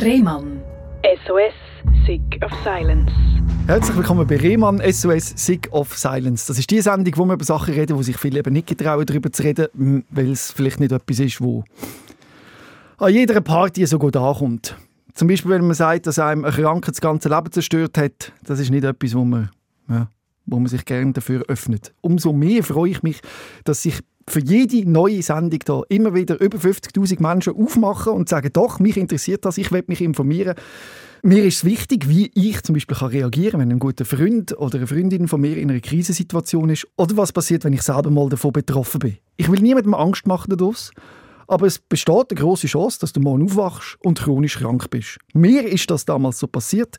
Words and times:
Rehmann. 0.00 0.62
SOS, 1.26 2.06
Sick 2.06 2.40
of 2.44 2.52
Silence. 2.62 3.12
Herzlich 3.66 3.96
willkommen 3.96 4.26
bei 4.28 4.36
Rehmann 4.36 4.80
SOS 4.92 5.30
Sick 5.36 5.68
of 5.72 5.98
Silence. 5.98 6.46
Das 6.46 6.56
ist 6.56 6.70
die 6.70 6.80
Sendung, 6.80 7.14
wo 7.16 7.24
wir 7.24 7.34
über 7.34 7.44
Sachen 7.44 7.74
reden, 7.74 7.96
wo 7.96 8.02
sich 8.02 8.16
viele 8.16 8.38
eben 8.38 8.52
nicht 8.52 8.68
getrauen, 8.68 9.04
darüber 9.04 9.32
zu 9.32 9.42
reden, 9.42 10.04
weil 10.10 10.30
es 10.30 10.52
vielleicht 10.52 10.78
nicht 10.78 10.92
etwas 10.92 11.18
ist, 11.18 11.40
wo 11.40 11.64
an 12.98 13.12
jeder 13.12 13.40
Party 13.40 13.84
so 13.86 13.98
gut 13.98 14.16
ankommt. 14.16 14.76
Zum 15.14 15.26
Beispiel, 15.26 15.50
wenn 15.50 15.66
man 15.66 15.74
sagt, 15.74 16.06
dass 16.06 16.20
einem 16.20 16.44
ein 16.44 16.52
Kranker 16.52 16.92
das 16.92 17.00
ganze 17.00 17.28
Leben 17.28 17.50
zerstört 17.50 17.98
hat, 17.98 18.32
das 18.44 18.60
ist 18.60 18.70
nicht 18.70 18.84
etwas, 18.84 19.16
wo 19.16 19.24
man, 19.24 19.50
ja, 19.88 20.08
wo 20.46 20.60
man 20.60 20.68
sich 20.68 20.84
gerne 20.84 21.12
dafür 21.12 21.42
öffnet. 21.48 21.92
Umso 22.02 22.32
mehr 22.32 22.62
freue 22.62 22.90
ich 22.92 23.02
mich, 23.02 23.20
dass 23.64 23.82
sich 23.82 23.98
für 24.28 24.40
jede 24.40 24.88
neue 24.88 25.22
Sendung 25.22 25.60
da 25.64 25.82
immer 25.88 26.14
wieder 26.14 26.40
über 26.40 26.58
50.000 26.58 27.20
Menschen 27.20 27.54
aufmachen 27.54 28.12
und 28.12 28.28
sagen, 28.28 28.50
doch, 28.52 28.78
mich 28.78 28.96
interessiert 28.96 29.44
das, 29.44 29.58
ich 29.58 29.72
will 29.72 29.84
mich 29.86 30.00
informieren. 30.00 30.54
Mir 31.22 31.44
ist 31.44 31.56
es 31.56 31.64
wichtig, 31.64 32.08
wie 32.08 32.30
ich 32.34 32.62
zum 32.62 32.74
Beispiel 32.74 32.96
kann 32.96 33.08
reagieren 33.08 33.52
kann, 33.52 33.60
wenn 33.60 33.72
ein 33.72 33.78
guter 33.80 34.04
Freund 34.04 34.56
oder 34.56 34.78
eine 34.78 34.86
Freundin 34.86 35.26
von 35.26 35.40
mir 35.40 35.56
in 35.56 35.70
einer 35.70 35.80
Krisensituation 35.80 36.70
ist 36.70 36.86
oder 36.96 37.16
was 37.16 37.32
passiert, 37.32 37.64
wenn 37.64 37.72
ich 37.72 37.82
selber 37.82 38.10
mal 38.10 38.28
davon 38.28 38.52
betroffen 38.52 39.00
bin. 39.00 39.16
Ich 39.36 39.50
will 39.50 39.60
niemandem 39.60 39.94
Angst 39.94 40.26
machen 40.28 40.56
daraus, 40.56 40.92
aber 41.48 41.66
es 41.66 41.80
besteht 41.80 42.30
eine 42.30 42.40
große 42.40 42.68
Chance, 42.68 43.00
dass 43.00 43.12
du 43.12 43.20
morgen 43.20 43.44
aufwachst 43.44 43.96
und 44.04 44.20
chronisch 44.20 44.58
krank 44.58 44.90
bist. 44.90 45.18
Mir 45.32 45.66
ist 45.66 45.90
das 45.90 46.04
damals 46.04 46.38
so 46.38 46.46
passiert. 46.46 46.96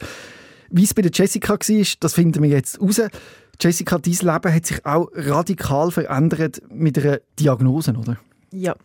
Wie 0.70 0.84
es 0.84 0.94
bei 0.94 1.02
der 1.02 1.12
Jessica 1.14 1.54
war, 1.54 1.86
das 2.00 2.14
finden 2.14 2.44
wir 2.44 2.50
jetzt 2.50 2.82
raus. 2.82 3.02
Jessica, 3.62 3.98
dein 3.98 4.14
Leben 4.14 4.54
hat 4.54 4.66
sich 4.66 4.86
auch 4.86 5.10
radikal 5.14 5.92
verändert 5.92 6.62
mit 6.72 6.98
einer 6.98 7.20
Diagnose, 7.38 7.94
oder? 7.94 8.18
Ja. 8.52 8.76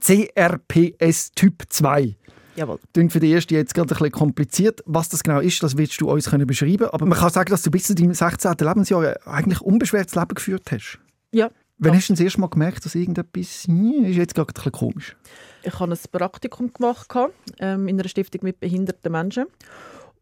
CRPS 0.00 1.32
Typ 1.32 1.64
2. 1.68 2.16
Jawohl. 2.54 2.78
Klingt 2.92 3.12
für 3.12 3.20
die 3.20 3.30
erste 3.30 3.54
jetzt 3.54 3.74
gerade 3.74 3.94
ein 3.94 3.98
bisschen 3.98 4.12
kompliziert. 4.12 4.82
Was 4.86 5.08
das 5.08 5.22
genau 5.22 5.40
ist, 5.40 5.62
das 5.62 5.76
willst 5.76 6.00
du 6.00 6.10
uns 6.10 6.30
können 6.30 6.46
beschreiben. 6.46 6.88
Aber 6.92 7.06
man 7.06 7.18
kann 7.18 7.30
sagen, 7.30 7.50
dass 7.50 7.62
du 7.62 7.70
bis 7.70 7.84
zu 7.84 7.94
deinem 7.94 8.14
16. 8.14 8.54
Lebensjahr 8.60 9.16
eigentlich 9.26 9.60
unbeschwertes 9.60 10.14
Leben 10.14 10.34
geführt 10.34 10.70
hast. 10.70 10.98
Ja. 11.32 11.50
Wann 11.78 11.96
hast 11.96 12.08
du 12.08 12.12
das 12.12 12.20
erste 12.20 12.40
Mal 12.40 12.48
gemerkt, 12.48 12.84
dass 12.84 12.94
irgendetwas 12.94 13.64
hm, 13.66 14.04
ist 14.04 14.16
jetzt 14.16 14.34
gerade 14.34 14.50
ein 14.50 14.54
bisschen 14.54 14.72
komisch? 14.72 15.16
Ich 15.64 15.80
habe 15.80 15.92
ein 15.92 15.98
Praktikum 16.12 16.72
gemacht 16.72 17.12
ähm, 17.58 17.88
in 17.88 17.98
einer 17.98 18.08
Stiftung 18.08 18.42
mit 18.44 18.60
behinderten 18.60 19.10
Menschen 19.10 19.46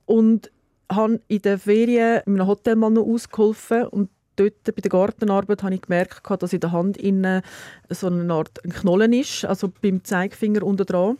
und 0.07 0.51
habe 0.91 1.20
in 1.28 1.42
den 1.42 1.58
Ferien 1.58 2.22
in 2.27 2.34
einem 2.34 2.46
Hotel 2.46 2.77
mal 2.77 2.91
noch 2.91 3.06
ausgeholfen 3.06 3.86
und 3.86 4.10
dort 4.36 4.64
bei 4.64 4.80
der 4.80 4.91
Gartenarbeit 4.91 5.62
habe 5.62 5.74
ich 5.74 5.83
gemerkt, 5.83 6.22
dass 6.42 6.52
in 6.52 6.60
der 6.60 6.72
Hand 6.72 6.96
innen 6.96 7.42
so 7.88 8.06
eine 8.06 8.33
Art 8.33 8.62
Knollen 8.62 9.12
ist, 9.12 9.44
also 9.44 9.72
beim 9.80 10.02
Zeigefinger 10.02 10.62
unten 10.62 10.86
dran. 10.86 11.18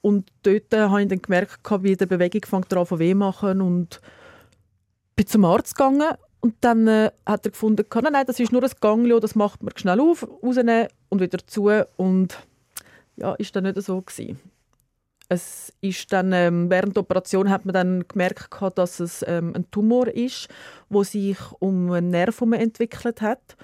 Und 0.00 0.30
dort 0.42 0.72
habe 0.74 1.02
ich 1.02 1.08
dann 1.08 1.22
gemerkt, 1.22 1.60
wie 1.82 1.96
die 1.96 2.06
Bewegung 2.06 2.42
fängt 2.44 2.74
an 2.74 2.98
weh 2.98 3.14
machen 3.14 3.60
und 3.60 4.00
bin 5.14 5.26
zum 5.26 5.44
Arzt 5.44 5.76
gegangen 5.76 6.16
und 6.40 6.56
dann 6.60 6.88
äh, 6.88 7.12
hat 7.24 7.46
er 7.46 7.52
gefunden, 7.52 7.86
nein, 7.94 8.12
nein, 8.12 8.26
das 8.26 8.40
ist 8.40 8.50
nur 8.50 8.64
ein 8.64 8.70
Ganglio, 8.80 9.20
das 9.20 9.36
macht 9.36 9.62
man 9.62 9.76
schnell 9.76 10.00
auf, 10.00 10.26
rausnehmen 10.42 10.88
und 11.08 11.20
wieder 11.20 11.38
zu 11.46 11.70
und 11.96 12.36
ja, 13.16 13.34
ist 13.34 13.54
dann 13.54 13.64
nicht 13.64 13.80
so 13.80 14.00
gewesen. 14.02 14.40
Es 15.32 15.72
ist 15.80 16.12
dann, 16.12 16.32
ähm, 16.32 16.68
während 16.68 16.96
der 16.96 17.04
Operation 17.04 17.48
hat 17.48 17.64
man 17.64 17.72
dann 17.72 18.04
gemerkt, 18.06 18.50
dass 18.74 19.00
es 19.00 19.24
ähm, 19.26 19.54
ein 19.56 19.70
Tumor 19.70 20.08
ist, 20.08 20.48
wo 20.90 21.04
sich 21.04 21.38
um 21.58 21.90
einen 21.90 22.10
Nerv 22.10 22.42
entwickelt 22.42 23.22
hat. 23.22 23.56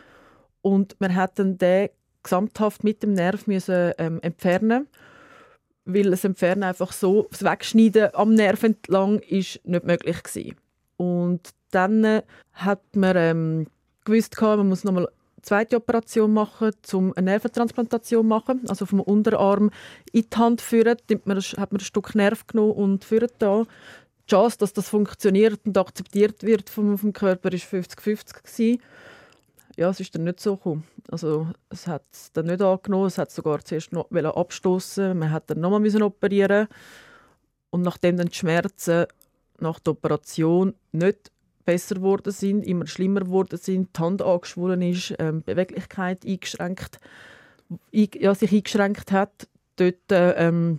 Und 0.63 0.99
man 0.99 1.15
hat 1.15 1.39
dann 1.39 1.59
den 1.59 1.91
gesamthaft 2.23 2.85
mit 2.85 3.03
dem 3.03 3.13
Nerv 3.13 3.47
müssen, 3.47 3.93
ähm, 3.99 4.19
entfernen 4.23 4.89
weil 5.91 6.11
das 6.11 6.25
Entfernen 6.25 6.65
einfach 6.65 6.93
so, 6.93 7.27
das 7.31 7.43
Wegschneiden 7.43 8.15
am 8.15 8.35
Nerv 8.35 8.63
entlang 8.63 9.21
ist 9.21 9.61
nicht 9.65 9.85
möglich 9.87 10.23
gewesen. 10.23 10.55
Und 10.99 11.49
dann 11.71 12.05
äh, 12.05 12.23
hat 12.53 12.83
man 12.95 13.17
ähm, 13.17 13.67
gewusst, 14.05 14.39
man 14.41 14.69
muss 14.69 14.85
nochmal 14.85 15.09
zweite 15.43 15.77
Operation 15.77 16.33
machen, 16.33 16.73
um 16.93 17.13
eine 17.17 17.33
Nerventransplantation 17.33 18.27
machen, 18.27 18.63
also 18.69 18.87
vom 18.87 19.01
Unterarm 19.01 19.71
in 20.13 20.27
die 20.31 20.37
Hand 20.37 20.61
führen. 20.61 20.97
Man, 21.25 21.39
hat 21.39 21.73
man 21.73 21.81
ein 21.81 21.85
Stück 21.85 22.15
Nerv 22.15 22.47
genommen 22.47 22.73
und 22.73 23.05
führt 23.05 23.35
da. 23.39 23.65
Die 24.25 24.31
Chance, 24.31 24.59
dass 24.59 24.73
das 24.73 24.89
funktioniert 24.89 25.61
und 25.65 25.79
akzeptiert 25.79 26.43
wird 26.43 26.69
vom, 26.69 26.99
vom 26.99 27.13
Körper, 27.13 27.51
war 27.51 27.59
50-50 27.59 28.79
Ja, 29.77 29.89
es 29.89 30.01
ist 30.01 30.15
dann 30.15 30.25
nicht 30.25 30.41
so 30.41 30.57
gekommen. 30.57 30.85
Also 31.11 31.49
es 31.71 31.87
hat 31.87 32.05
es 32.13 32.33
dann 32.33 32.47
nicht 32.47 32.61
angenommen, 32.61 33.07
es 33.07 33.17
hat 33.17 33.31
sogar 33.31 33.65
zuerst 33.65 33.93
noch 33.93 34.11
abstoßen. 34.11 35.19
Man 35.19 35.31
hat 35.31 35.49
dann 35.49 35.61
nochmal 35.61 36.03
operieren 36.03 36.69
und 37.71 37.83
nachdem 37.83 38.17
dann 38.17 38.29
die 38.29 38.37
Schmerzen 38.37 39.07
nach 39.61 39.79
der 39.81 39.93
Operation 39.93 40.75
nicht 40.93 41.31
besser 41.69 41.97
geworden 41.97 42.33
sind, 42.33 42.65
immer 42.65 42.87
schlimmer 42.87 43.21
geworden 43.21 43.59
sind, 43.59 43.95
die 43.95 44.01
Hand 44.01 44.23
angeschwollen 44.23 44.81
ist, 44.81 45.13
ähm, 45.19 45.43
Beweglichkeit 45.43 46.25
eingeschränkt, 46.25 46.99
ja, 47.93 48.35
sich 48.35 48.53
eingeschränkt 48.53 49.13
hat, 49.13 49.47
dort, 49.77 49.97
ähm, 50.11 50.79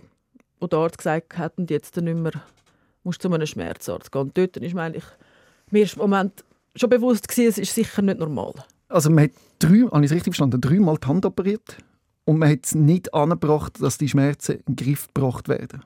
wo 0.58 0.66
der 0.66 0.80
Arzt 0.80 0.98
gesagt 0.98 1.38
hat, 1.38 1.58
und 1.58 1.70
jetzt 1.70 1.96
nicht 1.96 2.16
mehr, 2.16 2.32
musst 3.04 3.22
zu 3.22 3.32
einem 3.32 3.46
Schmerzarzt 3.46 4.10
gehen. 4.10 4.22
Und 4.22 4.36
dort 4.36 4.56
ist 4.56 4.74
mir 4.74 4.82
eigentlich 4.82 5.04
mir 5.70 5.84
ist 5.84 5.94
im 5.94 6.00
Moment 6.00 6.44
schon 6.74 6.90
bewusst 6.90 7.28
gewesen, 7.28 7.50
es 7.50 7.58
ist 7.58 7.72
sicher 7.72 8.02
nicht 8.02 8.18
normal. 8.18 8.52
Also 8.88 9.10
man 9.10 9.24
hat 9.24 9.30
drei, 9.60 9.86
habe 9.92 10.04
ich 10.04 10.10
es 10.10 10.16
richtig 10.16 10.34
verstanden, 10.34 10.60
dreimal 10.60 10.96
die 10.96 11.06
Hand 11.06 11.24
operiert 11.24 11.76
und 12.24 12.38
man 12.38 12.50
hat 12.50 12.64
es 12.64 12.74
nicht 12.74 13.14
angebracht, 13.14 13.80
dass 13.80 13.96
die 13.96 14.08
Schmerzen 14.08 14.56
in 14.56 14.74
den 14.74 14.76
Griff 14.76 15.06
gebracht 15.14 15.48
werden? 15.48 15.84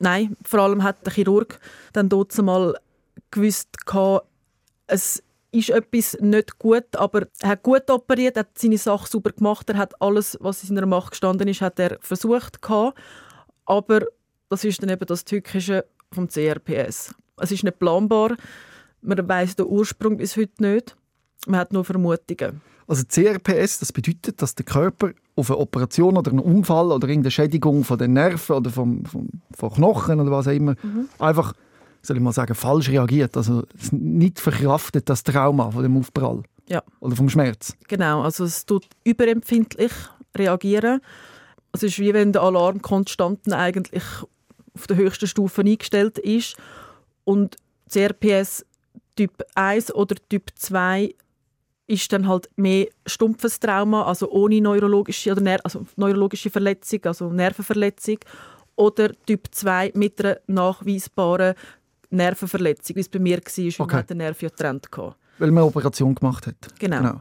Nein, 0.00 0.36
vor 0.44 0.60
allem 0.60 0.82
hat 0.82 1.04
der 1.06 1.14
Chirurg 1.14 1.58
dann 1.94 2.10
dort 2.10 2.36
mal 2.42 2.74
gewusst, 3.30 3.68
es 4.86 5.22
ist 5.50 5.70
etwas 5.70 6.16
nicht 6.20 6.58
gut, 6.58 6.84
aber 6.96 7.26
er 7.40 7.48
hat 7.50 7.62
gut 7.62 7.90
operiert, 7.90 8.36
er 8.36 8.40
hat 8.40 8.58
seine 8.58 8.78
Sache 8.78 9.08
super 9.08 9.30
gemacht, 9.30 9.68
er 9.70 9.78
hat 9.78 10.00
alles, 10.00 10.36
was 10.40 10.62
in 10.62 10.68
seiner 10.68 10.86
Macht 10.86 11.12
gestanden 11.12 11.48
ist, 11.48 11.60
hat 11.60 11.78
er 11.78 11.98
versucht 12.00 12.58
aber 13.64 14.00
das 14.48 14.64
ist 14.64 14.82
dann 14.82 14.90
eben 14.90 15.06
das 15.06 15.24
Tückische 15.24 15.84
vom 16.10 16.28
CRPS. 16.28 17.14
Es 17.36 17.52
ist 17.52 17.64
nicht 17.64 17.78
planbar, 17.78 18.36
man 19.02 19.28
weiß 19.28 19.56
den 19.56 19.66
Ursprung 19.66 20.16
bis 20.16 20.36
heute 20.36 20.62
nicht, 20.62 20.96
man 21.46 21.60
hat 21.60 21.72
nur 21.72 21.84
Vermutungen. 21.84 22.60
Also 22.86 23.04
CRPS, 23.06 23.80
das 23.80 23.92
bedeutet, 23.92 24.40
dass 24.40 24.54
der 24.54 24.64
Körper 24.64 25.12
auf 25.36 25.50
eine 25.50 25.58
Operation 25.58 26.16
oder 26.16 26.30
einen 26.30 26.40
Unfall 26.40 26.90
oder 26.90 27.06
irgendeine 27.06 27.30
Schädigung 27.30 27.84
von 27.84 27.98
den 27.98 28.14
Nerven 28.14 28.56
oder 28.56 28.70
vom, 28.70 29.04
vom, 29.04 29.28
von 29.54 29.70
Knochen 29.70 30.20
oder 30.20 30.30
was 30.30 30.48
auch 30.48 30.52
immer 30.52 30.74
mhm. 30.82 31.08
einfach 31.18 31.52
soll 32.02 32.16
ich 32.16 32.22
mal 32.22 32.32
sagen, 32.32 32.54
falsch 32.54 32.88
reagiert. 32.88 33.36
Also 33.36 33.64
nicht 33.90 34.40
verkraftet, 34.40 35.08
das 35.08 35.22
Trauma 35.22 35.70
von 35.70 35.82
dem 35.82 35.96
Aufprall. 35.96 36.42
Ja. 36.68 36.82
Oder 37.00 37.16
vom 37.16 37.28
Schmerz. 37.28 37.76
Genau, 37.88 38.22
also 38.22 38.44
es 38.44 38.66
tut 38.66 38.86
überempfindlich 39.04 39.92
reagieren. 40.36 41.00
Es 41.72 41.82
ist 41.82 41.98
wie 41.98 42.14
wenn 42.14 42.32
der 42.32 42.42
Alarm 42.42 42.82
konstant 42.82 43.52
eigentlich 43.52 44.04
auf 44.74 44.86
der 44.86 44.96
höchsten 44.96 45.26
Stufe 45.26 45.62
eingestellt 45.62 46.18
ist 46.18 46.56
und 47.24 47.56
CRPS 47.90 48.64
Typ 49.16 49.44
1 49.54 49.94
oder 49.94 50.14
Typ 50.28 50.50
2 50.54 51.14
ist 51.88 52.12
dann 52.12 52.28
halt 52.28 52.48
mehr 52.56 52.86
stumpfes 53.06 53.58
Trauma, 53.58 54.04
also 54.04 54.30
ohne 54.30 54.60
neurologische, 54.60 55.32
oder 55.32 55.40
Ner 55.40 55.58
also 55.64 55.86
neurologische 55.96 56.50
Verletzung, 56.50 57.00
also 57.04 57.30
Nervenverletzung. 57.30 58.18
Oder 58.76 59.10
Typ 59.26 59.48
2 59.50 59.92
mit 59.94 60.24
einer 60.24 60.38
nachweisbaren 60.46 61.54
Nervenverletzung, 62.10 62.96
wie 62.96 63.00
es 63.00 63.08
bei 63.08 63.18
mir 63.18 63.38
war, 63.38 63.42
okay. 63.44 63.74
und 63.78 63.88
man 63.88 63.96
hat 63.96 64.10
den 64.10 64.16
Nerv 64.18 64.42
ja 64.42 64.48
getrennt. 64.48 64.88
Weil 64.92 65.50
man 65.50 65.58
eine 65.58 65.66
Operation 65.66 66.14
gemacht 66.14 66.46
hat. 66.46 66.56
Genau. 66.78 66.98
genau. 66.98 67.20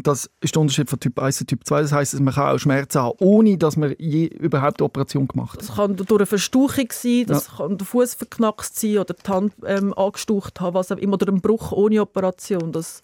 Das 0.00 0.30
ist 0.40 0.54
der 0.54 0.62
Unterschied 0.62 0.88
von 0.88 1.00
Typ 1.00 1.18
1 1.18 1.38
zu 1.38 1.44
Typ 1.44 1.66
2. 1.66 1.82
Das 1.82 1.92
heisst, 1.92 2.20
man 2.20 2.32
kann 2.32 2.54
auch 2.54 2.58
Schmerzen 2.58 3.02
haben, 3.02 3.16
ohne 3.18 3.58
dass 3.58 3.76
man 3.76 3.96
je 3.98 4.26
überhaupt 4.26 4.80
eine 4.80 4.86
Operation 4.86 5.26
gemacht 5.26 5.54
hat. 5.54 5.62
Das 5.68 5.74
kann 5.74 5.96
durch 5.96 6.20
eine 6.20 6.26
Verstauchung 6.26 6.86
sein, 6.92 7.24
das 7.26 7.48
ja. 7.48 7.52
kann 7.56 7.78
der 7.78 7.84
Fuß 7.86 8.14
verknackst 8.14 8.78
sein 8.78 8.98
oder 8.98 9.14
die 9.14 9.28
Hand 9.28 9.54
ähm, 9.66 9.92
angestaucht 9.94 10.60
haben, 10.60 10.74
was 10.74 10.92
auch 10.92 10.98
immer, 10.98 11.14
oder 11.14 11.32
ein 11.32 11.40
Bruch 11.40 11.72
ohne 11.72 12.00
Operation. 12.00 12.70
Das 12.70 13.00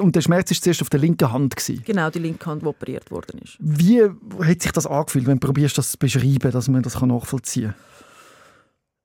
und 0.00 0.16
der 0.16 0.22
Schmerz 0.22 0.50
war 0.50 0.56
zuerst 0.56 0.82
auf 0.82 0.90
der 0.90 0.98
linken 0.98 1.30
Hand. 1.30 1.54
Gewesen. 1.54 1.84
Genau, 1.84 2.10
die 2.10 2.18
linke 2.18 2.46
Hand, 2.46 2.62
die 2.62 2.66
operiert 2.66 3.10
worden 3.12 3.40
ist. 3.44 3.56
Wie 3.60 4.02
hat 4.02 4.62
sich 4.62 4.72
das 4.72 4.86
angefühlt, 4.86 5.26
wenn 5.26 5.38
du 5.38 5.46
probierst, 5.46 5.78
das 5.78 5.92
zu 5.92 5.98
beschreiben, 5.98 6.50
dass 6.50 6.66
man 6.68 6.82
das 6.82 7.00
nachvollziehen 7.00 7.74
kann? 7.74 7.74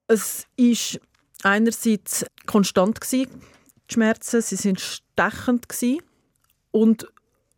Es 0.08 0.46
ist 0.56 1.00
einerseits 1.42 2.24
konstant 2.46 3.00
gewesen, 3.00 3.28
die 3.88 3.94
Schmerzen, 3.94 4.40
sie 4.40 4.56
sind 4.56 4.80
stechend 4.80 5.68
gewesen. 5.68 6.02
und 6.70 7.06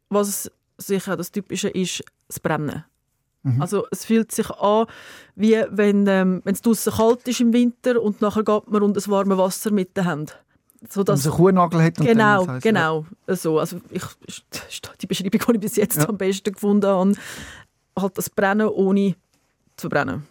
was 0.08 0.50
sicher 0.78 1.17
das 1.17 1.32
Typische 1.32 1.69
ist, 1.69 2.05
das 2.28 2.38
Brennen. 2.40 2.84
Mhm. 3.43 3.62
Also 3.62 3.87
es 3.90 4.05
fühlt 4.05 4.32
sich 4.32 4.50
an, 4.50 4.87
wie 5.34 5.62
wenn 5.70 6.06
ähm, 6.06 6.43
es 6.44 6.62
draußen 6.62 6.93
kalt 6.93 7.26
ist 7.28 7.40
im 7.40 7.52
Winter 7.52 8.02
und 8.02 8.20
nachher 8.20 8.44
geht 8.44 8.70
man 8.70 8.82
und 8.82 8.96
das 8.96 9.08
warme 9.08 9.38
Wasser 9.38 9.70
mit 9.70 9.96
der 9.96 10.05
Hand. 10.05 10.38
So, 10.88 11.02
dass, 11.02 11.25
wenn 11.25 11.31
man 11.31 11.38
einen 11.38 11.70
Kuhnagel 11.70 11.82
hat. 11.82 12.00
Und 12.00 12.06
genau, 12.06 12.38
dann, 12.38 12.46
das 12.46 12.55
heisst, 12.55 12.62
genau. 12.64 13.06
Ja. 13.26 13.37
So, 13.37 13.58
also 13.58 13.81
ich, 13.90 14.02
die 15.00 15.06
Beschreibung, 15.06 15.40
die 15.40 15.55
ich 15.55 15.61
bis 15.61 15.76
jetzt 15.76 15.96
ja. 15.96 16.08
am 16.08 16.19
besten 16.19 16.52
gefunden 16.52 16.87
habe, 16.87 17.14
halt 17.99 18.19
das 18.19 18.28
Brennen 18.31 18.69
ohne 18.69 19.14
zu 19.76 19.88
brennen. 19.88 20.26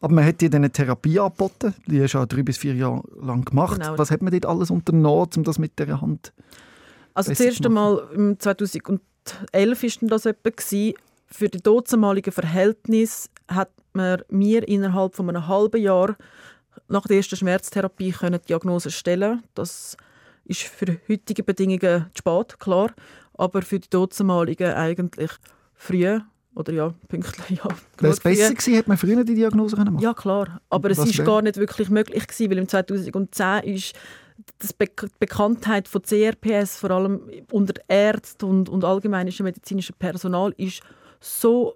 Aber 0.00 0.14
man 0.14 0.24
hat 0.24 0.40
dir 0.40 0.52
eine 0.52 0.70
Therapie 0.70 1.18
angeboten, 1.18 1.74
die 1.86 2.02
hast 2.02 2.14
du 2.14 2.18
auch 2.18 2.26
drei 2.26 2.42
bis 2.42 2.58
vier 2.58 2.74
Jahre 2.74 3.02
lang 3.20 3.44
gemacht. 3.44 3.80
Genau. 3.80 3.98
Was 3.98 4.10
hat 4.10 4.22
man 4.22 4.32
dort 4.32 4.46
alles 4.46 4.70
unternommen, 4.70 5.28
um 5.36 5.44
das 5.44 5.58
mit 5.58 5.78
der 5.78 6.00
Hand 6.00 6.32
Also 7.14 7.30
das 7.30 7.40
erste 7.40 7.68
Mal 7.68 8.08
im 8.14 8.38
2011 8.38 9.02
war 9.52 10.08
das 10.08 10.26
etwa. 10.26 10.50
Für 11.30 11.48
die 11.48 11.60
dortmaligen 11.60 12.32
Verhältnis 12.32 13.28
hat 13.48 13.70
man 13.92 14.22
mir 14.30 14.66
innerhalb 14.66 15.14
von 15.14 15.28
einem 15.28 15.46
halben 15.46 15.82
Jahr 15.82 16.16
nach 16.88 17.06
der 17.06 17.18
ersten 17.18 17.36
Schmerztherapie 17.36 18.12
können 18.12 18.40
Diagnose 18.48 18.90
stellen. 18.90 19.42
Das 19.54 19.96
ist 20.44 20.62
für 20.62 20.98
heutige 21.08 21.42
Bedingungen 21.42 22.06
zu 22.14 22.18
spät, 22.18 22.58
klar, 22.58 22.94
aber 23.34 23.60
für 23.60 23.78
die 23.78 23.90
dortmaligen 23.90 24.72
eigentlich 24.72 25.30
früh 25.74 26.18
oder 26.58 26.72
ja, 26.72 26.94
pünktlich. 27.08 27.60
Ja, 27.64 27.68
Wäre 27.98 28.12
es 28.12 28.20
besser 28.20 28.50
gewesen, 28.50 28.74
hätte 28.74 28.88
man 28.88 28.98
früher 28.98 29.24
die 29.24 29.34
Diagnose 29.34 29.76
können 29.76 29.94
machen 29.94 30.02
Ja, 30.02 30.12
klar. 30.12 30.60
Aber 30.68 30.90
es 30.90 30.98
ist 30.98 31.24
gar 31.24 31.40
nicht 31.40 31.56
wirklich 31.56 31.88
möglich 31.88 32.26
gewesen, 32.26 32.50
weil 32.50 32.58
im 32.58 32.68
2010 32.68 33.62
ist 33.74 33.94
das 34.58 34.72
Be 34.72 34.86
die 34.86 35.06
Bekanntheit 35.18 35.88
von 35.88 36.02
CRPS, 36.02 36.76
vor 36.78 36.90
allem 36.90 37.20
unter 37.50 37.74
Ärzten 37.88 38.44
und, 38.44 38.68
und 38.68 38.84
allgemeinischem 38.84 39.44
medizinischen 39.44 39.94
Personal, 39.98 40.52
ist 40.56 40.80
so 41.20 41.74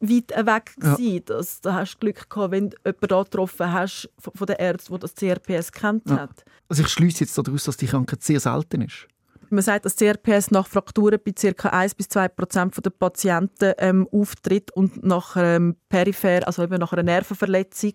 weit 0.00 0.30
weg 0.30 0.72
Ja. 0.82 0.94
gewesen, 0.94 1.24
dass 1.26 1.60
da 1.60 1.74
hast 1.74 1.94
du 1.96 1.98
Glück 1.98 2.28
gehabt, 2.30 2.52
wenn 2.52 2.70
du 2.70 2.76
jemanden 2.84 3.06
da 3.08 3.22
getroffen 3.22 3.72
hast 3.72 4.08
von 4.18 4.32
von 4.34 4.46
den 4.46 4.56
Ärzten, 4.56 4.92
der 4.92 4.98
das 5.00 5.14
CRPS 5.14 5.72
kennt 5.72 6.08
Ja. 6.08 6.16
hat. 6.20 6.44
Also 6.68 6.82
ich 6.82 6.88
schließe 6.88 7.24
jetzt 7.24 7.36
daraus, 7.36 7.64
dass 7.64 7.76
die 7.76 7.86
Krankheit 7.86 8.22
sehr 8.22 8.40
selten 8.40 8.82
ist. 8.82 9.06
Man 9.50 9.62
sagt, 9.62 9.84
dass 9.84 9.96
CRPS 9.96 10.52
nach 10.52 10.66
Frakturen 10.66 11.18
bei 11.24 11.32
ca. 11.32 11.68
1 11.68 11.96
bis 11.96 12.08
2 12.08 12.28
Prozent 12.28 12.84
der 12.84 12.90
Patienten 12.90 13.74
ähm, 13.78 14.08
auftritt 14.12 14.70
und 14.72 15.04
nach 15.04 15.36
ähm, 15.36 15.76
peripher, 15.88 16.46
also 16.46 16.62
eben 16.62 16.78
nach 16.78 16.92
einer 16.92 17.02
Nervenverletzung 17.02 17.94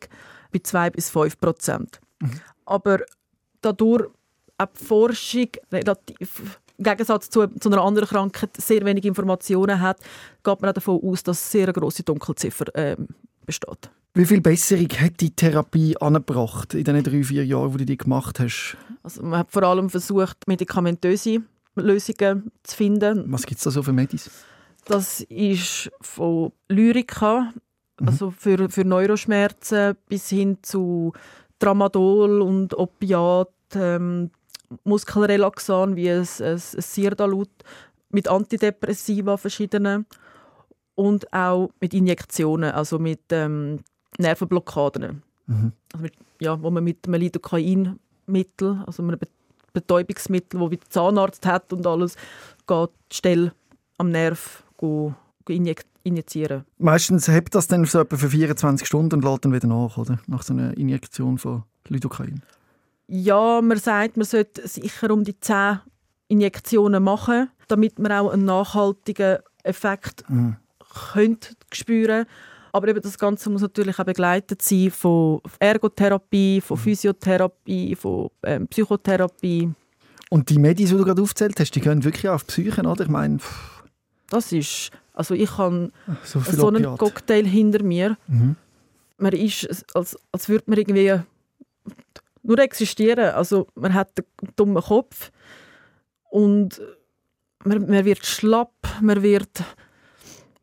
bei 0.51 0.59
2 0.59 0.89
bis 0.91 1.09
5 1.09 1.39
Prozent. 1.39 2.01
Aber 2.65 2.99
dadurch 3.61 4.09
auch 4.57 4.65
die 4.65 4.85
Forschung 4.85 5.47
relativ 5.71 6.59
im 6.77 6.83
Gegensatz 6.83 7.29
zu, 7.29 7.47
zu 7.47 7.69
einer 7.69 7.81
anderen 7.81 8.09
Krankheit 8.09 8.57
sehr 8.57 8.83
wenig 8.85 9.05
Informationen 9.05 9.79
hat, 9.79 9.99
geht 10.43 10.61
man 10.61 10.69
auch 10.69 10.73
davon 10.73 10.99
aus, 11.01 11.23
dass 11.23 11.51
sehr 11.51 11.63
eine 11.63 11.73
grosse 11.73 12.03
Dunkelziffer 12.03 12.65
ähm, 12.75 13.07
besteht. 13.45 13.89
Wie 14.17 14.25
viel 14.25 14.39
Besserung 14.39 14.87
hat 14.87 15.19
die 15.19 15.35
Therapie 15.35 15.97
angebracht 15.97 16.73
in 16.73 16.85
den 16.85 17.03
drei, 17.03 17.21
vier 17.21 17.45
Jahren, 17.45 17.73
wo 17.73 17.77
du 17.77 17.85
die 17.85 17.97
gemacht 17.97 18.39
hast? 18.39 18.77
Also 19.03 19.21
man 19.21 19.39
hat 19.39 19.51
vor 19.51 19.63
allem 19.63 19.89
versucht, 19.89 20.47
medikamentöse 20.47 21.41
Lösungen 21.75 22.49
zu 22.63 22.77
finden. 22.77 23.25
Was 23.27 23.45
gibt 23.45 23.57
es 23.57 23.65
da 23.65 23.71
so 23.71 23.83
für 23.83 23.91
Medis? 23.91 24.31
Das 24.85 25.19
ist 25.19 25.91
von 25.99 26.53
Lyrica, 26.69 27.51
also 28.05 28.31
für, 28.31 28.69
für 28.69 28.85
Neuroschmerzen, 28.85 29.97
bis 30.07 30.29
hin 30.29 30.59
zu 30.61 31.11
Tramadol 31.59 32.41
und 32.41 32.73
Opiat, 32.73 33.49
ähm, 33.73 34.31
Muskelrelaxan 34.85 35.97
wie 35.97 36.09
ein, 36.09 36.25
ein, 36.39 36.53
ein 36.53 36.57
Sirdalut, 36.57 37.51
mit 38.11 38.29
Antidepressiva 38.29 39.35
verschiedenen 39.35 40.05
und 40.95 41.33
auch 41.33 41.69
mit 41.81 41.93
Injektionen, 41.93 42.71
also 42.71 42.97
mit 42.97 43.23
ähm, 43.31 43.81
Nervenblockaden. 44.17 45.21
Mhm. 45.47 45.71
Also 45.93 46.01
mit, 46.03 46.13
ja, 46.39 46.61
wo 46.61 46.69
man 46.71 46.83
mit 46.83 47.07
einem 47.07 47.21
Lidocainmittel, 47.21 48.83
also 48.85 49.03
einem 49.03 49.17
Be- 49.19 49.27
Betäubungsmittel, 49.73 50.59
das 50.59 50.71
wie 50.71 50.77
der 50.77 50.89
Zahnarzt 50.89 51.45
hat 51.45 51.73
und 51.73 51.85
alles, 51.85 52.15
geht 52.67 52.89
die 53.11 53.15
Stelle 53.15 53.51
am 53.97 54.09
Nerv 54.09 54.63
go, 54.77 55.13
go 55.45 55.53
injizieren. 56.03 56.63
Meistens 56.77 57.27
hebt 57.27 57.55
das 57.55 57.67
dann 57.67 57.85
so 57.85 57.99
etwa 57.99 58.15
für 58.17 58.29
24 58.29 58.87
Stunden 58.87 59.15
und 59.15 59.23
lädt 59.25 59.43
dann 59.45 59.53
wieder 59.53 59.67
nach, 59.67 59.97
oder? 59.97 60.19
Nach 60.27 60.43
so 60.43 60.53
einer 60.53 60.75
Injektion 60.77 61.37
von 61.37 61.63
Lidocain. 61.87 62.41
Ja, 63.07 63.61
man 63.61 63.77
sagt, 63.77 64.17
man 64.17 64.25
sollte 64.25 64.67
sicher 64.67 65.11
um 65.11 65.23
die 65.23 65.39
10 65.39 65.79
Injektionen 66.27 67.03
machen, 67.03 67.49
damit 67.67 67.99
man 67.99 68.11
auch 68.11 68.31
einen 68.31 68.45
nachhaltigen 68.45 69.37
Effekt 69.63 70.23
Mhm. 70.29 70.55
könnte 71.13 71.49
spüren 71.73 72.25
aber 72.75 72.89
eben 72.89 73.01
das 73.01 73.17
Ganze 73.17 73.49
muss 73.49 73.61
natürlich 73.61 73.97
auch 73.97 74.03
begleitet 74.03 74.61
sein 74.61 74.91
von 74.91 75.39
Ergotherapie, 75.59 76.59
von 76.59 76.75
Physiotherapie, 76.75 77.95
von 77.95 78.29
ähm, 78.43 78.67
Psychotherapie. 78.67 79.71
Und 80.29 80.49
die 80.49 80.59
Medis, 80.59 80.89
die 80.89 80.97
du 80.97 81.05
gerade 81.05 81.21
aufgezählt 81.21 81.57
hast, 81.57 81.71
die 81.71 81.79
gehen 81.79 82.03
wirklich 82.03 82.27
auf 82.27 82.43
die 82.43 82.47
Psyche, 82.47 82.81
oder? 82.81 83.03
Ich 83.05 83.09
meine, 83.09 83.39
pff, 83.39 83.83
Das 84.29 84.51
ist, 84.51 84.91
also 85.13 85.33
ich 85.33 85.57
habe 85.57 85.91
so 86.25 86.41
so 86.41 86.67
einen 86.67 86.85
Opiat. 86.85 86.99
Cocktail 86.99 87.45
hinter 87.45 87.81
mir. 87.81 88.17
Mhm. 88.27 88.57
Man 89.19 89.31
ist, 89.31 89.85
als, 89.95 90.17
als 90.33 90.49
würde 90.49 90.65
man 90.67 90.77
irgendwie 90.77 91.17
nur 92.43 92.59
existieren. 92.59 93.33
Also 93.33 93.67
man 93.75 93.93
hat 93.93 94.09
einen 94.19 94.51
dummen 94.57 94.83
Kopf 94.83 95.31
und 96.29 96.81
man, 97.63 97.87
man 97.87 98.03
wird 98.03 98.25
schlapp, 98.25 98.73
man 99.01 99.23
wird, 99.23 99.63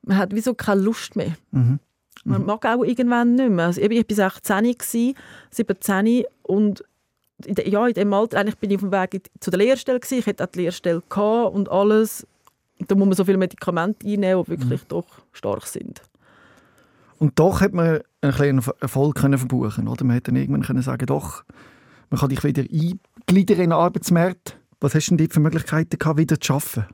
man 0.02 0.18
hat 0.18 0.34
wieso 0.34 0.52
keine 0.52 0.82
Lust 0.82 1.16
mehr. 1.16 1.34
Mhm. 1.52 1.78
Man 2.24 2.46
mag 2.46 2.64
auch 2.64 2.84
irgendwann 2.84 3.34
nicht 3.34 3.50
mehr. 3.50 3.66
Also 3.66 3.80
ich 3.80 3.90
war 3.90 4.30
16, 4.32 4.62
gewesen, 4.62 5.14
17 5.50 6.24
und 6.42 6.84
ja, 7.64 7.86
in 7.88 7.94
dem 7.94 8.12
Alter 8.12 8.38
eigentlich 8.38 8.58
bin 8.58 8.70
ich 8.70 8.76
auf 8.76 8.82
dem 8.82 8.92
Weg 8.92 9.30
zu 9.40 9.50
der 9.50 9.58
Lehrstelle. 9.58 9.98
Gewesen. 9.98 10.18
Ich 10.18 10.26
hatte 10.26 10.44
auch 10.44 10.48
die 10.48 10.60
Lehrstelle 10.60 11.02
gehabt 11.08 11.54
und 11.54 11.68
alles. 11.70 12.26
Da 12.86 12.94
muss 12.94 13.06
man 13.06 13.16
so 13.16 13.24
viele 13.24 13.38
Medikamente 13.38 14.06
einnehmen, 14.06 14.44
die 14.44 14.50
wirklich 14.50 14.82
doch 14.84 15.06
stark 15.32 15.66
sind. 15.66 16.02
Und 17.18 17.38
doch 17.38 17.60
hat 17.60 17.72
man 17.72 18.00
einen 18.20 18.32
kleinen 18.32 18.62
Erfolg 18.80 19.16
können 19.16 19.38
verbuchen, 19.38 19.88
oder? 19.88 20.04
Man 20.04 20.14
hätte 20.14 20.32
dann 20.32 20.40
irgendwann 20.40 20.62
können 20.62 20.82
sagen, 20.82 21.06
doch, 21.06 21.44
man 22.10 22.18
kann 22.20 22.30
dich 22.30 22.42
wieder 22.42 22.62
eingliedern 22.62 23.56
in 23.56 23.70
den 23.70 23.72
Arbeitsmarkt. 23.72 24.58
Was 24.80 24.94
hast 24.94 25.06
du 25.06 25.16
denn 25.16 25.26
dort 25.26 25.34
für 25.34 25.40
Möglichkeiten 25.40 25.98
gehabt, 25.98 26.18
wieder 26.18 26.40
zu 26.40 26.54
arbeiten? 26.54 26.86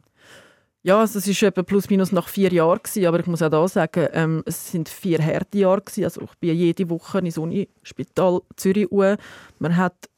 Ja, 0.83 1.01
also 1.01 1.19
es 1.19 1.43
war 1.43 1.49
etwa 1.49 1.63
plus 1.63 1.91
minus 1.91 2.13
nach 2.13 2.29
vier 2.29 2.53
Jahren, 2.53 2.79
gewesen, 2.83 3.07
aber 3.07 3.21
ich 3.21 3.27
muss 3.27 3.43
auch 3.43 3.51
da 3.51 3.67
sagen, 3.67 4.09
ähm, 4.13 4.43
es 4.47 4.71
sind 4.71 4.89
vier 4.89 5.19
harte 5.25 5.59
Jahre. 5.59 5.81
Gewesen. 5.81 6.05
Also 6.05 6.23
ich 6.23 6.35
bin 6.39 6.57
jede 6.57 6.89
Woche 6.89 7.19
ins 7.19 7.37
Unispital 7.37 8.41
Zürich. 8.57 8.91
uhr. 8.91 9.17
Man 9.59 9.77
hat 9.77 10.09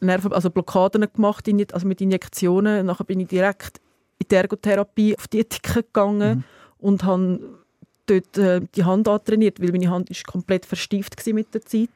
Nerven, 0.00 0.32
also 0.32 0.50
Blockaden 0.50 1.06
gemacht, 1.12 1.48
also 1.72 1.86
mit 1.86 2.00
Injektionen. 2.00 2.86
Nachher 2.86 3.04
bin 3.04 3.20
ich 3.20 3.28
direkt 3.28 3.80
in 4.18 4.26
die 4.28 4.34
Ergotherapie 4.34 5.16
auf 5.16 5.28
die 5.28 5.40
Ethik 5.40 5.72
gegangen 5.74 6.44
und 6.78 7.04
habe 7.04 7.40
dort 8.06 8.36
äh, 8.38 8.60
die 8.74 8.84
Hand 8.84 9.08
antrainiert, 9.08 9.60
weil 9.60 9.70
meine 9.70 9.90
Hand 9.90 10.10
ist 10.10 10.26
komplett 10.26 10.66
versteift 10.66 11.16
gewesen 11.16 11.36
mit 11.36 11.54
der 11.54 11.62
Zeit. 11.62 11.90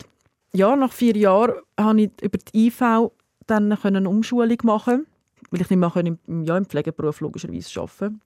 Ja, 0.52 0.76
nach 0.76 0.92
vier 0.92 1.16
Jahren 1.16 1.54
habe 1.78 2.02
ich 2.02 2.10
über 2.22 2.38
die 2.38 2.68
IV 2.68 3.10
dann 3.46 3.72
eine 3.72 4.08
Umschulung 4.08 4.58
machen 4.62 5.06
weil 5.54 5.62
ich 5.62 5.70
nicht 5.70 5.78
mehr 5.78 5.90
können 5.90 6.18
im, 6.26 6.44
ja, 6.44 6.58
im 6.58 6.66
Pflegeberuf 6.66 7.20
logischerweise 7.20 7.80
arbeiten 7.80 8.20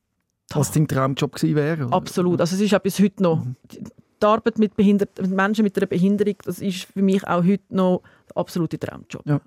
Was 0.50 0.73
dein 0.73 0.88
Traumjob 0.88 1.35
gewesen 1.35 1.54
wäre? 1.54 1.87
oder? 1.87 1.94
Absolut. 1.94 2.40
Also 2.40 2.56
es 2.56 2.62
ist 2.62 2.75
auch 2.75 2.80
bis 2.80 2.99
heute 2.99 3.23
noch. 3.23 3.44
Die 3.70 3.85
die 4.20 4.26
Arbeit 4.26 4.58
mit, 4.58 4.75
Behindert 4.75 5.20
mit 5.20 5.30
Menschen 5.30 5.62
mit 5.62 5.76
einer 5.76 5.87
Behinderung, 5.87 6.35
das 6.42 6.58
ist 6.58 6.85
für 6.85 7.02
mich 7.02 7.25
auch 7.26 7.44
heute 7.44 7.62
noch 7.68 8.02
der 8.28 8.37
absolute 8.37 8.78
Traumjob. 8.78 9.23
Ja. 9.26 9.40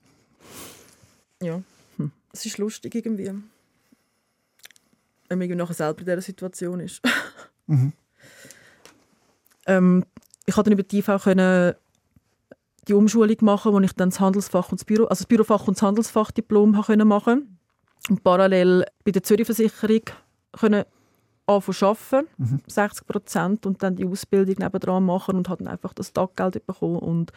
Ja. 1.42 1.62
Hm. 1.98 2.12
Es 2.32 2.46
ist 2.46 2.58
lustig 2.58 2.96
irgendwie. 2.96 3.26
Wenn 3.26 3.44
man 5.30 5.42
irgendwie 5.42 5.56
nachher 5.56 5.74
selber 5.74 6.00
in 6.00 6.06
dieser 6.06 6.22
Situation 6.22 6.80
ist. 6.80 7.02
Mhm. 7.68 7.94
ähm, 9.66 10.06
ich 10.46 10.54
konnte 10.54 10.70
dann 10.70 10.80
über 10.80 10.88
die 10.88 11.00
IV 11.00 11.24
können 11.24 11.74
die 12.88 12.94
Umschulung 12.94 13.38
machen, 13.42 13.74
wo 13.74 13.80
ich 13.80 13.94
dann 13.94 14.10
das 14.10 14.20
Handelsfach 14.20 14.72
und 14.72 14.80
das 14.80 14.86
Büro, 14.86 15.06
also 15.06 15.24
das 15.24 15.28
Bürofach 15.28 15.68
und 15.68 15.78
das 15.78 15.82
Handelsfachdiplom 15.82 16.82
können 16.84 17.08
machen 17.08 17.58
und 18.10 18.24
parallel 18.24 18.86
bei 19.04 19.12
der 19.12 19.24
Zürich 19.24 19.46
Versicherung 19.46 20.02
können 20.54 20.84
anfangen 21.46 21.74
zu 21.76 21.86
arbeiten, 21.86 22.28
60 22.68 23.08
Prozent, 23.08 23.66
und 23.66 23.84
dann 23.84 23.96
die 23.96 24.06
Ausbildung 24.06 24.56
nebendran 24.60 25.06
machen 25.06 25.36
und 25.36 25.50
habe 25.50 25.64
dann 25.64 25.74
einfach 25.74 25.94
das 25.94 26.14
Taggeld 26.14 26.66
bekommen. 26.66 26.98
Und 27.00 27.32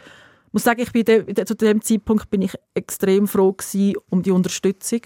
ich 0.49 0.53
muss 0.53 0.65
sagen, 0.65 0.81
ich 0.81 0.93
bin 0.93 1.05
de, 1.05 1.45
zu 1.45 1.55
dem 1.55 1.83
Zeitpunkt 1.83 2.31
bin 2.31 2.43
ich 2.43 2.55
extrem 2.75 3.27
froh 3.27 3.53
gewesen 3.53 3.95
um 4.11 4.23
die 4.23 4.31
Unterstützung. 4.31 5.01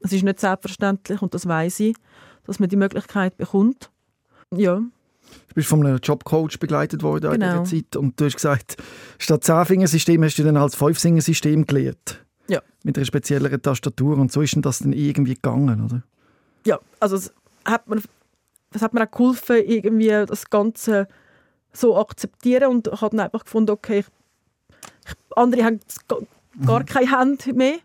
Es 0.00 0.12
ist 0.12 0.22
nicht 0.24 0.40
selbstverständlich 0.40 1.22
und 1.22 1.32
das 1.32 1.46
weiß 1.48 1.80
ich, 1.80 1.96
dass 2.44 2.58
man 2.60 2.68
die 2.68 2.76
Möglichkeit 2.76 3.36
bekommt. 3.36 3.90
Ja, 4.54 4.80
Du 5.48 5.54
bist 5.54 5.68
von 5.68 5.84
einem 5.84 5.98
Jobcoach 6.02 6.58
begleitet 6.60 7.02
worden 7.02 7.32
in 7.34 7.40
Genau. 7.40 7.62
dieser 7.62 7.82
Zeit 7.82 7.96
und 7.96 8.20
du 8.20 8.26
hast 8.26 8.34
gesagt, 8.34 8.76
statt 9.18 9.42
10-Fingersystem 9.42 10.22
hast 10.24 10.36
du 10.38 10.44
dann 10.44 10.56
als 10.56 10.76
5-Fingersystem 10.76 11.64
gelernt. 11.66 12.23
Ja. 12.48 12.60
Mit 12.82 12.96
einer 12.96 13.06
spezielleren 13.06 13.62
Tastatur 13.62 14.18
und 14.18 14.30
so 14.30 14.42
ist 14.42 14.54
denn 14.54 14.62
das 14.62 14.80
dann 14.80 14.92
irgendwie 14.92 15.34
gegangen, 15.34 15.84
oder? 15.84 16.02
ja, 16.64 16.78
also 17.00 17.16
es 17.16 17.32
hat 17.64 17.88
mir, 17.88 18.02
es 18.72 18.82
hat 18.82 18.94
mir 18.94 19.06
auch 19.06 19.10
geholfen, 19.10 19.56
irgendwie 19.64 20.08
das 20.08 20.50
Ganze 20.50 21.08
so 21.72 21.96
akzeptieren 21.96 22.70
und 22.70 22.88
ich 22.88 23.00
habe 23.00 23.16
dann 23.16 23.26
einfach 23.26 23.44
gefunden, 23.44 23.70
okay, 23.72 24.00
ich, 24.00 24.06
ich, 25.06 25.36
andere 25.36 25.64
haben 25.64 25.80
gar, 26.08 26.20
gar 26.66 26.84
keine 26.84 27.10
Hand 27.10 27.46
mehr 27.54 27.76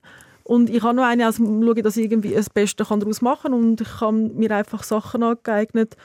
und 0.43 0.69
ich 0.69 0.81
habe 0.81 0.95
nur 0.95 1.05
eine, 1.05 1.25
also 1.25 1.43
schaue, 1.45 1.81
dass 1.81 1.97
ich 1.97 2.05
irgendwie 2.05 2.33
das 2.33 2.49
Beste 2.49 2.85
kann 2.85 2.99
daraus 2.99 3.21
machen 3.21 3.51
kann 3.51 3.53
und 3.53 3.81
ich 3.81 4.01
habe 4.01 4.13
mir 4.17 4.51
einfach 4.51 4.83
Sachen 4.83 5.23
angeeignet 5.23 5.95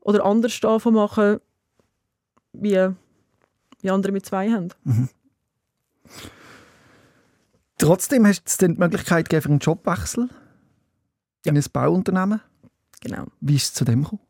oder 0.00 0.24
anders 0.24 0.58
davon 0.60 0.94
machen, 0.94 1.38
wie 2.52 2.88
wie 3.80 3.90
andere 3.90 4.10
mit 4.10 4.26
zwei 4.26 4.50
haben. 4.50 4.70
Trotzdem 7.78 8.26
hast 8.26 8.44
du 8.44 8.66
dann 8.66 8.74
die 8.74 8.80
Möglichkeit 8.80 9.28
gegeben 9.28 9.42
für 9.42 9.48
einen 9.50 9.58
Jobwechsel 9.60 10.28
in 11.44 11.56
ein 11.56 11.64
Bauunternehmen. 11.72 12.40
Genau. 13.00 13.26
Wie 13.40 13.54
ist 13.54 13.64
es 13.64 13.74
zu 13.74 13.84
dem 13.84 14.02
gekommen? 14.02 14.20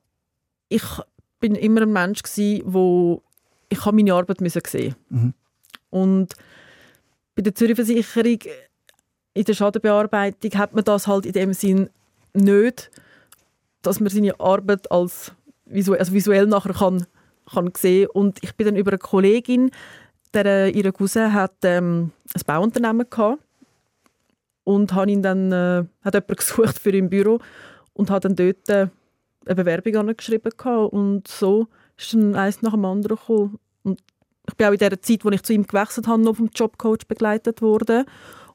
Ich 0.68 0.84
bin 1.40 1.54
immer 1.54 1.82
ein 1.82 1.92
Mensch 1.92 2.22
gsi, 2.22 2.62
wo 2.66 3.22
ich 3.70 3.84
habe 3.84 3.96
meine 3.96 4.14
Arbeit 4.14 4.40
müssen 4.40 4.62
sehen. 4.66 4.94
Mhm. 5.08 5.34
Und 5.90 6.34
bei 7.34 7.42
der 7.42 7.54
Zürich 7.54 7.76
Versicherung 7.76 8.38
in 9.34 9.44
der 9.44 9.54
Schadenbearbeitung 9.54 10.50
hat 10.58 10.74
man 10.74 10.84
das 10.84 11.06
halt 11.06 11.24
in 11.24 11.32
dem 11.32 11.52
Sinn 11.52 11.88
nicht, 12.34 12.90
dass 13.82 14.00
man 14.00 14.10
seine 14.10 14.38
Arbeit 14.40 14.90
als 14.90 15.32
visuell, 15.64 16.00
also 16.00 16.12
visuell 16.12 16.46
nachher 16.46 16.74
kann, 16.74 17.06
kann 17.50 17.72
sehen. 17.76 18.10
Und 18.10 18.42
ich 18.42 18.54
bin 18.56 18.66
dann 18.66 18.76
über 18.76 18.90
eine 18.90 18.98
Kollegin, 18.98 19.70
der 20.34 20.46
äh, 20.46 20.70
ihre 20.70 20.92
Cousin 20.92 21.32
hat 21.32 21.54
ähm, 21.62 22.12
ein 22.34 22.42
Bauunternehmen 22.46 23.08
gehabt 23.08 23.42
und 24.64 24.92
habe 24.92 25.10
ihn 25.10 25.22
dann 25.22 25.52
äh, 25.52 25.84
hat 26.02 26.14
jemanden 26.14 26.36
gesucht 26.36 26.78
für 26.78 26.90
im 26.90 27.08
Büro 27.08 27.40
und 27.94 28.10
hat 28.10 28.24
dann 28.24 28.36
dort 28.36 28.68
äh, 28.68 28.88
eine 29.46 29.54
Bewerbung 29.54 29.96
angeschrieben 29.96 30.52
gehabt. 30.56 30.92
und 30.92 31.26
so 31.28 31.68
ist 31.96 32.14
dann 32.14 32.34
eins 32.36 32.62
nach 32.62 32.72
dem 32.72 32.84
anderen 32.84 33.16
gekommen. 33.16 33.58
Und 33.82 34.00
ich 34.46 34.54
bin 34.54 34.66
auch 34.66 34.72
in 34.72 34.78
der 34.78 35.00
Zeit, 35.02 35.24
wo 35.24 35.30
ich 35.30 35.42
zu 35.42 35.52
ihm 35.52 35.66
gewechselt 35.66 36.06
habe, 36.06 36.22
noch 36.22 36.36
vom 36.36 36.50
Jobcoach 36.54 37.06
begleitet 37.08 37.62
worden 37.62 38.04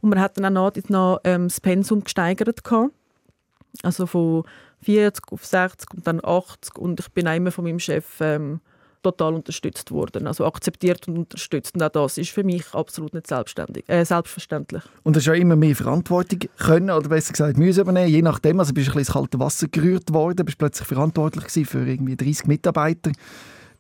und 0.02 0.10
man 0.10 0.20
hat 0.20 0.38
dann 0.38 0.58
auch 0.58 0.72
nach, 0.76 0.90
nach 0.90 1.20
ähm, 1.24 1.48
das 1.48 1.62
Pensum 1.62 2.04
gesteigert 2.04 2.64
gehabt. 2.64 2.94
also 3.82 4.06
von 4.06 4.44
40 4.82 5.32
auf 5.32 5.46
60 5.46 5.94
und 5.94 6.08
dann 6.08 6.24
80 6.24 6.78
und 6.78 7.00
ich 7.00 7.10
bin 7.10 7.28
auch 7.28 7.36
immer 7.36 7.52
von 7.52 7.64
meinem 7.64 7.80
Chef 7.80 8.20
ähm, 8.22 8.62
total 9.04 9.36
unterstützt 9.36 9.92
worden, 9.92 10.28
also 10.28 10.46
akzeptiert 10.46 11.08
und 11.08 11.18
unterstützt. 11.18 11.76
Und 11.76 11.84
auch 11.84 11.90
das 11.90 12.18
ist 12.18 12.32
für 12.32 12.44
mich 12.44 12.74
absolut 12.74 13.14
nicht 13.14 13.28
selbstständig, 13.28 13.84
äh, 13.88 14.04
selbstverständlich. 14.04 14.84
Und 15.04 15.16
hast 15.16 15.26
ja 15.26 15.34
immer 15.34 15.56
mehr 15.56 15.76
Verantwortung 15.76 16.40
können, 16.58 16.90
oder 16.90 17.10
besser 17.10 17.34
gesagt 17.34 17.58
müssen 17.58 17.82
übernehmen, 17.82 18.10
je 18.10 18.22
nachdem. 18.22 18.60
Also 18.60 18.74
bist 18.74 18.88
du 18.88 18.92
ein 18.92 18.98
bisschen 18.98 19.00
ins 19.00 19.14
kalte 19.14 19.40
Wasser 19.40 19.68
gerührt 19.68 20.14
worden, 20.14 20.46
bist 20.46 20.58
plötzlich 20.58 20.88
verantwortlich 20.88 21.46
gewesen 21.46 21.66
für 21.66 21.88
irgendwie 21.88 22.16
30 22.16 22.48
Mitarbeiter 22.48 23.12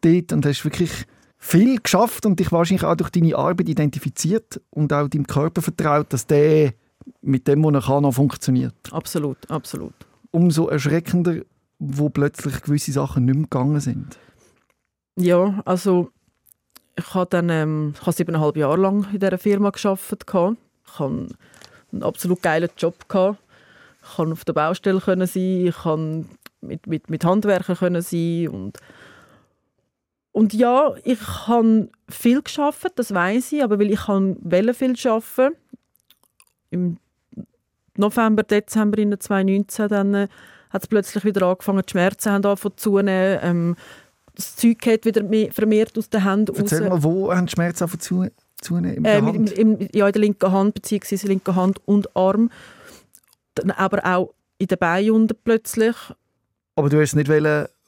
dort 0.01 0.33
und 0.33 0.45
hast 0.45 0.63
wirklich 0.63 0.91
viel 1.37 1.79
geschafft 1.81 2.25
und 2.25 2.39
dich 2.39 2.51
wahrscheinlich 2.51 2.85
auch 2.85 2.95
durch 2.95 3.09
deine 3.09 3.35
Arbeit 3.35 3.67
identifiziert 3.67 4.61
und 4.69 4.93
auch 4.93 5.09
deinem 5.09 5.27
Körper 5.27 5.61
vertraut, 5.61 6.13
dass 6.13 6.25
der 6.25 6.73
mit 7.21 7.47
dem, 7.47 7.63
was 7.63 7.73
er 7.73 7.81
kann, 7.81 8.03
noch 8.03 8.13
funktioniert. 8.13 8.75
Absolut, 8.91 9.37
absolut. 9.49 9.93
Umso 10.31 10.67
erschreckender, 10.67 11.41
wo 11.79 12.09
plötzlich 12.09 12.61
gewisse 12.61 12.93
Sachen 12.93 13.25
nicht 13.25 13.35
mehr 13.35 13.43
gegangen 13.43 13.79
sind. 13.81 14.17
Ja, 15.15 15.61
also 15.65 16.09
ich 16.95 17.13
habe 17.13 17.29
dann 17.29 17.49
ähm, 17.49 17.93
ich 17.95 18.01
habe 18.01 18.11
siebeneinhalb 18.11 18.57
Jahre 18.57 18.77
lang 18.77 19.07
in 19.13 19.19
dieser 19.19 19.37
Firma 19.37 19.69
gearbeitet. 19.69 20.23
Ich 20.23 20.99
hatte 20.99 21.27
einen 21.91 22.03
absolut 22.03 22.41
geilen 22.41 22.69
Job. 22.77 22.95
Ich 23.01 23.07
konnte 23.07 24.33
auf 24.33 24.45
der 24.45 24.53
Baustelle 24.53 24.99
können 24.99 25.27
sein, 25.27 25.67
ich 25.67 25.75
konnte 25.75 26.27
mit, 26.61 26.87
mit, 26.87 27.09
mit 27.09 27.23
Handwerken 27.25 27.75
können 27.75 28.01
sein 28.01 28.49
und 28.49 28.79
und 30.33 30.51
ja, 30.51 30.95
ich 31.03 31.19
habe 31.47 31.89
viel 32.09 32.41
geschafft, 32.41 32.93
das 32.95 33.13
weiß 33.13 33.51
ich, 33.51 33.63
aber 33.63 33.77
weil 33.77 33.91
ich 33.91 34.07
wollte 34.07 34.73
viel 34.73 34.95
arbeiten. 35.05 35.55
Im 36.71 36.97
November, 37.95 38.41
Dezember 38.41 38.97
2019 38.97 39.87
dann 39.89 40.13
äh, 40.15 40.27
hat 40.71 40.81
es 40.81 40.87
plötzlich 40.87 41.23
wieder 41.23 41.45
angefangen, 41.45 41.83
die 41.87 41.91
Schmerzen 41.91 42.31
haben 42.31 42.45
angefangen 42.45 42.77
zunehmen. 42.77 43.39
Ähm, 43.43 43.75
das 44.35 44.55
Zeug 44.55 44.79
geht 44.79 45.05
wieder 45.05 45.23
mehr, 45.23 45.51
vermehrt 45.51 45.97
aus 45.97 46.09
den 46.09 46.23
Händen 46.23 46.55
Erzähl 46.55 46.83
raus. 46.83 46.89
mal, 46.89 47.03
wo 47.03 47.33
haben 47.33 47.45
die 47.45 47.51
Schmerzen 47.51 47.87
zu, 47.99 48.27
zunehmen? 48.61 49.03
Ähm, 49.05 49.25
Hand? 49.25 49.51
im, 49.51 49.79
ja, 49.93 50.07
in 50.07 50.13
der 50.13 50.21
linken 50.21 50.51
Hand, 50.51 50.73
beziehungsweise 50.73 51.27
linken 51.27 51.55
Hand 51.55 51.79
und 51.85 52.15
Arm. 52.15 52.49
Dann 53.55 53.71
aber 53.71 54.03
auch 54.05 54.33
in 54.57 54.67
den 54.67 54.77
Beinen 54.77 55.11
unten 55.11 55.37
plötzlich. 55.43 55.95
Aber 56.75 56.89
du 56.89 56.99
hast 56.99 57.09
es 57.09 57.15
nicht 57.15 57.29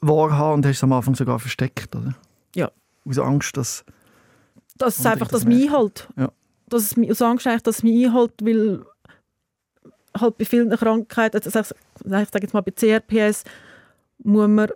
wahrhaben 0.00 0.54
und 0.54 0.66
hast 0.66 0.76
es 0.76 0.84
am 0.84 0.92
Anfang 0.92 1.14
sogar 1.14 1.38
versteckt, 1.38 1.94
oder? 1.96 2.14
Ja. 2.54 2.70
Aus 3.08 3.18
Angst, 3.18 3.56
dass... 3.56 3.84
Dass 4.78 4.98
es 4.98 5.06
einfach 5.06 5.28
das 5.28 5.40
das 5.40 5.48
mich 5.48 5.68
einhält. 5.70 6.08
Ja. 6.16 6.30
Dass 6.68 6.92
es 6.92 7.10
aus 7.10 7.22
Angst 7.22 7.46
eigentlich, 7.46 7.62
dass 7.62 7.76
es 7.76 7.82
mich 7.82 8.06
einhält, 8.06 8.32
weil 8.42 8.84
halt 10.20 10.38
bei 10.38 10.44
vielen 10.44 10.70
Krankheiten, 10.70 11.36
also 11.36 11.60
ich 11.60 11.66
sage 12.04 12.42
jetzt 12.42 12.54
mal 12.54 12.60
bei 12.60 12.70
CRPS, 12.70 13.44
muss 14.18 14.48
man 14.48 14.70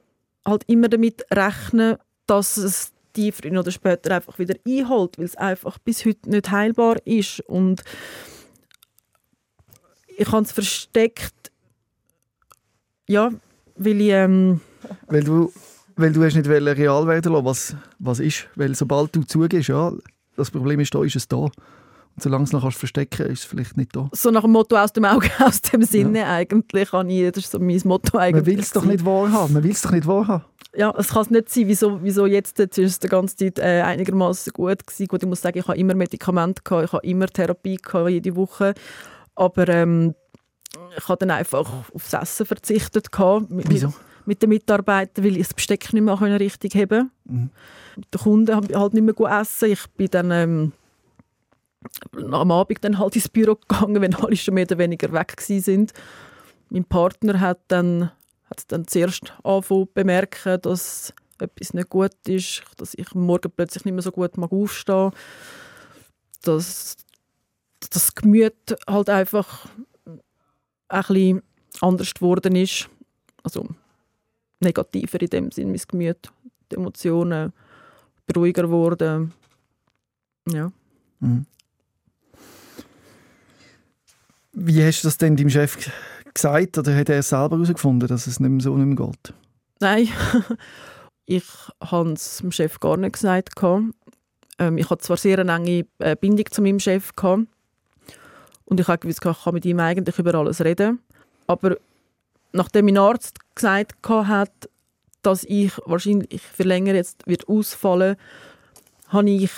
halt 0.46 0.64
immer 0.66 0.88
damit 0.88 1.24
rechnen, 1.30 1.96
dass 2.26 2.56
es 2.56 2.92
die 3.16 3.32
früher 3.32 3.60
oder 3.60 3.70
später 3.70 4.14
einfach 4.14 4.38
wieder 4.38 4.54
einholt, 4.66 5.18
weil 5.18 5.24
es 5.24 5.36
einfach 5.36 5.78
bis 5.78 6.04
heute 6.04 6.30
nicht 6.30 6.50
heilbar 6.50 6.96
ist. 7.04 7.40
Und 7.40 7.82
ich 10.06 10.30
habe 10.30 10.42
es 10.42 10.52
versteckt, 10.52 11.50
ja, 13.08 13.30
weil 13.76 14.00
ich, 14.00 14.10
ähm, 14.10 14.60
Weil 15.08 15.24
du, 15.24 15.52
weil 15.96 16.12
du 16.12 16.24
hast 16.24 16.36
nicht 16.36 16.48
real 16.48 17.06
werden 17.06 17.32
lassen, 17.32 17.44
was, 17.44 17.76
was 17.98 18.20
ist. 18.20 18.48
Weil 18.54 18.74
sobald 18.74 19.14
du 19.14 19.24
zugehst, 19.24 19.68
ja, 19.68 19.92
das 20.36 20.50
Problem 20.50 20.80
ist 20.80 20.94
da, 20.94 21.02
ist 21.02 21.16
es 21.16 21.26
da. 21.26 21.50
Und 22.16 22.22
solange 22.22 22.44
es 22.44 22.52
noch 22.52 22.62
kannst 22.62 22.78
verstecken 22.78 23.26
ist 23.26 23.40
es 23.40 23.44
vielleicht 23.44 23.76
nicht 23.76 23.94
da. 23.94 24.08
so 24.12 24.30
nach 24.30 24.42
dem 24.42 24.52
Motto 24.52 24.76
aus 24.76 24.92
dem 24.92 25.04
Auge, 25.04 25.30
aus 25.38 25.62
dem 25.62 25.82
Sinne 25.82 26.26
eigentlich, 26.26 26.92
habe 26.92 27.10
ich, 27.12 27.32
das 27.32 27.44
ist 27.44 27.52
so 27.52 27.58
mein 27.58 27.80
Motto 27.84 28.18
eigentlich. 28.18 28.44
Man 28.44 28.52
will 28.54 28.60
es 28.60 28.72
doch 28.72 28.84
nicht 28.84 29.04
wahrhaben. 29.04 29.54
Man 29.54 29.62
will 29.62 29.70
es 29.70 29.82
doch 29.82 29.92
nicht 29.92 30.06
wahrhaben. 30.06 30.44
Ja, 30.74 30.94
es 30.96 31.08
kann 31.08 31.22
es 31.22 31.30
nicht 31.30 31.48
sein, 31.48 31.66
wieso, 31.66 32.02
wieso 32.02 32.26
jetzt, 32.26 32.58
jetzt 32.58 32.78
ist 32.78 32.90
es 32.90 32.98
die 33.00 33.08
ganze 33.08 33.36
Zeit 33.36 33.58
äh, 33.58 33.82
einigermaßen 33.82 34.52
gut 34.52 34.86
gewesen. 34.86 35.06
Gut, 35.06 35.22
ich 35.22 35.28
muss 35.28 35.40
sagen, 35.40 35.58
ich 35.58 35.66
habe 35.66 35.78
immer 35.78 35.94
Medikamente 35.94 36.62
gehabt, 36.62 36.84
ich 36.84 36.92
habe 36.92 37.06
immer 37.06 37.26
Therapie 37.26 37.76
gehabt, 37.76 38.10
jede 38.10 38.36
Woche. 38.36 38.74
Aber 39.34 39.68
ähm, 39.68 40.14
ich 40.96 41.08
habe 41.08 41.18
dann 41.18 41.30
einfach 41.32 41.68
aufs 41.92 42.12
Essen 42.12 42.46
verzichtet 42.46 43.10
gehabt, 43.10 43.50
mit, 43.50 43.68
Wieso? 43.68 43.92
mit, 44.26 44.42
den 44.42 44.50
Mitarbeitern, 44.50 45.24
weil 45.24 45.36
ich 45.36 45.48
das 45.48 45.54
Besteck 45.54 45.92
nicht 45.92 46.02
mehr 46.02 46.20
richtig 46.40 46.74
haben 46.74 47.10
Mhm. 47.24 47.50
Die 48.14 48.18
Kunden 48.18 48.54
haben 48.54 48.68
halt 48.74 48.94
nicht 48.94 49.02
mehr 49.02 49.14
gut 49.14 49.30
essen. 49.30 49.72
Ich 49.72 49.86
bin 49.96 50.08
dann 50.10 50.30
ähm, 50.30 50.72
am 52.12 52.50
Abend 52.50 52.84
dann 52.84 52.98
halt 52.98 53.16
ins 53.16 53.28
Büro 53.28 53.56
gegangen, 53.56 54.00
wenn 54.02 54.14
alle 54.14 54.36
schon 54.36 54.54
mehr 54.54 54.64
oder 54.64 54.78
weniger 54.78 55.12
weg 55.12 55.40
sind. 55.40 55.92
Mein 56.68 56.84
Partner 56.84 57.40
hat 57.40 57.60
dann, 57.68 58.10
hat 58.48 58.64
dann 58.68 58.86
zuerst 58.86 59.32
angefangen 59.42 59.88
bemerken, 59.94 60.60
dass 60.62 61.14
etwas 61.38 61.72
nicht 61.74 61.88
gut 61.88 62.12
ist, 62.26 62.62
dass 62.76 62.94
ich 62.94 63.14
Morgen 63.14 63.50
plötzlich 63.50 63.84
nicht 63.84 63.94
mehr 63.94 64.02
so 64.02 64.12
gut 64.12 64.36
mag 64.36 64.52
aufstehen 64.52 65.12
dass 66.42 66.96
das 67.90 68.14
Gemüt 68.14 68.76
halt 68.86 69.10
einfach 69.10 69.66
ein 70.88 71.02
bisschen 71.02 71.42
anders 71.80 72.14
geworden 72.14 72.56
ist. 72.56 72.88
Also 73.42 73.66
negativer 74.60 75.20
in 75.20 75.28
dem 75.28 75.50
Sinn, 75.50 75.70
mein 75.70 75.80
Gemüt. 75.86 76.32
Die 76.70 76.76
Emotionen 76.76 77.52
ruhiger 78.34 78.62
geworden. 78.62 79.32
Ja. 80.48 80.72
Mhm. 81.20 81.46
Wie 84.52 84.84
hast 84.84 85.02
du 85.02 85.08
das 85.08 85.18
denn 85.18 85.36
deinem 85.36 85.50
Chef 85.50 85.90
gesagt 86.34 86.78
oder 86.78 86.94
hat 86.94 87.08
er 87.08 87.22
selber 87.22 87.56
herausgefunden, 87.56 88.08
dass 88.08 88.26
es 88.26 88.40
nicht 88.40 88.50
mehr 88.50 88.60
so 88.60 88.76
nicht 88.76 88.98
mehr 88.98 89.06
geht? 89.06 89.34
Nein, 89.80 90.08
ich 91.26 91.44
habe 91.80 92.12
es 92.12 92.38
dem 92.38 92.52
Chef 92.52 92.80
gar 92.80 92.96
nicht 92.96 93.14
gesagt. 93.14 93.50
Ähm, 94.58 94.78
ich 94.78 94.90
hatte 94.90 95.02
zwar 95.02 95.16
sehr 95.16 95.38
eine 95.38 95.54
enge 95.54 95.86
äh, 95.98 96.16
Bindung 96.16 96.46
zu 96.50 96.62
meinem 96.62 96.80
Chef 96.80 97.12
und 97.22 98.78
ich 98.78 98.86
habe 98.86 98.98
gewusst, 98.98 99.24
ich 99.24 99.42
kann 99.42 99.54
mit 99.54 99.64
ihm 99.64 99.80
eigentlich 99.80 100.18
über 100.18 100.34
alles 100.34 100.64
reden. 100.64 101.00
Aber 101.48 101.76
nachdem 102.52 102.84
mein 102.84 102.98
Arzt 102.98 103.38
gesagt 103.54 103.96
hat, 104.08 104.70
dass 105.22 105.44
ich 105.44 105.72
wahrscheinlich 105.86 106.40
für 106.40 106.62
länger 106.62 106.94
jetzt 106.94 107.26
wird 107.26 107.48
ausfallen, 107.48 108.16
habe 109.08 109.30
ich 109.30 109.50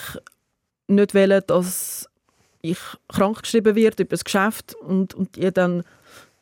nicht 0.88 1.14
wollen, 1.14 1.42
dass 1.46 2.08
ich 2.62 2.78
krankgeschrieben 3.08 3.74
werde 3.74 4.04
über 4.04 4.10
das 4.10 4.24
Geschäft 4.24 4.74
und, 4.76 5.14
und 5.14 5.36
ihr 5.36 5.50
dann 5.50 5.82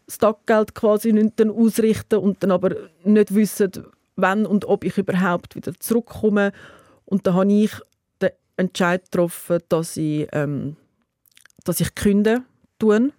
das 0.07 0.19
Taggeld 0.19 0.75
quasi 0.75 1.13
nicht 1.13 1.41
dann 1.41 1.51
ausrichten 1.51 2.19
und 2.19 2.43
dann 2.43 2.51
aber 2.51 2.75
nicht 3.05 3.35
wissen, 3.35 3.71
wann 4.17 4.47
und 4.47 4.65
ob 4.67 4.85
ich 4.85 4.99
überhaupt 4.99 5.57
wieder 5.57 5.73
zurückkomme. 5.79 6.53
Und 7.05 7.27
da 7.27 7.35
habe 7.35 7.53
ich 7.53 7.73
den 8.21 8.31
Entscheid 8.57 9.05
getroffen, 9.05 9.61
dass 9.69 9.97
ich, 9.97 10.29
ähm, 10.33 10.77
dass 11.65 11.81
ich 11.81 11.95
künde 11.95 12.43
tun. 12.79 13.13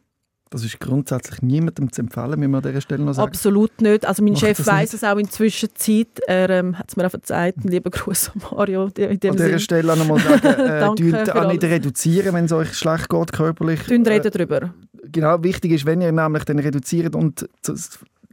Das 0.51 0.65
ist 0.65 0.81
grundsätzlich 0.81 1.41
niemandem 1.41 1.91
zu 1.93 2.01
empfehlen, 2.01 2.37
müssen 2.37 2.51
wir 2.51 2.57
an 2.57 2.63
dieser 2.63 2.81
Stelle 2.81 3.03
noch 3.05 3.13
sagen. 3.13 3.29
Absolut 3.29 3.81
nicht. 3.81 4.05
Also 4.05 4.21
mein 4.21 4.33
Macht 4.33 4.41
Chef 4.41 4.59
weiß 4.67 4.91
nicht? 4.91 5.01
es 5.01 5.03
auch 5.09 5.15
in 5.17 5.29
Zwischenzeit. 5.29 6.09
Er 6.27 6.49
ähm, 6.49 6.77
hat 6.77 6.89
es 6.89 6.97
mir 6.97 7.05
auch 7.05 7.09
verzeiht. 7.09 7.55
Lieber 7.63 7.89
Gruß 7.89 8.31
an 8.35 8.41
Mario. 8.51 8.89
Dem 8.89 9.11
An 9.11 9.17
dieser 9.21 9.37
Sinn. 9.37 9.59
Stelle 9.59 9.95
nochmal 9.95 10.19
sagen, 10.19 10.43
äh, 10.59 10.83
auch 10.83 10.95
nicht 10.95 11.29
alles. 11.63 11.63
reduzieren, 11.63 12.33
wenn 12.35 12.45
es 12.45 12.51
euch 12.51 12.73
schlecht 12.73 13.07
geht 13.07 13.31
körperlich. 13.31 13.81
Tun 13.83 14.05
Äh, 14.05 14.09
reden 14.09 14.29
darüber. 14.31 14.73
genau, 15.09 15.41
wichtig 15.41 15.71
ist, 15.71 15.85
wenn 15.85 16.01
ihr 16.01 16.11
nämlich 16.11 16.43
dann 16.43 16.59
reduziert 16.59 17.15
und 17.15 17.47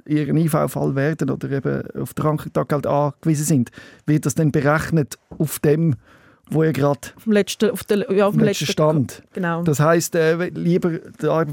ihren 0.04 0.36
IV-Fall 0.36 0.96
werden 0.96 1.30
oder 1.30 1.50
eben 1.52 1.82
auf 2.00 2.14
den 2.14 2.22
Krankentaggeld 2.24 2.86
angewiesen 2.88 3.44
sind, 3.44 3.70
wird 4.06 4.26
das 4.26 4.34
dann 4.34 4.50
berechnet 4.50 5.18
auf 5.38 5.60
dem 5.60 5.94
wo 6.50 6.64
ihr 6.64 6.72
gerade 6.72 7.00
Vom 7.18 7.32
letzten, 7.32 7.70
auf 7.70 7.84
der, 7.84 8.10
ja, 8.12 8.26
auf 8.26 8.34
dem 8.34 8.44
letzten 8.44 8.66
Stand. 8.66 9.22
Genau. 9.32 9.62
Das 9.62 9.80
heisst, 9.80 10.14
äh, 10.14 10.48
lieber 10.48 10.98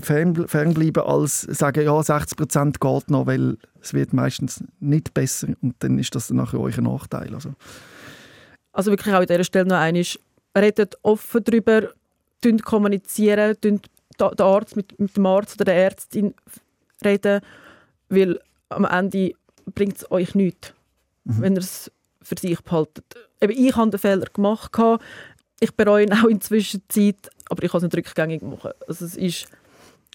fern, 0.01 0.47
fernbleiben, 0.47 1.03
als 1.03 1.41
sagen, 1.41 1.83
ja, 1.83 1.91
60% 1.99 2.79
geht 2.79 3.09
noch, 3.11 3.25
weil 3.27 3.57
es 3.81 3.93
wird 3.93 4.13
meistens 4.13 4.63
nicht 4.79 5.13
besser 5.13 5.49
und 5.61 5.75
dann 5.79 5.99
ist 5.99 6.15
das 6.15 6.27
dann 6.27 6.37
nachher 6.37 6.59
euer 6.59 6.81
Nachteil. 6.81 7.33
Also, 7.33 7.53
Also 8.71 8.91
wirklich 8.91 9.13
auch 9.13 9.19
an 9.19 9.25
dieser 9.27 9.43
Stelle 9.43 9.65
noch 9.67 9.77
einmal, 9.77 10.03
redet 10.57 10.95
offen 11.03 11.43
darüber, 11.43 11.89
kommunizieren, 12.63 13.55
da- 14.17 14.31
der 14.31 14.45
Arzt 14.45 14.75
mit, 14.75 14.99
mit 14.99 15.15
dem 15.17 15.25
Arzt 15.25 15.55
oder 15.55 15.65
der 15.65 15.75
Ärztin 15.83 16.33
reden, 17.03 17.41
weil 18.09 18.39
am 18.69 18.85
Ende 18.85 19.31
bringt 19.73 19.97
es 19.97 20.11
euch 20.11 20.35
nichts, 20.35 20.73
wenn 21.23 21.53
ihr 21.53 21.59
es 21.59 21.91
für 22.25 22.35
sich 22.37 22.59
behaltet. 22.61 23.05
Eben, 23.39 23.53
ich 23.53 23.75
habe 23.75 23.91
den 23.91 23.99
Fehler 23.99 24.25
gemacht, 24.33 24.71
ich 25.59 25.73
bereue 25.73 26.03
ihn 26.03 26.13
auch 26.13 26.25
in 26.25 26.39
der 26.39 26.41
Zwischenzeit, 26.41 27.29
aber 27.49 27.63
ich 27.63 27.71
kann 27.71 27.77
es 27.77 27.83
nicht 27.83 27.95
rückgängig 27.95 28.41
machen. 28.41 28.71
Also 28.87 29.05
es 29.05 29.15
ist 29.15 29.47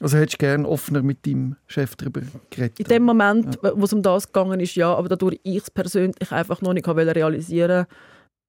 also 0.02 0.16
hättest 0.16 0.40
du 0.40 0.46
gerne 0.46 0.66
offener 0.66 1.02
mit 1.02 1.26
deinem 1.26 1.56
Chef 1.66 1.94
darüber 1.94 2.22
geredet? 2.48 2.80
in 2.80 2.86
dem 2.86 3.02
Moment, 3.02 3.58
wo 3.62 3.84
es 3.84 3.92
um 3.92 4.02
das 4.02 4.26
gegangen 4.26 4.58
ist, 4.58 4.74
ja, 4.74 4.94
aber 4.94 5.10
dadurch 5.10 5.38
ich 5.42 5.58
es 5.58 5.70
persönlich 5.70 6.32
einfach 6.32 6.62
noch 6.62 6.72
nicht 6.72 6.86
wollte 6.86 7.14
realisieren 7.14 7.86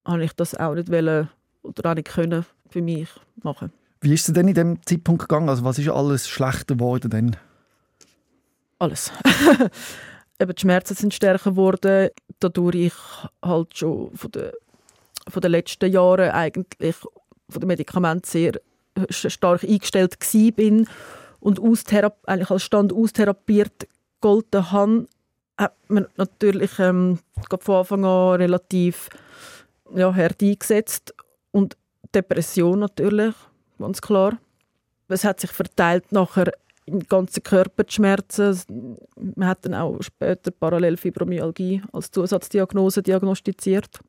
habe 0.06 0.24
ich 0.24 0.34
das 0.34 0.56
auch 0.56 0.74
nicht 0.74 0.91
wollen 0.91 1.30
oder 1.62 1.91
auch 1.91 1.96
nicht 1.96 2.08
können 2.08 2.46
für 2.70 2.82
mich 2.82 3.10
machen. 3.44 3.72
Wie 4.00 4.13
ist 4.13 4.27
es 4.27 4.34
denn 4.34 4.48
in 4.48 4.56
dem 4.56 4.86
Zeitpunkt 4.86 5.22
gegangen? 5.22 5.50
Also 5.50 5.63
was 5.63 5.77
ist 5.77 5.89
alles 5.89 6.27
schlechter 6.27 6.75
geworden 6.75 7.12
denn? 7.12 7.36
Alles. 8.80 9.12
Eben 10.42 10.56
die 10.56 10.62
Schmerzen 10.62 10.96
sind 10.96 11.14
stärker 11.14 11.52
geworden, 11.52 12.10
dadurch 12.40 12.76
ich 12.76 12.94
halt 13.46 13.78
schon 13.78 14.16
von 14.16 14.32
den, 14.32 14.52
von 15.28 15.42
den 15.42 15.52
letzten 15.52 15.92
Jahren 15.92 16.32
eigentlich 16.32 16.96
von 17.48 17.60
den 17.60 17.68
Medikamenten 17.68 18.26
sehr 18.26 18.54
stark 19.10 19.64
eingestellt 19.64 20.18
bin 20.56 20.88
und 21.40 21.60
eigentlich 21.60 22.50
als 22.50 22.64
Stand 22.64 22.92
austherapiert 22.92 23.88
gegolten 24.20 24.72
habe, 24.72 25.06
hat 25.58 25.76
man 25.90 26.08
natürlich 26.18 26.80
ähm, 26.80 27.20
von 27.60 27.76
Anfang 27.76 28.06
an 28.06 28.36
relativ 28.38 29.10
ja, 29.94 30.14
hart 30.16 30.42
eingesetzt 30.42 31.14
und 31.52 31.78
Depression 32.16 32.80
natürlich, 32.80 33.36
ganz 33.78 34.02
klar. 34.02 34.40
Es 35.08 35.24
hat 35.24 35.40
sich 35.40 35.52
verteilt 35.52 36.12
nachher 36.12 36.52
im 36.92 37.08
ganzen 37.08 37.44
Körper 37.44 37.84
die 37.84 37.94
Schmerzen. 37.94 38.98
Man 39.16 39.48
hat 39.48 39.66
dann 39.66 39.74
auch 39.74 40.02
später 40.02 40.52
Parallelfibromyalgie 40.52 41.82
als 41.92 42.12
Zusatzdiagnose 42.12 43.02
diagnostiziert. 43.02 44.00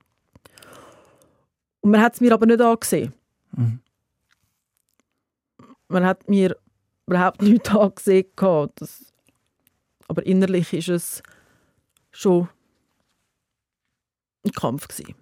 Und 1.80 1.90
man 1.90 2.00
hat 2.00 2.14
es 2.14 2.20
mir 2.20 2.32
aber 2.32 2.46
nicht 2.46 2.60
angesehen. 2.60 3.12
Mhm. 3.52 3.80
Man 5.88 6.04
hat 6.04 6.28
mir 6.28 6.56
überhaupt 7.06 7.42
nichts 7.42 7.70
angesehen. 7.70 8.26
Das, 8.36 9.12
aber 10.08 10.24
innerlich 10.26 10.72
ist 10.72 10.88
es 10.88 11.22
schon 12.10 12.48
ein 14.44 14.52
Kampf 14.52 14.88
gewesen. 14.88 15.14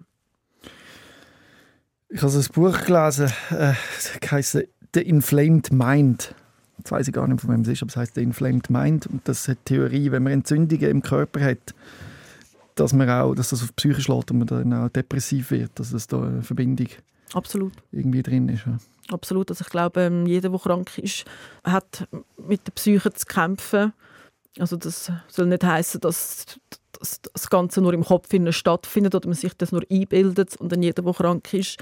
Ich 2.09 2.21
habe 2.21 2.33
ein 2.33 2.47
Buch 2.53 2.85
gelesen, 2.85 3.31
äh, 3.51 3.73
das 3.95 4.31
heisst 4.31 4.67
«The 4.93 5.01
Inflamed 5.01 5.71
Mind». 5.71 6.35
Jetzt 6.81 6.91
weiß 6.91 7.07
ich 7.07 7.13
gar 7.13 7.27
nicht, 7.27 7.39
von 7.39 7.51
wem 7.51 7.61
es 7.61 7.67
ist, 7.67 7.83
aber 7.83 7.89
es 7.89 7.95
heisst 7.95 8.15
«The 8.15 8.23
Inflamed 8.23 8.71
Mind». 8.71 9.05
Und 9.05 9.21
das 9.27 9.47
hat 9.47 9.59
die 9.67 9.75
Theorie, 9.75 10.09
wenn 10.09 10.23
man 10.23 10.33
Entzündungen 10.33 10.89
im 10.89 11.03
Körper 11.03 11.39
hat, 11.39 11.75
dass, 12.73 12.91
man 12.91 13.07
auch, 13.07 13.35
dass 13.35 13.49
das 13.49 13.61
auf 13.61 13.67
die 13.67 13.75
Psyche 13.75 14.01
schlägt 14.01 14.31
und 14.31 14.39
man 14.39 14.47
dann 14.47 14.73
auch 14.73 14.89
depressiv 14.89 15.51
wird, 15.51 15.69
dass 15.75 15.93
es 15.93 16.07
da 16.07 16.23
eine 16.23 16.41
Verbindung 16.41 16.87
Absolut. 17.35 17.73
irgendwie 17.91 18.23
drin 18.23 18.49
ist. 18.49 18.65
Ja. 18.65 18.79
Absolut. 19.11 19.51
Also 19.51 19.61
ich 19.63 19.69
glaube, 19.69 20.01
ähm, 20.01 20.25
jeder, 20.25 20.49
der 20.49 20.57
krank 20.57 20.97
ist, 20.97 21.23
hat 21.63 22.07
mit 22.47 22.65
der 22.65 22.71
Psyche 22.71 23.13
zu 23.13 23.27
kämpfen. 23.27 23.93
Also 24.57 24.75
das 24.75 25.11
soll 25.27 25.45
nicht 25.45 25.63
heißen, 25.63 26.01
dass, 26.01 26.57
das 26.99 27.49
Ganze 27.51 27.79
nur 27.79 27.93
im 27.93 28.03
Kopf 28.03 28.27
stattfindet 28.49 29.13
oder 29.13 29.27
man 29.27 29.35
sich 29.35 29.53
das 29.55 29.71
nur 29.71 29.83
einbildet 29.91 30.55
und 30.57 30.71
dann 30.71 30.81
jeder, 30.81 31.03
der 31.03 31.13
krank 31.13 31.53
ist, 31.53 31.77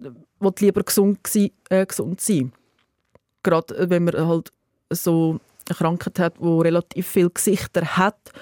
will 0.00 0.52
lieber 0.58 0.82
gesund, 0.82 1.20
äh, 1.68 1.86
gesund 1.86 2.20
sein. 2.20 2.52
Gerade 3.42 3.76
äh, 3.76 3.90
wenn 3.90 4.04
man 4.04 4.26
halt 4.26 4.52
so 4.90 5.38
eine 5.68 5.76
Krankheit 5.76 6.18
hat, 6.18 6.34
die 6.40 6.46
relativ 6.46 7.06
viele 7.06 7.30
Gesichter 7.30 7.96
hat 7.96 8.32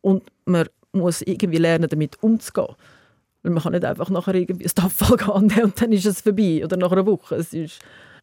und 0.00 0.24
man 0.44 0.66
muss 0.92 1.22
irgendwie 1.22 1.58
lernen, 1.58 1.88
damit 1.88 2.22
umzugehen. 2.22 2.74
Weil 3.42 3.52
man 3.52 3.62
kann 3.62 3.72
nicht 3.72 3.84
einfach 3.84 4.10
nachher 4.10 4.34
irgendwie 4.34 4.66
ein 4.66 4.74
Tafel 4.74 5.16
gehen 5.16 5.64
und 5.64 5.80
dann 5.80 5.92
ist 5.92 6.06
es 6.06 6.20
vorbei. 6.20 6.62
Oder 6.64 6.76
nach 6.76 6.92
einer 6.92 7.06
Woche. 7.06 7.36
Es 7.36 7.52
ist 7.52 7.80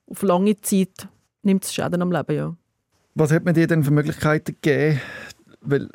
auf 0.07 0.21
lange 0.23 0.59
Zeit 0.61 1.07
nimmt 1.43 1.63
es 1.63 1.73
Schäden 1.73 2.01
am 2.01 2.11
Leben, 2.11 2.35
ja. 2.35 2.55
Was 3.15 3.31
hat 3.31 3.43
man 3.43 3.53
dir 3.53 3.67
denn 3.67 3.83
für 3.83 3.91
Möglichkeiten 3.91 4.55
gegeben? 4.61 5.01
Weil 5.61 5.89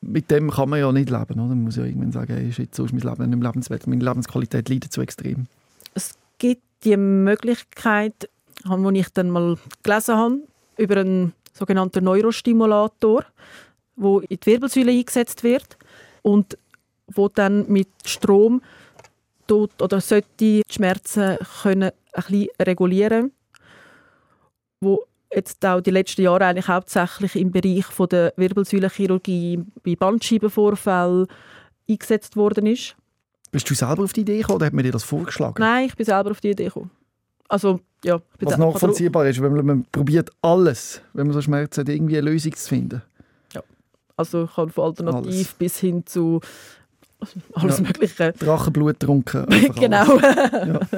mit 0.00 0.30
dem 0.30 0.50
kann 0.50 0.68
man 0.68 0.80
ja 0.80 0.92
nicht 0.92 1.10
leben. 1.10 1.34
Oder? 1.34 1.48
Man 1.48 1.62
muss 1.62 1.76
ja 1.76 1.84
irgendwann 1.84 2.12
sagen, 2.12 2.34
hey, 2.34 2.52
shit, 2.52 2.74
so 2.74 2.84
ist 2.84 2.92
mein 2.92 3.02
Leben 3.02 3.30
nicht 3.30 3.38
mehr 3.38 3.48
lebenswert. 3.50 3.86
Meine 3.86 4.04
Lebensqualität 4.04 4.68
leidet 4.68 4.92
zu 4.92 5.00
extrem. 5.00 5.46
Es 5.94 6.14
gibt 6.38 6.62
die 6.84 6.96
Möglichkeit, 6.96 8.28
die 8.64 9.00
ich 9.00 9.08
dann 9.10 9.30
mal 9.30 9.58
gelesen 9.82 10.16
habe, 10.16 10.38
über 10.76 10.98
einen 10.98 11.32
sogenannten 11.52 12.04
Neurostimulator, 12.04 13.24
wo 13.96 14.20
in 14.20 14.38
die 14.40 14.46
Wirbelsäule 14.46 14.92
eingesetzt 14.92 15.44
wird 15.44 15.76
und 16.22 16.58
wo 17.06 17.28
dann 17.28 17.70
mit 17.70 17.88
Strom 18.04 18.62
tut 19.46 19.70
oder 19.80 20.00
sollte 20.00 20.28
die 20.40 20.62
Schmerzen 20.70 21.36
können 21.62 21.90
ein 22.12 22.22
bisschen 22.22 22.48
regulieren, 22.60 23.32
wo 24.80 25.04
jetzt 25.32 25.64
auch 25.66 25.80
die 25.80 25.90
letzten 25.90 26.22
Jahre 26.22 26.46
eigentlich 26.46 26.68
hauptsächlich 26.68 27.36
im 27.36 27.50
Bereich 27.50 27.86
von 27.86 28.08
der 28.08 28.32
Wirbelsäulenchirurgie 28.36 29.60
bei 29.82 29.96
Bandscheibenvorfällen 29.96 31.26
eingesetzt 31.88 32.36
worden 32.36 32.66
ist. 32.66 32.96
Bist 33.50 33.68
du 33.68 33.74
selber 33.74 34.04
auf 34.04 34.12
die 34.12 34.22
Idee 34.22 34.38
gekommen 34.38 34.56
oder 34.56 34.66
hat 34.66 34.72
man 34.72 34.84
dir 34.84 34.92
das 34.92 35.04
vorgeschlagen? 35.04 35.56
Nein, 35.58 35.86
ich 35.86 35.96
bin 35.96 36.06
selber 36.06 36.30
auf 36.30 36.40
die 36.40 36.50
Idee 36.50 36.64
gekommen. 36.64 36.90
Also, 37.48 37.80
ja. 38.04 38.20
ich 38.38 38.46
Was 38.46 38.58
nachvollziehbar 38.58 39.26
ist, 39.26 39.40
wenn 39.42 39.52
man, 39.54 39.66
man 39.66 39.84
probiert 39.90 40.30
alles, 40.42 41.00
wenn 41.12 41.26
man 41.26 41.34
so 41.34 41.42
Schmerzen 41.42 41.80
hat, 41.80 41.88
irgendwie 41.88 42.18
eine 42.18 42.30
Lösung 42.30 42.54
zu 42.54 42.68
finden. 42.68 43.02
Also, 44.16 44.44
ich 44.44 44.56
habe 44.56 44.70
von 44.70 44.84
Alternativ 44.84 45.26
Alles. 45.26 45.54
bis 45.54 45.78
hin 45.78 46.06
zu 46.06 46.40
alles 47.54 47.78
Ja. 47.78 47.84
Mögliche. 47.84 48.32
Drachenblut 48.32 49.00
trunken. 49.00 49.46
einfach 49.48 49.74
genau. 49.80 50.18
alles. 50.18 50.88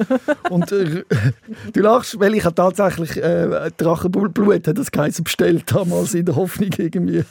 Und 0.51 0.73
äh, 0.73 1.05
du 1.73 1.81
lachst, 1.81 2.19
weil 2.19 2.35
ich 2.35 2.45
habe 2.45 2.55
tatsächlich 2.55 3.17
äh, 3.17 3.71
Drachenblut, 3.77 4.67
hat 4.67 4.79
das 4.79 4.91
geheißen, 4.91 5.25
bestellt 5.25 5.65
damals 5.73 6.15
in 6.15 6.27
der 6.27 6.37
Hoffnung, 6.37 6.71
irgendwie 6.77 7.25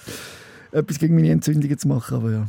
etwas 0.72 0.98
gegen 0.98 1.16
meine 1.16 1.30
Entzündungen 1.30 1.78
zu 1.78 1.88
machen. 1.88 2.18
Aber 2.18 2.32
ja. 2.32 2.48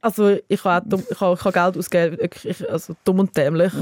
Also, 0.00 0.36
ich 0.48 0.64
habe, 0.64 0.88
dumm, 0.88 1.02
ich 1.08 1.20
habe, 1.20 1.34
ich 1.38 1.44
habe 1.44 1.52
Geld 1.52 1.78
ausgegeben, 1.78 2.18
wirklich, 2.20 2.70
also 2.70 2.94
dumm 3.04 3.20
und 3.20 3.36
dämlich. 3.36 3.72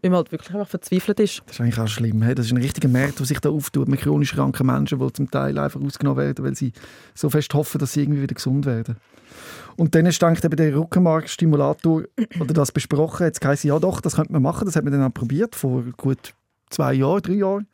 Weil 0.00 0.10
man 0.10 0.18
halt 0.18 0.32
wirklich 0.32 0.54
einfach 0.54 0.68
verzweifelt 0.68 1.18
ist. 1.20 1.42
Das 1.46 1.56
ist 1.56 1.60
eigentlich 1.60 1.78
auch 1.78 1.88
schlimm. 1.88 2.22
Hey? 2.22 2.34
Das 2.34 2.46
ist 2.46 2.52
ein 2.52 2.58
richtiger 2.58 2.88
Markt, 2.88 3.18
der 3.18 3.26
sich 3.26 3.40
da 3.40 3.50
auftut 3.50 3.88
mit 3.88 4.00
chronisch 4.00 4.34
kranken 4.34 4.66
Menschen, 4.66 4.98
die 5.00 5.12
zum 5.12 5.30
Teil 5.30 5.58
einfach 5.58 5.80
ausgenommen 5.80 6.18
werden, 6.24 6.44
weil 6.44 6.54
sie 6.54 6.72
so 7.14 7.30
fest 7.30 7.52
hoffen, 7.54 7.78
dass 7.78 7.94
sie 7.94 8.02
irgendwie 8.02 8.22
wieder 8.22 8.34
gesund 8.34 8.66
werden. 8.66 8.96
Und 9.76 9.94
dann 9.94 10.06
ist 10.06 10.22
eben 10.22 10.56
der 10.56 10.74
Rückenmarkstimulator, 10.74 12.04
oder 12.40 12.54
das 12.54 12.72
besprochen, 12.72 13.26
jetzt 13.26 13.44
heisst 13.44 13.64
ja 13.64 13.78
doch, 13.78 14.00
das 14.00 14.16
könnte 14.16 14.32
man 14.32 14.42
machen, 14.42 14.64
das 14.64 14.76
hat 14.76 14.84
man 14.84 14.92
dann 14.92 15.04
auch 15.04 15.14
probiert, 15.14 15.54
vor 15.54 15.84
gut 15.96 16.34
zwei 16.70 16.94
Jahren, 16.94 17.22
drei 17.22 17.34
Jahren. 17.34 17.66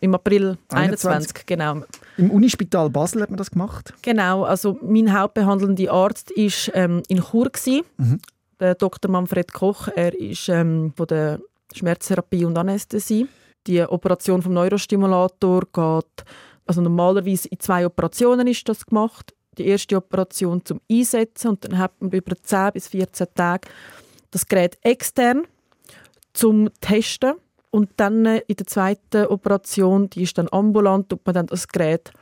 Im 0.00 0.14
April 0.14 0.56
21. 0.70 1.10
21, 1.10 1.46
genau. 1.46 1.82
Im 2.16 2.30
Unispital 2.30 2.88
Basel 2.88 3.22
hat 3.22 3.30
man 3.30 3.36
das 3.36 3.50
gemacht. 3.50 3.92
Genau, 4.00 4.44
also 4.44 4.78
mein 4.82 5.12
hauptbehandelnder 5.12 5.92
Arzt 5.92 6.30
war 6.30 6.74
ähm, 6.74 7.02
in 7.08 7.22
Chur. 7.22 7.50
Gewesen. 7.50 7.82
Mhm. 7.98 8.18
Der 8.58 8.74
Dr. 8.74 9.10
Manfred 9.10 9.52
Koch, 9.52 9.88
er 9.94 10.18
ist 10.18 10.48
ähm, 10.48 10.92
von 10.96 11.06
der 11.06 11.40
Schmerztherapie 11.74 12.44
und 12.44 12.56
Anästhesie. 12.56 13.28
Die 13.66 13.82
Operation 13.82 14.42
vom 14.42 14.54
Neurostimulator 14.54 15.62
geht, 15.72 16.24
also 16.66 16.80
normalerweise 16.80 17.48
in 17.48 17.60
zwei 17.60 17.84
Operationen 17.84 18.46
ist 18.46 18.68
das 18.68 18.86
gemacht. 18.86 19.34
Die 19.58 19.66
erste 19.66 19.96
Operation 19.96 20.64
zum 20.64 20.80
Einsetzen 20.90 21.48
und 21.48 21.64
dann 21.64 21.78
hat 21.78 21.92
man 22.00 22.10
über 22.10 22.36
10 22.36 22.72
bis 22.72 22.88
14 22.88 23.26
Tage 23.34 23.68
das 24.30 24.46
Gerät 24.46 24.78
extern 24.82 25.44
zum 26.32 26.70
Testen 26.80 27.34
und 27.70 27.90
dann 27.96 28.26
äh, 28.26 28.42
in 28.46 28.56
der 28.56 28.66
zweiten 28.66 29.26
Operation, 29.26 30.10
die 30.10 30.22
ist 30.22 30.38
dann 30.38 30.48
ambulant, 30.50 31.08
tut 31.08 31.24
man 31.24 31.34
dann 31.34 31.46
das 31.46 31.68
Gerät 31.68 32.12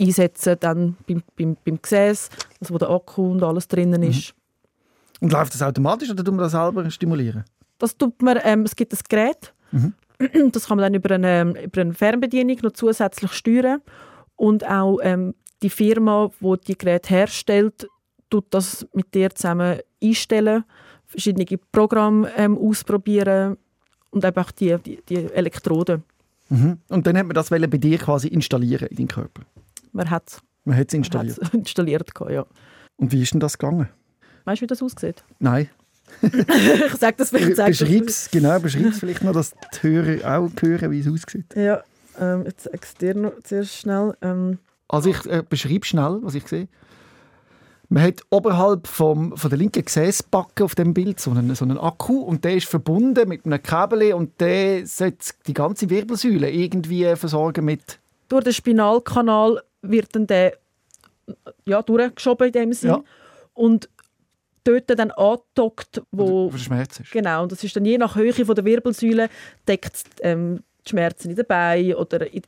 einsetzen, 0.00 0.56
dann 0.60 0.96
beim, 1.06 1.22
beim, 1.36 1.56
beim 1.64 1.80
Gesäß, 1.80 2.28
also 2.60 2.74
wo 2.74 2.78
der 2.78 2.90
Akku 2.90 3.30
und 3.30 3.42
alles 3.42 3.68
drinnen 3.68 4.02
ist. 4.02 4.34
Und 5.20 5.32
läuft 5.32 5.54
das 5.54 5.62
automatisch 5.62 6.10
oder 6.10 6.24
tun 6.24 6.36
wir 6.36 6.42
das 6.42 6.52
selber 6.52 6.90
stimulieren? 6.90 7.44
Das 7.78 7.96
tut 7.96 8.20
man, 8.22 8.38
ähm, 8.42 8.62
es 8.62 8.76
gibt 8.76 8.92
ein 8.92 8.98
Gerät, 9.08 9.52
das 10.52 10.66
kann 10.66 10.78
man 10.78 10.84
dann 10.84 10.94
über 10.94 11.14
eine, 11.14 11.64
über 11.64 11.80
eine 11.80 11.94
Fernbedienung 11.94 12.58
noch 12.62 12.72
zusätzlich 12.72 13.32
steuern 13.32 13.80
und 14.36 14.64
auch 14.66 14.98
ähm, 15.02 15.34
die 15.62 15.70
Firma, 15.70 16.30
die 16.40 16.56
die 16.68 16.78
Geräte 16.78 17.08
herstellt, 17.10 17.88
tut 18.30 18.46
das 18.50 18.86
mit 18.92 19.14
dir 19.14 19.30
zusammen 19.30 19.78
einstellen 20.02 20.64
verschiedene 21.14 21.46
Programme 21.72 22.30
ähm, 22.36 22.58
ausprobieren 22.58 23.56
und 24.10 24.24
einfach 24.24 24.50
die, 24.52 24.76
die, 24.78 25.00
die 25.08 25.32
Elektroden. 25.32 26.02
Mhm. 26.48 26.78
Und 26.88 27.06
dann 27.06 27.16
hat 27.16 27.26
man 27.26 27.34
das 27.34 27.50
bei 27.50 27.58
dir 27.58 27.98
quasi 27.98 28.28
installieren 28.28 28.88
in 28.88 28.96
deinen 28.96 29.08
Körper? 29.08 29.42
Man 29.92 30.10
hat 30.10 30.28
es 30.28 30.42
Man 30.64 30.76
hat 30.76 30.88
es 30.88 30.94
installiert. 30.94 31.38
installiert, 31.52 32.10
ja. 32.30 32.44
Und 32.96 33.12
wie 33.12 33.22
ist 33.22 33.32
denn 33.32 33.40
das 33.40 33.58
gegangen? 33.58 33.88
Weißt 34.44 34.60
du, 34.60 34.64
wie 34.64 34.66
das 34.66 34.82
aussieht? 34.82 35.24
Nein. 35.38 35.68
ich 36.22 36.94
sage 36.94 37.16
das 37.18 37.30
vielleicht. 37.30 37.56
sag 37.56 37.68
Beschreib's, 37.68 38.30
genau, 38.30 38.58
beschreib's 38.58 38.98
vielleicht 38.98 39.22
noch, 39.24 39.32
dass 39.32 39.54
die 39.74 39.88
Hörer 39.88 40.38
auch 40.38 40.50
hören, 40.60 40.90
wie 40.90 41.00
es 41.00 41.08
aussieht. 41.08 41.54
Ja, 41.54 41.82
ähm, 42.20 42.44
jetzt 42.46 42.64
sage 42.64 42.76
ich 42.76 42.82
es 42.82 42.94
dir 42.94 43.14
noch 43.14 43.32
zuerst 43.42 43.74
schnell. 43.74 44.14
Ähm, 44.22 44.58
Also 44.88 45.10
ich 45.10 45.26
äh, 45.26 45.42
beschreibe 45.48 45.84
schnell, 45.84 46.18
was 46.22 46.34
ich 46.34 46.46
sehe. 46.46 46.68
Man 47.88 48.02
hat 48.02 48.22
oberhalb 48.30 48.86
vom, 48.86 49.36
von 49.36 49.50
der 49.50 49.58
linken 49.58 49.84
Gesäßbacke 49.84 50.64
auf 50.64 50.74
dem 50.74 50.94
Bild 50.94 51.20
so 51.20 51.30
einen, 51.30 51.54
so 51.54 51.64
einen 51.64 51.78
Akku 51.78 52.20
und 52.22 52.44
der 52.44 52.56
ist 52.56 52.66
verbunden 52.66 53.28
mit 53.28 53.44
einem 53.44 53.62
Kabel 53.62 54.14
und 54.14 54.40
der 54.40 54.86
sollte 54.86 55.32
die 55.46 55.54
ganze 55.54 55.90
Wirbelsäule 55.90 56.50
irgendwie 56.50 57.14
versorgen 57.14 57.64
mit... 57.64 57.98
durch 58.28 58.44
den 58.44 58.52
Spinalkanal 58.52 59.62
wird 59.82 60.16
dann 60.16 60.26
der 60.26 60.56
ja, 61.66 61.82
durchgeschoben 61.82 62.48
in 62.48 62.52
dem 62.52 62.72
Sinn. 62.72 62.90
Ja. 62.90 63.04
Und 63.52 63.88
dort 64.64 64.90
dann 64.98 65.10
angedockt, 65.10 66.02
wo... 66.10 66.46
wo 66.46 66.50
der 66.50 66.58
Schmerz 66.58 67.00
ist. 67.00 67.12
Genau, 67.12 67.42
und 67.42 67.52
das 67.52 67.62
ist 67.62 67.76
dann 67.76 67.84
je 67.84 67.98
nach 67.98 68.16
Höhe 68.16 68.32
von 68.32 68.54
der 68.54 68.64
Wirbelsäule 68.64 69.28
deckt 69.68 70.04
ähm, 70.20 70.60
die 70.84 70.90
Schmerzen 70.90 71.30
in 71.30 71.36
den 71.36 71.46
Beinen 71.46 71.94
oder 71.94 72.32
in, 72.32 72.42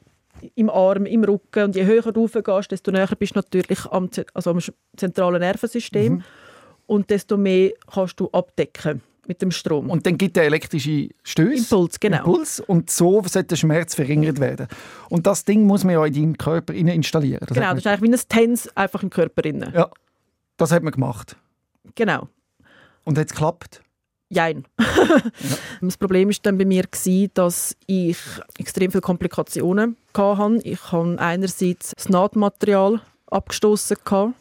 im 0.55 0.71
Arm, 0.71 1.07
im 1.07 1.25
Rücken. 1.25 1.65
Und 1.65 1.77
je 1.77 1.85
höher 1.85 2.13
du 2.13 2.23
raufgehst, 2.23 2.73
desto 2.73 2.91
näher 2.91 3.09
bist 3.19 3.35
du 3.35 3.39
natürlich 3.39 3.87
am, 3.87 4.11
also 4.35 4.51
am 4.51 4.59
zentralen 4.97 5.41
Nervensystem. 5.41 6.23
Und 6.87 7.11
desto 7.11 7.37
mehr 7.37 7.73
kannst 7.93 8.21
du 8.21 8.31
abdecken 8.31 9.03
mit 9.29 9.43
dem 9.43 9.51
Strom. 9.51 9.91
Und 9.91 10.07
dann 10.07 10.17
gibt 10.17 10.37
der 10.37 10.45
elektrische 10.45 11.09
Stöß. 11.25 11.59
Impuls, 11.59 11.99
genau. 12.01 12.19
Impuls 12.19 12.61
und 12.61 12.91
so 12.91 13.23
sollte 13.23 13.49
der 13.49 13.57
Schmerz 13.57 13.95
verringert 13.95 14.39
werden. 14.39 14.69
Und 15.09 15.27
das 15.27 15.45
Ding 15.45 15.65
muss 15.67 15.85
man 15.85 15.95
ja 15.95 16.07
in 16.07 16.13
deinen 16.13 16.39
Körper 16.39 16.73
installieren. 16.75 17.45
Das 17.47 17.55
genau, 17.55 17.71
das 17.71 17.79
ist 17.79 17.87
eigentlich 17.87 18.11
wie 18.11 18.15
ein 18.15 18.29
Tens 18.29 18.77
einfach 18.77 19.03
im 19.03 19.11
Körper 19.11 19.43
ja, 19.47 19.91
das 20.57 20.73
hat 20.73 20.83
man 20.83 20.93
gemacht. 20.93 21.37
Genau. 21.95 22.29
Und 23.05 23.19
hat 23.19 23.27
es 23.27 23.33
geklappt? 23.33 23.83
Jein. 24.29 24.65
Das 25.81 25.97
Problem 25.97 26.29
war 26.29 26.37
dann 26.43 26.59
bei 26.59 26.65
mir, 26.65 26.85
gewesen, 26.85 27.31
dass 27.35 27.77
ich 27.87 28.19
extrem 28.59 28.91
viele 28.91 29.03
Komplikationen 29.03 29.97
hatte. 30.17 30.61
Ich 30.65 30.91
habe 30.91 31.19
einerseits 31.19 31.93
das 31.95 32.09
Nahtmaterial 32.09 33.03
abgestoßen. 33.31 33.97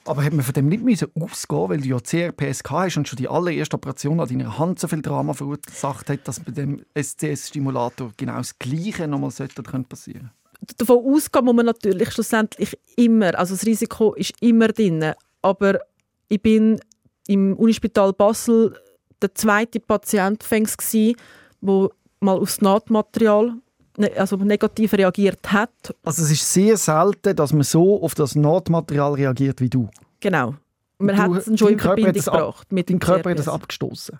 Aber 0.05 0.23
hat 0.23 0.33
man 0.33 0.43
von 0.43 0.53
dem 0.53 0.69
nicht 0.69 0.83
müssen 0.83 1.09
ausgehen 1.19 1.69
weil 1.69 1.81
du 1.81 1.87
ja 1.87 1.99
CRPS 1.99 2.63
gehabt 2.63 2.85
hast 2.85 2.97
und 2.97 3.07
schon 3.07 3.17
die 3.17 3.27
allererste 3.27 3.75
Operation 3.75 4.19
an 4.19 4.29
deiner 4.29 4.57
Hand 4.57 4.79
so 4.79 4.87
viel 4.87 5.01
Drama 5.01 5.33
verursacht 5.33 6.09
hat, 6.09 6.27
dass 6.27 6.39
bei 6.39 6.51
dem 6.51 6.83
SCS-Stimulator 6.95 8.11
genau 8.17 8.37
das 8.37 8.57
Gleiche 8.57 9.07
nochmal 9.07 9.31
sollte 9.31 9.61
passieren 9.61 10.31
Davon 10.77 11.05
ausgehen 11.05 11.45
muss 11.45 11.55
man 11.55 11.65
natürlich 11.65 12.11
schlussendlich 12.11 12.77
immer. 12.95 13.37
Also 13.37 13.55
das 13.55 13.65
Risiko 13.65 14.13
ist 14.13 14.33
immer 14.41 14.69
drin. 14.69 15.13
Aber 15.41 15.79
ich 16.27 16.41
bin 16.41 16.79
im 17.27 17.55
Unispital 17.57 18.13
Basel 18.13 18.77
der 19.21 19.33
zweite 19.33 19.79
Patient 19.79 20.43
fängs 20.43 20.77
gsi, 20.77 21.15
wo 21.61 21.89
mal 22.19 22.37
aufs 22.37 22.61
Nahtmaterial 22.61 23.53
ne- 23.97 24.11
also 24.17 24.35
negativ 24.37 24.93
reagiert 24.93 25.51
hat. 25.51 25.71
Also 26.03 26.23
es 26.23 26.31
ist 26.31 26.51
sehr 26.53 26.77
selten, 26.77 27.35
dass 27.35 27.53
man 27.53 27.63
so 27.63 28.01
auf 28.03 28.13
das 28.15 28.35
Nahtmaterial 28.35 29.13
reagiert 29.13 29.61
wie 29.61 29.69
du. 29.69 29.89
Genau. 30.19 30.55
Man 30.97 31.15
Du- 31.15 31.21
hat 31.21 31.47
es 31.47 31.59
schon 31.59 31.73
in 31.73 31.79
Verbindung 31.79 32.13
gebracht 32.13 32.71
mit 32.71 32.89
Dein 32.89 32.95
dem 32.95 32.99
Körper 32.99 33.29
hat 33.31 33.39
das 33.39 33.45
CRPS. 33.45 33.55
abgestoßen. 33.55 34.19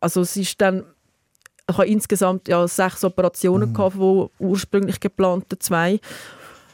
Also 0.00 0.20
es 0.20 0.36
ist 0.36 0.60
dann, 0.60 0.84
ich 1.68 1.76
habe 1.76 1.88
insgesamt 1.88 2.46
ja 2.46 2.68
sechs 2.68 3.02
Operationen 3.02 3.74
gehabt, 3.74 3.96
von 3.96 4.30
ursprünglich 4.38 5.00
geplanten 5.00 5.58
zwei. 5.58 5.98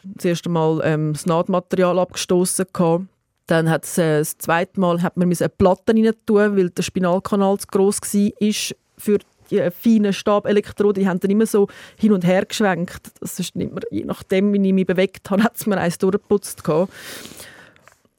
Das 0.03 0.27
erste 0.27 0.51
Mal 0.51 0.83
ähm, 0.85 1.15
das 1.15 1.25
Nahtmaterial 1.25 1.99
abgestoßen 1.99 2.67
gehabt. 2.71 3.05
Dann 3.47 3.69
hat 3.69 3.87
äh, 3.99 4.19
das 4.19 4.39
zweite 4.39 4.81
Mal 4.81 5.03
hat 5.03 5.17
man 5.17 5.31
eine 5.31 5.49
Platte 5.49 5.93
rein 5.93 6.13
tun, 6.27 6.57
weil 6.57 6.71
der 6.71 6.83
Spinalkanal 6.83 7.59
zu 7.59 7.67
gross 7.67 8.01
war 8.01 8.77
für 8.97 9.19
die 9.51 9.59
äh, 9.59 9.71
feinen 9.71 10.13
Stabelektroden. 10.13 11.03
Die 11.03 11.09
haben 11.09 11.21
dann 11.21 11.31
immer 11.31 11.47
so 11.47 11.69
hin 11.99 12.13
und 12.13 12.25
her 12.25 12.47
geschwenkt. 12.47 13.13
Das 13.21 13.39
ist 13.39 13.55
nicht 13.57 13.73
mehr, 13.73 13.83
je 13.91 14.05
nachdem, 14.05 14.53
wie 14.53 14.69
ich 14.69 14.73
mich 14.73 14.87
bewegt 14.87 15.31
habe, 15.31 15.43
hat 15.45 15.57
es 15.57 15.67
mir 15.67 15.79
eins 15.79 15.99
durchgeputzt 15.99 16.65
gehabt. 16.65 16.93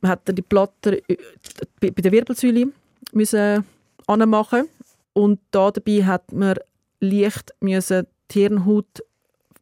Man 0.01 0.11
hat 0.11 0.21
dann 0.25 0.35
die 0.35 0.41
Platte 0.41 1.01
äh, 1.09 1.17
bei 1.79 1.89
der 1.89 2.11
Wirbelsäule 2.11 2.67
müssen 3.11 3.65
anmachen 4.07 4.67
und 5.13 5.39
da 5.51 5.71
dabei 5.71 6.03
hat 6.03 6.31
man 6.31 6.55
leicht 6.99 7.53
müssen 7.59 8.05
die 8.31 8.39
Hirnhaut 8.39 9.03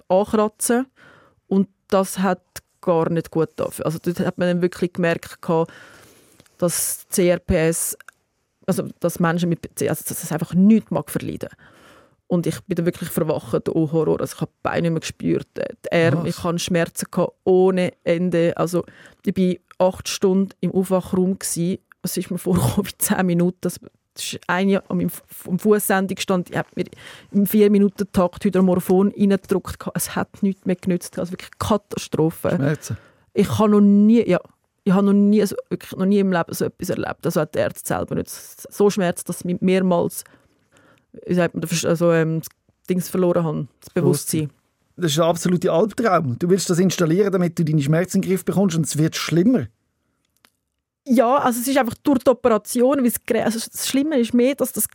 ankratzen 0.08 0.88
und 1.47 1.69
das 1.88 2.19
hat 2.19 2.41
gar 2.83 3.09
nicht 3.09 3.31
gut 3.31 3.49
dafür. 3.55 3.85
Also 3.85 3.99
dort 4.01 4.19
hat 4.19 4.37
man 4.37 4.47
dann 4.47 4.61
wirklich 4.61 4.93
gemerkt, 4.93 5.39
dass 6.57 7.05
CRPS, 7.09 7.97
also 8.65 8.87
dass 8.99 9.19
Menschen 9.19 9.49
mit 9.49 9.67
also 9.81 10.03
dass 10.07 10.23
es 10.23 10.31
einfach 10.31 10.53
nichts 10.53 10.91
mag 10.91 11.09
verleiden. 11.09 11.49
Und 12.27 12.47
ich 12.47 12.59
bin 12.63 12.75
dann 12.75 12.85
wirklich 12.85 13.09
verwacht, 13.09 13.69
oh 13.69 13.91
Horror, 13.91 14.19
also 14.19 14.35
ich 14.35 14.41
habe 14.41 14.51
die 14.51 14.59
Beine 14.63 14.81
nicht 14.81 14.91
mehr 14.91 14.99
gespürt, 15.01 15.47
äh, 15.55 15.67
die 15.85 15.91
Arme, 15.91 16.29
ich 16.29 16.43
hatte 16.43 16.59
Schmerzen 16.59 17.05
gehabt, 17.11 17.33
ohne 17.43 17.93
Ende. 18.03 18.53
Also 18.57 18.85
ich 19.25 19.37
war 19.77 19.87
acht 19.89 20.07
Stunden 20.07 20.49
im 20.61 20.71
Aufwachraum, 20.71 21.37
es 21.41 22.17
ist 22.17 22.31
mir 22.31 22.37
vorgekommen 22.37 22.87
wie 22.87 22.97
zehn 22.97 23.25
Minuten, 23.25 23.59
das 23.61 23.79
das 24.15 24.23
ist 24.34 24.39
eine 24.47 24.84
meinem 24.89 25.10
vom 25.10 25.58
Fußsendung 25.60 26.17
stand, 26.19 26.49
ich 26.52 26.58
habe 26.58 26.69
mir 26.76 26.86
im 27.32 27.45
vier 27.47 27.69
Minuten 27.69 28.06
Takt 28.12 28.45
Hydromorphon 28.45 29.12
reingedrückt, 29.17 29.80
gehabt. 29.80 29.97
es 29.97 30.15
hat 30.15 30.43
nichts 30.43 30.65
mehr 30.65 30.76
genützt, 30.76 31.17
also 31.19 31.32
wirklich 31.32 31.49
Katastrophe. 31.60 32.52
Schmerzen. 32.56 32.97
Ich 33.34 33.58
habe 33.58 33.69
noch 33.71 33.82
nie, 33.82 34.28
ja, 34.30 34.39
ich 34.84 34.93
habe 34.93 35.06
noch 35.06 35.13
nie, 35.13 35.41
also 35.41 35.56
wirklich 35.69 35.91
noch 35.93 36.06
nie 36.06 36.19
im 36.19 36.32
Leben 36.32 36.54
so 36.54 36.65
etwas 36.65 36.89
erlebt. 36.89 37.26
Also 37.26 37.41
hat 37.41 37.56
der 37.56 37.65
Arzt 37.65 37.88
selber 37.88 38.15
nicht 38.15 38.30
so 38.30 38.89
Schmerz, 38.89 39.23
dass 39.23 39.43
ich 39.43 39.62
mehrmals, 39.62 40.23
wie 41.26 41.34
sagt 41.34 41.56
man, 41.56 41.62
das- 41.62 41.86
also, 41.86 42.12
ähm, 42.12 42.39
das 42.41 42.49
Dings 42.89 43.10
verloren 43.10 43.43
habe, 43.43 43.67
das 43.80 43.89
Bewusstsein. 43.91 44.52
Das 44.95 45.12
ist 45.12 45.17
ein 45.19 45.26
absoluter 45.26 45.73
Albtraum. 45.73 46.38
Du 46.38 46.49
willst 46.49 46.69
das 46.69 46.78
installieren, 46.78 47.32
damit 47.32 47.58
du 47.58 47.65
deine 47.65 47.82
Schmerzen 47.82 48.17
in 48.17 48.21
den 48.21 48.30
Griff 48.30 48.45
bekommst 48.45 48.76
und 48.78 48.86
es 48.86 48.95
wird 48.97 49.15
schlimmer. 49.15 49.65
Ja, 51.05 51.37
also 51.37 51.59
es 51.59 51.67
ist 51.67 51.77
einfach 51.77 51.95
durch 52.03 52.19
die 52.19 52.29
Operation, 52.29 53.03
weil 53.03 53.11
das, 53.11 53.45
also 53.45 53.59
das 53.71 53.87
Schlimme 53.87 54.19
ist 54.19 54.33
mehr, 54.33 54.55
dass 54.55 54.71
das 54.71 54.87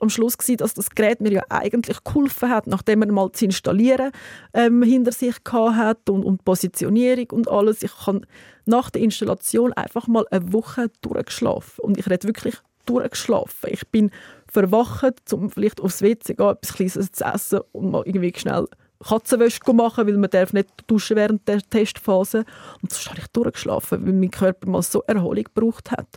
am 0.00 0.10
Schluss 0.10 0.36
war, 0.38 0.56
dass 0.56 0.74
das 0.74 0.90
Gerät 0.90 1.20
mir 1.20 1.32
ja 1.32 1.42
eigentlich 1.48 2.04
geholfen 2.04 2.50
hat, 2.50 2.66
nachdem 2.66 3.00
man 3.00 3.10
mal 3.10 3.32
zu 3.32 3.46
installieren 3.46 4.12
ähm, 4.52 4.82
hinter 4.82 5.12
sich 5.12 5.36
hat 5.52 6.08
und, 6.10 6.24
und 6.24 6.44
Positionierung 6.44 7.30
und 7.30 7.48
alles. 7.48 7.82
Ich 7.82 7.96
kann 8.04 8.26
nach 8.66 8.90
der 8.90 9.02
Installation 9.02 9.72
einfach 9.72 10.06
mal 10.06 10.26
eine 10.30 10.52
Woche 10.52 10.90
durchgeschlafen 11.00 11.82
und 11.82 11.98
ich 11.98 12.08
rede 12.08 12.26
wirklich 12.26 12.56
durchgeschlafen. 12.84 13.70
Ich 13.72 13.86
bin 13.88 14.10
verwacht, 14.48 15.32
um 15.32 15.50
vielleicht 15.50 15.80
aufs 15.80 16.02
WC 16.02 16.18
zu 16.20 16.34
gehen, 16.34 16.50
etwas 16.50 16.74
Kleines 16.74 17.12
zu 17.12 17.24
essen 17.24 17.60
und 17.72 17.90
mal 17.90 18.02
irgendwie 18.04 18.32
schnell 18.36 18.66
Katzenwäsche 19.04 19.60
machen, 19.72 20.06
weil 20.06 20.16
man 20.16 20.30
darf 20.30 20.52
nicht 20.52 20.68
duschen 20.86 21.16
während 21.16 21.46
der 21.46 21.60
Testphase. 21.60 22.44
Und 22.82 22.92
so 22.92 23.10
habe 23.10 23.20
ich 23.20 23.26
durchgeschlafen, 23.28 24.06
weil 24.06 24.12
mein 24.12 24.30
Körper 24.30 24.68
mal 24.68 24.82
so 24.82 25.02
Erholung 25.02 25.44
gebraucht 25.44 25.90
hat. 25.90 26.08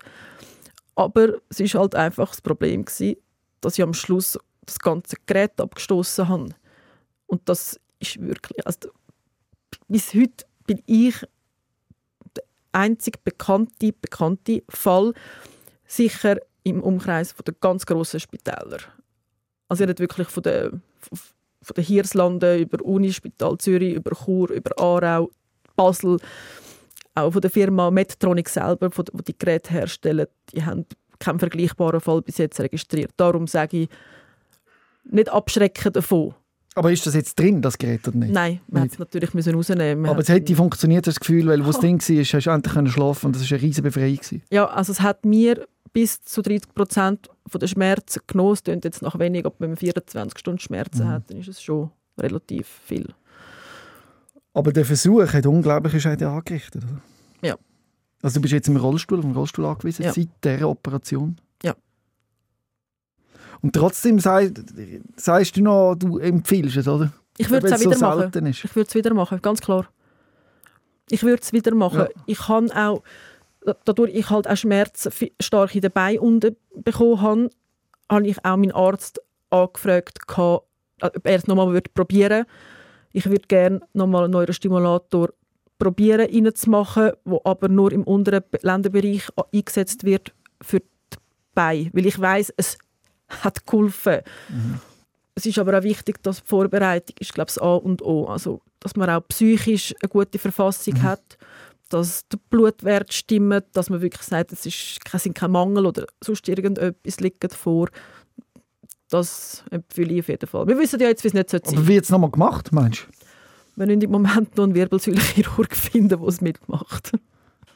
Aber 0.96 1.36
es 1.50 1.60
ist 1.60 1.76
halt 1.76 1.96
einfach 1.96 2.30
das 2.30 2.42
Problem 2.42 2.86
gewesen, 2.86 3.18
dass 3.62 3.78
ich 3.78 3.84
am 3.84 3.94
Schluss 3.94 4.38
das 4.66 4.80
ganze 4.80 5.16
Gerät 5.26 5.60
abgestoßen 5.60 6.28
habe. 6.28 6.50
Und 7.28 7.48
das 7.48 7.80
ist 8.00 8.20
wirklich, 8.22 8.66
also 8.66 8.90
bis 9.88 10.14
heute 10.14 10.46
bin 10.66 10.82
ich 10.86 11.16
der 12.36 12.44
einzige 12.72 13.20
bekannte, 13.24 13.94
bekannte 13.94 14.64
Fall, 14.70 15.14
sicher 15.86 16.38
im 16.64 16.82
Umkreis 16.82 17.32
von 17.32 17.44
der 17.46 17.56
ganz 17.60 17.86
grossen 17.86 18.20
Spitäler. 18.20 18.80
Also 19.68 19.86
nicht 19.86 20.00
wirklich 20.00 20.28
von 20.28 20.44
der, 20.44 20.72
von 21.62 21.74
den 21.76 21.84
Hirslanden 21.84 22.60
über 22.60 22.84
Unispital 22.84 23.58
Zürich, 23.58 23.94
über 23.96 24.12
Chur, 24.16 24.50
über 24.52 24.72
Aarau, 24.80 25.30
Basel, 25.76 26.18
auch 27.16 27.32
von 27.32 27.42
der 27.42 27.50
Firma 27.52 27.92
Medtronic 27.92 28.50
selber, 28.50 28.92
von 28.92 29.06
der- 29.06 29.16
die 29.22 29.34
die 29.34 29.38
Geräte 29.38 29.72
herstellen, 29.72 30.28
die 30.54 30.64
haben 30.64 30.86
keinen 31.20 31.40
vergleichbaren 31.40 32.00
Fall 32.00 32.22
bis 32.22 32.38
jetzt 32.38 32.60
registriert. 32.60 33.12
Darum 33.18 33.46
sage 33.48 33.82
ich, 33.82 33.90
nicht 35.04 35.30
abschrecken 35.30 35.92
davon. 35.92 36.34
Aber 36.76 36.92
ist 36.92 37.06
das 37.06 37.16
jetzt 37.16 37.38
drin, 37.38 37.62
das 37.62 37.78
Gerät, 37.78 38.08
oder 38.08 38.18
nicht? 38.18 38.32
Nein, 38.32 38.62
man 38.68 38.84
hätte 38.84 38.94
es 38.94 39.00
natürlich 39.00 39.34
müssen 39.34 39.54
rausnehmen 39.56 40.02
müssen. 40.04 40.12
Aber 40.12 40.22
es 40.22 40.30
hätte 40.30 40.56
funktioniert, 40.56 41.08
das 41.08 41.20
Gefühl, 41.20 41.48
weil 41.48 41.62
wo 41.66 41.72
das 41.72 41.80
Ding 41.82 42.00
war, 42.00 42.24
hast 42.24 42.46
du 42.46 42.50
endlich 42.52 42.94
schlafen 42.94 43.26
und 43.26 43.36
das 43.36 43.42
war 43.50 43.58
eine 43.58 43.62
riesige 43.68 43.82
Befreiung. 43.90 44.20
Ja, 44.50 44.66
also 44.68 44.92
es 44.94 45.02
hat 45.02 45.26
mir 45.26 45.68
bis 45.92 46.22
zu 46.22 46.42
30 46.42 46.74
Prozent 46.74 47.30
der 47.58 47.68
Schmerzen 47.68 48.22
genommen. 48.28 48.54
Es 48.54 48.64
klingt 48.64 48.84
jetzt 48.86 49.02
nach 49.02 49.18
wenig, 49.20 49.46
aber 49.46 49.56
wenn 49.60 49.70
man 49.72 49.78
24 49.78 50.38
Stunden 50.40 50.60
Schmerzen 50.60 51.06
Mhm. 51.06 51.10
hat, 51.10 51.30
dann 51.30 51.38
ist 51.38 51.48
es 51.48 51.62
schon 51.62 51.90
relativ 52.18 52.68
viel. 52.86 53.14
Aber 54.54 54.74
der 54.74 54.86
Versuch 54.86 55.32
hat 55.34 55.46
unglaubliche 55.46 56.02
Schäden 56.02 56.28
angerichtet. 56.28 56.84
Oder? 56.84 57.02
Ja. 57.48 57.56
Also 58.22 58.36
du 58.36 58.42
bist 58.42 58.52
jetzt 58.54 58.68
im 58.68 58.76
Rollstuhl, 58.78 59.20
auf 59.20 59.26
dem 59.26 59.32
Rollstuhl 59.34 59.66
angewiesen 59.66 60.04
Ja. 60.04 60.12
seit 60.14 60.30
dieser 60.44 60.68
Operation. 60.70 61.38
Ja. 61.64 61.76
Und 63.62 63.74
trotzdem 63.74 64.20
sei, 64.20 64.52
sagst 65.16 65.56
du 65.58 65.62
noch, 65.62 65.96
du 65.96 66.18
empfiehlst 66.18 66.78
es, 66.78 66.88
oder? 66.88 67.12
Ich 67.38 67.50
würde 67.50 67.68
es 67.68 67.74
auch 67.74 67.80
wieder 67.80 67.94
so 67.96 68.06
machen. 68.06 68.46
Ich 68.48 68.76
würde 68.76 68.88
es 68.90 68.96
wieder 68.96 69.14
machen, 69.14 69.42
ganz 69.42 69.62
klar. 69.62 69.88
Ich 71.10 71.24
würde 71.24 71.42
es 71.42 71.54
wieder 71.54 71.74
machen. 71.74 72.00
Ja. 72.00 72.08
Ich 72.26 72.38
kann 72.40 72.72
auch, 72.72 73.02
dadurch 73.86 74.14
ich 74.14 74.30
halt 74.30 74.48
auch 74.48 74.56
Schmerzen 74.56 75.12
stark 75.40 75.76
in 75.76 75.82
den 75.82 75.92
Beinen 75.92 76.20
unten 76.20 76.56
bekommen 76.76 77.22
habe, 77.22 77.50
habe 78.10 78.28
ich 78.28 78.38
auch 78.44 78.58
meinen 78.58 78.72
Arzt 78.72 79.22
angefragt, 79.50 80.20
äh, 80.28 80.42
ob 80.42 81.26
er 81.26 81.36
es 81.36 81.48
nochmal 81.48 81.72
würde 81.74 81.90
probieren 81.94 82.46
Ich 83.12 83.26
würde 83.26 83.48
gerne 83.48 83.82
nochmal 83.94 84.26
einen 84.26 84.34
Neurostimulator 84.34 85.30
probieren 85.78 86.30
reinzumachen, 86.30 87.12
wo 87.24 87.42
aber 87.44 87.70
nur 87.70 87.92
im 87.92 88.04
unteren 88.04 88.44
Be- 88.50 88.60
Länderbereich 88.62 89.28
eingesetzt 89.54 90.04
wird 90.04 90.34
für 90.62 90.80
die 90.80 90.88
Beine. 91.54 91.90
Weil 91.94 92.06
ich 92.06 92.20
weiß, 92.20 92.54
es 92.58 92.78
hat 93.30 93.66
geholfen. 93.66 94.20
Es 95.36 95.46
ist 95.46 95.58
aber 95.58 95.80
auch 95.80 95.84
wichtig, 95.84 96.22
dass 96.22 96.42
die 96.42 96.48
Vorbereitung 96.48 97.16
ist, 97.20 97.34
glaube 97.34 97.50
ich, 97.50 97.56
das 97.56 97.64
A 97.64 97.76
und 97.76 98.02
O. 98.02 98.26
Also, 98.26 98.62
dass 98.82 98.96
man 98.98 99.10
auch 99.10 99.26
psychisch 99.30 99.96
eine 100.02 100.10
gute 100.10 100.38
Verfassung 100.38 101.02
hat, 101.02 101.38
dass 101.90 102.28
der 102.28 102.40
Blutwert 102.50 103.14
stimmt, 103.14 103.66
dass 103.74 103.90
man 103.90 104.02
wirklich 104.02 104.22
sagt, 104.24 104.52
es 104.52 104.66
ist 104.66 105.00
kein, 105.06 105.52
Mangel 105.52 105.86
oder 105.86 106.06
sonst 106.24 106.48
irgendetwas 106.48 107.20
liegt 107.20 107.54
vor. 107.54 107.90
Das 109.10 109.64
empfehle 109.72 110.14
ich 110.14 110.20
auf 110.22 110.28
jeden 110.28 110.48
Fall. 110.48 110.68
Wir 110.68 110.78
wissen 110.78 111.00
ja 111.00 111.08
jetzt, 111.08 111.24
wie 111.24 111.30
es 111.30 111.34
nicht 111.34 111.50
sein 111.50 111.62
Aber 111.64 111.72
sollte. 111.72 111.88
wie 111.88 111.94
jetzt 111.94 112.12
nochmal 112.12 112.30
gemacht, 112.30 112.72
meinst 112.72 113.08
du? 113.08 113.20
Wir 113.76 113.88
müssen 113.88 114.02
im 114.02 114.12
Moment 114.12 114.56
noch 114.56 114.66
einen 114.66 114.76
Wirbelsäulenchirurg 114.76 115.76
finden, 115.76 116.10
der 116.10 116.22
es 116.22 116.42
mitmacht. 116.42 117.12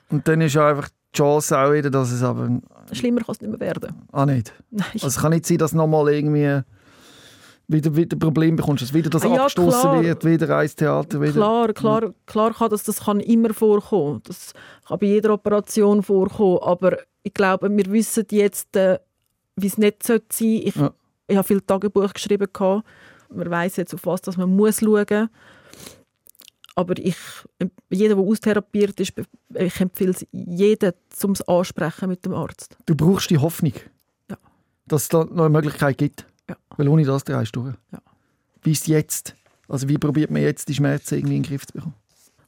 Und 0.09 0.27
dann 0.27 0.41
ist 0.41 0.53
ja 0.53 0.67
einfach 0.69 0.89
die 0.89 1.17
Chance 1.17 1.57
auch 1.57 1.71
wieder, 1.73 1.89
dass 1.89 2.11
es 2.11 2.21
aber... 2.21 2.61
Schlimmer 2.91 3.21
kann 3.21 3.33
es 3.33 3.41
nicht 3.41 3.49
mehr 3.49 3.59
werden. 3.59 3.95
Ah, 4.11 4.25
nicht. 4.25 4.53
Nein. 4.69 4.85
Also 4.93 5.07
es 5.07 5.17
kann 5.17 5.31
nicht 5.31 5.47
sein, 5.47 5.57
dass 5.57 5.73
nochmal 5.73 6.13
irgendwie 6.13 6.61
wieder, 7.73 7.95
wieder 7.95 8.15
Problem 8.17 8.55
bekommst, 8.55 8.83
dass 8.83 8.93
wieder 8.93 9.09
das 9.09 9.23
Ah, 9.23 9.27
ja, 9.27 9.33
abgestoßen 9.41 9.81
klar. 9.81 10.03
wird, 10.03 10.23
wieder 10.23 10.57
ein 10.57 10.69
Theater, 10.69 11.19
wieder... 11.21 11.33
Klar, 11.33 11.73
klar, 11.73 12.13
klar 12.25 12.53
kann 12.53 12.69
das, 12.69 12.83
das 12.83 13.01
kann 13.03 13.19
immer 13.19 13.53
vorkommen. 13.53 14.21
Das 14.25 14.53
kann 14.87 14.99
bei 14.99 15.07
jeder 15.07 15.33
Operation 15.33 16.01
vorkommen. 16.03 16.59
Aber 16.61 16.97
ich 17.23 17.33
glaube, 17.33 17.69
wir 17.75 17.85
wissen 17.91 18.25
jetzt, 18.31 18.75
äh, 18.77 18.99
wie 19.55 19.67
es 19.67 19.77
nicht 19.77 20.03
sein 20.03 20.19
sollte. 20.31 20.45
Ich, 20.45 20.75
Ja. 20.75 20.93
ich 21.27 21.35
habe 21.37 21.47
viel 21.47 21.61
Tagebuch 21.61 22.13
geschrieben. 22.13 22.47
Gehabt. 22.53 22.85
Man 23.29 23.49
weiß 23.49 23.77
jetzt, 23.77 23.93
auf 23.93 24.05
was 24.05 24.21
dass 24.21 24.37
man 24.37 24.55
muss 24.55 24.79
schauen 24.79 25.05
muss. 25.09 25.29
Aber 26.75 26.97
ich, 26.97 27.15
jeder, 27.89 28.15
der 28.15 28.23
austherapiert 28.23 28.99
ist, 28.99 29.13
ich 29.53 29.79
empfehle 29.79 30.11
es 30.11 30.25
jedem, 30.31 30.93
um 31.23 31.31
es 31.31 31.47
ansprechen 31.47 32.09
mit 32.09 32.25
dem 32.25 32.33
Arzt. 32.33 32.75
Du 32.87 32.95
brauchst 32.95 33.29
die 33.29 33.37
Hoffnung, 33.37 33.73
Ja. 34.29 34.37
dass 34.87 35.03
es 35.03 35.09
da 35.09 35.23
noch 35.23 35.45
eine 35.45 35.49
Möglichkeit 35.49 35.97
gibt. 35.99 36.25
Ja. 36.53 36.77
Weil 36.77 36.87
ohne 36.87 37.03
das 37.03 37.23
drehst 37.23 37.55
du 37.55 37.61
durch. 37.63 37.75
Ja. 37.91 37.99
Wie 38.63 38.71
ist 38.71 38.81
es 38.81 38.87
jetzt? 38.87 39.35
Also 39.67 39.87
wie 39.89 39.97
probiert 39.97 40.29
man 40.31 40.41
jetzt, 40.41 40.67
die 40.69 40.73
Schmerzen 40.73 41.15
irgendwie 41.15 41.37
in 41.37 41.43
den 41.43 41.49
Griff 41.49 41.65
zu 41.65 41.73
bekommen? 41.73 41.95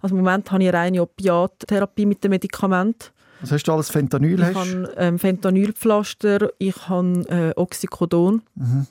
Also 0.02 0.16
Im 0.16 0.22
Moment 0.24 0.52
habe 0.52 0.62
ich 0.64 0.70
eine 0.70 0.78
reine 0.78 1.02
Opiattherapie 1.02 2.06
mit 2.06 2.24
dem 2.24 2.30
Medikament. 2.32 3.12
Was 3.42 3.52
hast 3.52 3.64
du 3.64 3.74
alles? 3.74 3.90
Fentanyl 3.90 4.40
Ich 4.40 4.46
hast? 4.46 4.56
habe 4.56 4.94
ähm, 4.98 5.20
Fentanylpflaster, 5.20 6.50
ich 6.58 6.88
habe 6.88 7.26
äh, 7.30 7.60
Oxycodon. 7.60 8.42
Mhm. 8.56 8.88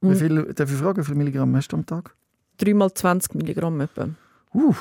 Wie 0.00 0.16
viel, 0.16 0.52
darf 0.54 0.70
ich 0.70 0.76
fragen, 0.76 1.00
wie 1.00 1.04
viel 1.06 1.14
Milligramm 1.14 1.54
hast 1.56 1.68
du 1.68 1.76
am 1.76 1.86
Tag? 1.86 2.14
3 2.58 2.74
mal 2.74 2.92
20 2.92 3.34
Milligramm 3.34 3.80
etwa. 3.80 4.08
Uh, 4.52 4.74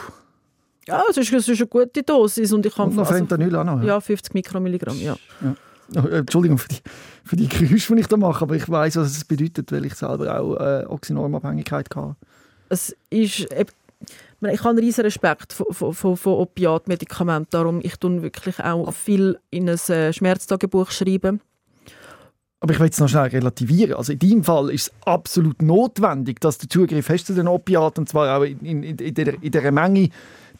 Ja, 0.87 1.03
es 1.09 1.17
ist, 1.17 1.31
ist 1.31 1.47
eine 1.49 1.67
gute 1.67 2.01
Dosis 2.03 2.51
und 2.53 2.65
ich 2.65 2.73
kann 2.75 2.89
und 2.89 2.95
noch 2.95 3.03
also, 3.03 3.13
Fentanyl 3.13 3.55
auch 3.55 3.63
noch. 3.63 3.83
ja 3.83 3.99
50 4.01 4.33
Mikromilligramm, 4.33 4.99
ja. 4.99 5.13
Äh, 5.13 5.53
Entschuldigung 5.93 6.57
für 6.57 6.69
die, 6.69 6.77
für 7.23 7.35
die 7.35 7.47
Geräusche, 7.47 7.95
die 7.95 8.01
ich 8.01 8.07
da 8.07 8.17
mache, 8.17 8.43
aber 8.43 8.55
ich 8.55 8.69
weiß, 8.69 8.95
was 8.97 9.17
es 9.17 9.25
bedeutet, 9.25 9.71
weil 9.71 9.85
ich 9.85 9.95
selber 9.95 10.39
auch 10.39 10.55
äh, 10.57 10.85
Oxynormabhängigkeit 10.85 11.87
hatte. 11.95 12.15
Es 12.69 12.95
ist, 13.09 13.51
eben- 13.51 13.71
ich 14.49 14.59
habe 14.59 14.69
einen 14.69 14.79
riesen 14.79 15.03
Respekt 15.03 15.53
von, 15.53 15.93
von, 15.93 16.17
von 16.17 16.33
Opiatmedikamenten, 16.33 17.49
darum 17.51 17.79
ich 17.83 17.97
tue 17.97 18.21
wirklich 18.23 18.59
auch 18.59 18.91
viel 18.93 19.37
in 19.51 19.69
ein 19.69 19.77
äh, 19.89 20.11
Schmerztagebuch 20.11 20.89
schreiben. 20.89 21.41
Aber 22.59 22.73
ich 22.73 22.79
will 22.79 22.89
es 22.89 22.99
noch 22.99 23.09
schnell 23.09 23.27
relativieren. 23.29 23.95
Also 23.95 24.13
in 24.13 24.19
deinem 24.19 24.43
Fall 24.43 24.69
ist 24.69 24.87
es 24.87 24.93
absolut 25.05 25.61
notwendig, 25.61 26.39
dass 26.41 26.59
du 26.59 26.67
Zugriff 26.67 27.09
hast 27.09 27.25
zu 27.25 27.33
den 27.33 27.47
Opiaten, 27.47 28.01
und 28.01 28.07
zwar 28.07 28.37
auch 28.37 28.43
in, 28.43 28.59
in, 28.59 28.83
in, 28.83 29.13
der, 29.13 29.41
in 29.41 29.51
der 29.51 29.71
Menge, 29.71 30.09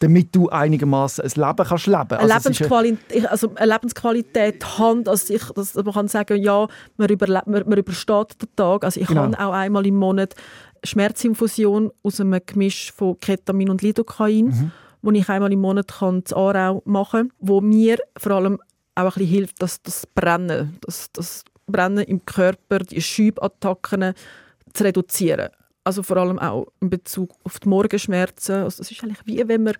damit 0.02 0.34
du 0.34 0.48
einigermaßen 0.48 1.22
ein 1.24 1.30
Leben 1.30 1.64
kannst 1.68 1.86
leben. 1.86 2.12
Also 2.14 2.34
Lebensqualität, 2.34 3.26
also 3.30 3.52
eine 3.54 3.72
Lebensqualität 3.72 4.78
haben, 4.78 5.06
also 5.06 5.32
ich, 5.32 5.44
dass 5.54 5.74
man 5.76 5.92
kann 5.92 6.08
sagen, 6.08 6.42
ja, 6.42 6.66
man, 6.96 7.08
überle 7.08 7.40
man, 7.46 7.68
man 7.68 7.78
übersteht 7.78 8.42
den 8.42 8.48
Tag. 8.56 8.84
Also 8.84 9.00
ich 9.00 9.06
Genau. 9.06 9.22
habe 9.22 9.38
auch 9.38 9.52
einmal 9.52 9.86
im 9.86 9.94
Monat 9.96 10.34
Schmerzinfusion 10.84 11.92
aus 12.02 12.20
einem 12.20 12.40
Gemisch 12.44 12.90
von 12.92 13.18
Ketamin 13.20 13.70
und 13.70 13.82
Lidocain, 13.82 14.46
Mhm. 14.46 14.70
wo 15.02 15.10
ich 15.12 15.28
einmal 15.28 15.52
im 15.52 15.60
Monat 15.60 15.88
kann 15.98 16.22
in 16.28 16.36
Aarau 16.36 16.82
machen 16.84 17.28
kann, 17.28 17.32
wo 17.38 17.60
mir 17.60 17.98
vor 18.18 18.32
allem 18.32 18.58
auch 18.96 19.02
ein 19.04 19.08
bisschen 19.12 19.26
hilft, 19.28 19.62
dass 19.62 19.80
das 19.82 20.06
Brennen, 20.06 20.78
das, 20.80 21.10
das 21.12 21.44
Brennen 21.68 22.04
im 22.04 22.24
Körper, 22.26 22.80
die 22.80 23.00
Schübattacken 23.00 24.14
zu 24.74 24.84
reduzieren. 24.84 25.48
Also 25.84 26.02
vor 26.02 26.16
allem 26.16 26.38
auch 26.38 26.66
in 26.80 26.90
Bezug 26.90 27.30
auf 27.44 27.58
die 27.58 27.68
Morgenschmerzen. 27.68 28.54
Also 28.64 28.78
das 28.82 28.90
ist 28.90 29.02
eigentlich 29.02 29.18
wie 29.24 29.46
wenn 29.48 29.64
man 29.64 29.74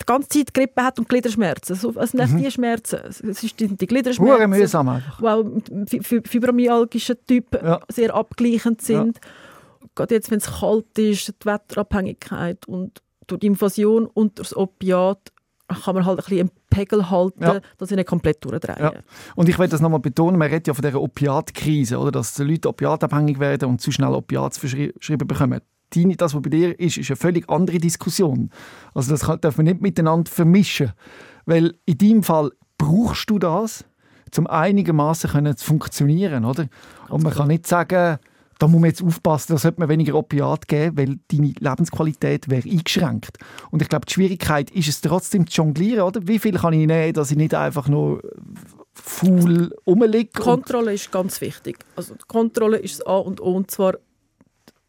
die 0.00 0.06
ganze 0.06 0.28
Zeit 0.28 0.52
Grippe 0.54 0.82
hat 0.82 0.98
und 0.98 1.08
Gliederschmerzen. 1.08 1.76
So, 1.76 1.92
es 1.98 2.10
sind 2.10 2.20
echt 2.20 2.38
die 2.38 2.50
Schmerzen. 2.50 2.98
Es 3.06 3.20
ist 3.20 3.58
die, 3.60 3.68
die 3.68 3.70
Mhm. 3.70 3.78
Hure 3.78 3.86
Gliederschmerzen, 3.86 4.50
mühsam 4.50 4.88
einfach. 4.88 5.18
die 5.20 5.26
auch 5.26 5.44
mit 5.44 6.06
fibromyalgischen 6.28 7.16
Typ 7.26 7.54
Ja. 7.62 7.80
sehr 7.88 8.14
abgleichend 8.14 8.82
sind. 8.82 9.18
Gerade 9.94 10.14
jetzt, 10.14 10.30
wenn 10.30 10.38
es 10.38 10.46
kalt 10.60 10.98
ist, 10.98 11.28
die 11.28 11.46
Wetterabhängigkeit 11.46 12.66
und 12.66 13.00
durch 13.26 13.40
die 13.40 13.46
Infusion 13.46 14.06
und 14.06 14.38
durch 14.38 14.48
das 14.48 14.56
Opiat 14.56 15.32
kann 15.68 15.94
man 15.94 16.04
halt 16.04 16.18
ein 16.18 16.24
bisschen 16.24 16.40
einen 16.40 16.50
Pegel 16.70 17.10
halten, 17.10 17.42
Ja. 17.42 17.60
dass 17.78 17.88
sie 17.88 17.96
nicht 17.96 18.06
komplett 18.08 18.44
durchdrehen. 18.44 18.76
Ja. 18.78 18.92
Und 19.34 19.48
ich 19.48 19.58
will 19.58 19.68
das 19.68 19.80
nochmal 19.80 20.00
betonen, 20.00 20.38
man 20.38 20.48
redet 20.48 20.66
ja 20.66 20.74
von 20.74 20.82
dieser 20.82 21.00
Opiatkrise, 21.00 21.98
oder? 21.98 22.12
dass 22.12 22.34
die 22.34 22.44
Leute 22.44 22.68
opiatabhängig 22.68 23.38
werden 23.38 23.68
und 23.70 23.80
zu 23.80 23.90
schnell 23.90 24.12
Opiate 24.12 24.58
verschrieben 24.60 25.26
bekommen. 25.26 25.60
Deine, 25.94 26.16
das, 26.16 26.34
was 26.34 26.42
bei 26.42 26.50
dir 26.50 26.78
ist, 26.78 26.98
ist 26.98 27.10
eine 27.10 27.16
völlig 27.16 27.48
andere 27.48 27.78
Diskussion. 27.78 28.50
Also 28.94 29.10
das 29.12 29.22
kann, 29.22 29.40
darf 29.40 29.56
man 29.56 29.66
nicht 29.66 29.80
miteinander 29.80 30.30
vermischen. 30.30 30.92
Weil 31.46 31.74
in 31.86 31.98
deinem 31.98 32.22
Fall 32.22 32.50
brauchst 32.78 33.30
du 33.30 33.38
das, 33.38 33.84
um 34.36 34.46
einigermaßen 34.46 35.56
zu 35.56 35.64
funktionieren. 35.64 36.44
Oder? 36.44 36.66
Und 37.08 37.22
man 37.22 37.32
kann 37.32 37.48
nicht 37.48 37.66
sagen, 37.66 38.18
da 38.64 38.68
muss 38.68 38.80
man 38.80 38.88
jetzt 38.88 39.02
aufpassen, 39.02 39.52
da 39.52 39.58
sollte 39.58 39.78
man 39.78 39.90
weniger 39.90 40.14
Opiat 40.14 40.66
geben, 40.68 40.96
weil 40.96 41.18
deine 41.28 41.52
Lebensqualität 41.58 42.48
wäre 42.48 42.66
eingeschränkt. 42.66 43.36
Und 43.70 43.82
ich 43.82 43.90
glaube, 43.90 44.06
die 44.06 44.14
Schwierigkeit 44.14 44.70
ist 44.70 44.88
es 44.88 45.02
trotzdem 45.02 45.46
zu 45.46 45.60
jonglieren, 45.60 46.00
oder? 46.00 46.26
Wie 46.26 46.38
viel 46.38 46.56
kann 46.56 46.72
ich 46.72 46.86
nehmen, 46.86 47.12
dass 47.12 47.30
ich 47.30 47.36
nicht 47.36 47.52
einfach 47.52 47.88
nur 47.88 48.22
faul 48.94 49.70
rumliege? 49.86 50.40
Kontrolle 50.40 50.94
ist 50.94 51.12
ganz 51.12 51.42
wichtig. 51.42 51.76
Also 51.94 52.14
die 52.14 52.24
Kontrolle 52.26 52.78
ist 52.78 53.00
das 53.00 53.06
A 53.06 53.18
und 53.18 53.42
O. 53.42 53.54
Und 53.54 53.70
zwar 53.70 53.98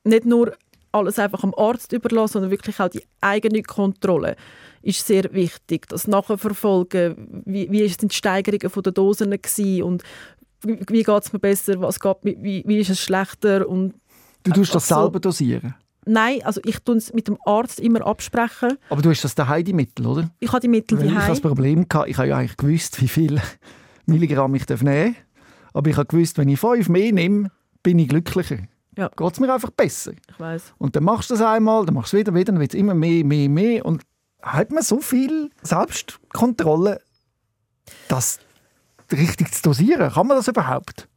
nicht 0.06 0.24
nur 0.24 0.54
alles 0.94 1.20
einfach 1.20 1.44
am 1.44 1.54
Arzt 1.58 1.92
überlassen, 1.92 2.34
sondern 2.34 2.52
wirklich 2.52 2.80
auch 2.80 2.88
die 2.88 3.04
eigene 3.20 3.62
Kontrolle 3.62 4.38
ist 4.84 5.06
sehr 5.06 5.34
wichtig. 5.34 5.90
Das 5.90 6.08
Nachverfolgen, 6.08 7.44
wie, 7.44 7.70
wie 7.70 7.86
sind 7.90 8.14
die 8.14 8.16
Steigerungen 8.16 8.84
der 8.84 8.94
Dosen 8.94 9.32
gewesen 9.32 9.84
und 9.84 10.04
wie, 10.68 10.80
wie 10.90 11.04
geht 11.04 11.24
es 11.24 11.34
mir 11.34 11.40
besser, 11.40 11.80
was 11.82 12.00
geht, 12.00 12.18
wie, 12.24 12.64
wie 12.66 12.80
ist 12.80 12.90
es 12.90 13.00
schlechter 13.02 13.68
und 13.68 13.94
Du 14.44 14.52
tust 14.52 14.76
das 14.76 14.84
Ach 14.92 14.98
so. 14.98 15.02
selber 15.02 15.20
dosieren. 15.20 15.74
Nein, 16.06 16.40
also 16.44 16.62
ich 16.64 16.78
tue 16.80 16.98
es 16.98 17.12
mit 17.14 17.28
dem 17.28 17.38
Arzt 17.46 17.80
immer 17.80 18.06
absprechen. 18.06 18.78
Aber 18.90 19.02
du 19.02 19.10
hast 19.10 19.24
das 19.24 19.34
daheim 19.34 19.64
die 19.64 19.74
Mittel, 19.74 20.06
oder? 20.06 20.30
Ich 20.40 20.50
habe 20.50 20.60
die 20.60 20.68
Mittel 20.68 21.00
Weil 21.00 21.08
ich 21.08 21.12
habe 21.16 21.28
das 21.28 21.42
daheim. 21.42 21.42
Problem 21.42 21.90
gehabt, 21.90 22.10
ich 22.10 22.18
habe 22.18 22.28
ja 22.28 22.38
eigentlich 22.38 22.58
gewusst, 22.58 23.02
wie 23.02 23.08
viel 23.08 23.42
Milligramm 24.06 24.54
ich 24.54 24.68
nehmen 24.70 24.86
darf. 24.86 25.16
Aber 25.74 25.90
ich 25.90 25.98
habe 25.98 26.06
gewusst, 26.06 26.38
wenn 26.38 26.48
ich 26.48 26.60
fünf 26.60 26.90
mehr 26.90 27.12
nehme, 27.12 27.50
bin 27.82 27.98
ich 27.98 28.08
glücklicher. 28.08 28.60
Ja. 28.96 29.10
Geht 29.10 29.34
es 29.34 29.40
mir 29.40 29.52
einfach 29.52 29.72
besser. 29.72 30.14
Ich 30.30 30.40
weiß. 30.40 30.74
Und 30.78 30.96
dann 30.96 31.04
machst 31.04 31.32
du 31.32 31.34
das 31.34 31.42
einmal, 31.42 31.86
dann 31.86 31.96
machst 31.96 32.14
du 32.14 32.18
es 32.18 32.22
wieder, 32.22 32.36
wieder, 32.36 32.52
dann 32.52 32.60
wird 32.60 32.74
es 32.74 32.80
immer 32.80 32.94
mehr, 32.94 33.26
mehr, 33.26 33.50
mehr. 33.50 33.86
Und 33.86 34.04
hat 34.42 34.72
man 34.72 34.84
so 34.84 35.00
viel 35.00 35.50
Selbstkontrolle, 35.64 37.02
das 38.08 38.40
richtig 39.12 39.54
zu 39.54 39.64
dosieren? 39.64 40.12
Kann 40.12 40.28
man 40.28 40.38
das 40.38 40.48
überhaupt? 40.48 41.08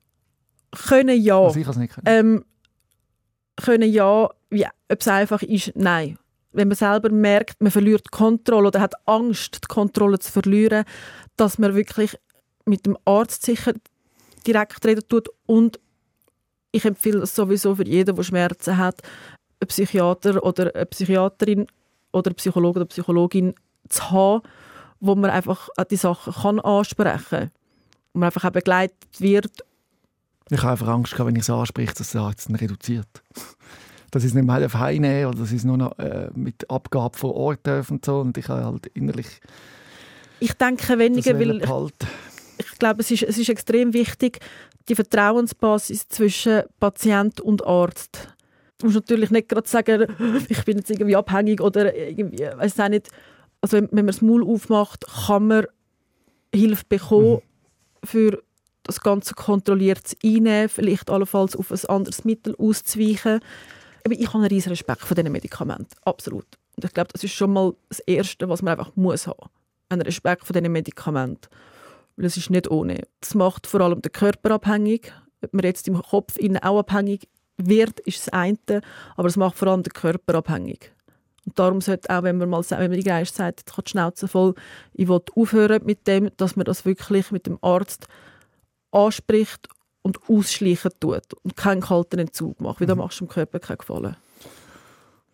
Können 0.72 1.20
ja. 1.20 1.38
Also 1.38 1.58
ich 1.58 1.64
kann 1.64 1.72
es 1.72 1.78
nicht. 1.78 1.94
Können. 1.94 2.06
Ähm, 2.06 2.44
können 3.56 3.90
ja, 3.90 4.28
wie, 4.50 4.66
ob 4.66 5.00
es 5.00 5.08
einfach 5.08 5.42
ist, 5.42 5.72
nein. 5.74 6.18
Wenn 6.52 6.68
man 6.68 6.76
selber 6.76 7.10
merkt, 7.10 7.60
man 7.60 7.70
verliert 7.70 8.06
die 8.06 8.16
Kontrolle 8.16 8.68
oder 8.68 8.80
hat 8.80 8.94
Angst, 9.06 9.58
die 9.64 9.68
Kontrolle 9.68 10.18
zu 10.18 10.32
verlieren, 10.32 10.84
dass 11.36 11.58
man 11.58 11.74
wirklich 11.74 12.16
mit 12.64 12.86
dem 12.86 12.96
Arzt 13.04 13.44
sicher 13.44 13.72
direkt 14.46 14.84
reden 14.84 15.06
tut 15.08 15.28
und 15.46 15.78
ich 16.72 16.84
empfehle 16.84 17.22
es 17.22 17.34
sowieso 17.34 17.74
für 17.74 17.86
jeden, 17.86 18.14
der 18.14 18.22
Schmerzen 18.22 18.76
hat, 18.76 19.02
einen 19.60 19.68
Psychiater 19.68 20.42
oder 20.42 20.74
eine 20.74 20.86
Psychiaterin 20.86 21.66
oder 22.12 22.28
einen 22.28 22.36
Psychologe 22.36 22.80
oder 22.80 22.88
Psychologin 22.88 23.54
zu 23.88 24.10
haben, 24.10 24.42
wo 25.00 25.14
man 25.14 25.30
einfach 25.30 25.68
die 25.90 25.96
Sachen 25.96 26.32
kann 26.32 26.60
ansprechen 26.60 27.24
kann. 27.30 27.50
Man 28.12 28.24
einfach 28.24 28.44
auch 28.44 28.52
begleitet 28.52 28.96
wird 29.18 29.64
Ich 30.50 30.58
habe 30.62 30.72
einfach 30.72 30.88
Angst, 30.88 31.18
wenn 31.18 31.36
ich 31.36 31.42
es 31.42 31.50
anspreche, 31.50 31.94
dass 31.94 32.14
es 32.14 32.30
jetzt 32.30 32.50
reduziert. 32.60 33.08
dass 34.10 34.24
ich 34.24 34.30
es 34.30 34.34
nicht 34.34 34.46
mehr 34.46 34.72
heimnehmen 34.72 35.26
oder 35.26 35.38
dass 35.40 35.50
ich 35.50 35.58
es 35.58 35.64
nur 35.64 35.76
noch 35.76 35.98
äh, 35.98 36.30
mit 36.34 36.70
Abgabe 36.70 37.16
vor 37.16 37.34
Ort 37.34 37.60
darf 37.64 37.90
und 37.90 38.04
so. 38.04 38.20
Und 38.20 38.38
ich 38.38 38.48
habe 38.48 38.64
halt 38.64 38.86
innerlich 38.88 39.26
Ich 40.40 40.54
denke 40.54 40.98
weniger, 40.98 41.38
weil 41.38 41.62
ich, 41.62 41.70
ich 42.58 42.78
glaube, 42.78 43.00
es 43.00 43.10
ist, 43.10 43.22
es 43.22 43.38
ist 43.38 43.48
extrem 43.48 43.92
wichtig, 43.92 44.40
die 44.88 44.94
Vertrauensbasis 44.94 46.08
zwischen 46.08 46.62
Patient 46.80 47.40
und 47.40 47.66
Arzt. 47.66 48.34
Du 48.78 48.86
musst 48.86 48.96
natürlich 48.96 49.30
nicht 49.30 49.48
gerade 49.48 49.68
sagen, 49.68 50.06
ich 50.48 50.64
bin 50.64 50.78
jetzt 50.78 50.90
irgendwie 50.90 51.16
abhängig 51.16 51.60
oder 51.60 51.94
irgendwie, 51.94 52.44
weiß 52.44 52.80
auch 52.80 52.88
nicht. 52.88 53.08
Also 53.60 53.76
wenn, 53.76 53.88
wenn 53.90 54.04
man 54.04 54.08
das 54.08 54.22
Maul 54.22 54.44
aufmacht, 54.44 55.04
kann 55.26 55.48
man 55.48 55.66
Hilfe 56.54 56.84
bekommen 56.88 57.32
mhm. 57.32 57.42
Für 58.04 58.42
das 58.84 59.00
Ganze 59.00 59.34
kontrolliert 59.34 60.16
einnehmen, 60.24 60.68
vielleicht 60.68 61.10
allenfalls 61.10 61.54
auf 61.54 61.70
ein 61.70 61.84
anderes 61.88 62.24
Mittel 62.24 62.56
auszuweichen. 62.56 63.40
Aber 64.04 64.14
ich 64.14 64.26
habe 64.28 64.38
einen 64.38 64.46
riesen 64.46 64.70
Respekt 64.70 65.02
vor 65.02 65.14
diesen 65.14 65.32
Medikamenten, 65.32 65.88
absolut. 66.04 66.46
Und 66.76 66.84
ich 66.84 66.94
glaube, 66.94 67.10
das 67.12 67.24
ist 67.24 67.32
schon 67.32 67.52
mal 67.52 67.74
das 67.88 67.98
Erste, 68.00 68.48
was 68.48 68.62
man 68.62 68.78
einfach 68.78 68.94
muss 68.96 69.26
haben. 69.26 69.50
Einen 69.88 70.02
Respekt 70.02 70.46
vor 70.46 70.54
diesen 70.54 70.72
Medikamenten. 70.72 71.48
Weil 72.16 72.26
es 72.26 72.36
ist 72.36 72.50
nicht 72.50 72.70
ohne. 72.70 73.02
Das 73.20 73.34
macht 73.34 73.66
vor 73.66 73.80
allem 73.80 74.00
den 74.00 74.12
Körper 74.12 74.52
abhängig. 74.52 75.12
Ob 75.42 75.52
man 75.52 75.64
jetzt 75.64 75.86
im 75.88 76.00
Kopf 76.00 76.36
auch 76.62 76.78
abhängig 76.78 77.28
wird, 77.56 78.00
ist 78.00 78.26
das 78.26 78.32
eine. 78.32 78.80
Aber 79.16 79.28
es 79.28 79.36
macht 79.36 79.56
vor 79.56 79.68
allem 79.68 79.82
den 79.82 79.92
Körper 79.92 80.36
abhängig. 80.36 80.92
Und 81.48 81.58
darum 81.58 81.80
sollte 81.80 82.10
auch, 82.10 82.24
wenn 82.24 82.36
man 82.36 82.50
mal 82.50 82.62
wenn 82.68 82.90
man 82.90 82.98
die 82.98 83.04
Geist 83.04 83.36
sagt, 83.36 83.60
jetzt 83.60 83.74
hat 83.74 83.86
die 83.86 83.92
Schnauze 83.92 84.28
voll, 84.28 84.54
ich 84.92 85.08
will 85.08 85.22
aufhören 85.34 85.80
mit 85.86 86.06
dem, 86.06 86.28
dass 86.36 86.56
man 86.56 86.66
das 86.66 86.84
wirklich 86.84 87.30
mit 87.30 87.46
dem 87.46 87.58
Arzt 87.62 88.06
anspricht 88.90 89.66
und 90.02 90.18
ausschleichen 90.28 90.90
tut 91.00 91.32
und 91.42 91.56
keinen 91.56 91.80
kalten 91.80 92.18
Entzug 92.18 92.60
macht, 92.60 92.80
weil 92.80 92.86
mhm. 92.86 92.90
da 92.90 92.94
machst 92.96 93.18
du 93.18 93.24
dem 93.24 93.30
Körper 93.30 93.60
keinen 93.60 93.78
Gefallen. 93.78 94.16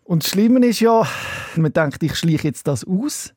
Und 0.05 0.23
das 0.23 0.31
Schlimme 0.31 0.65
ist 0.65 0.79
ja, 0.79 1.05
man 1.57 1.73
denkt, 1.73 2.01
ich 2.05 2.15
schleiche 2.15 2.47
jetzt 2.47 2.69
das 2.69 2.85
aus, 2.85 3.35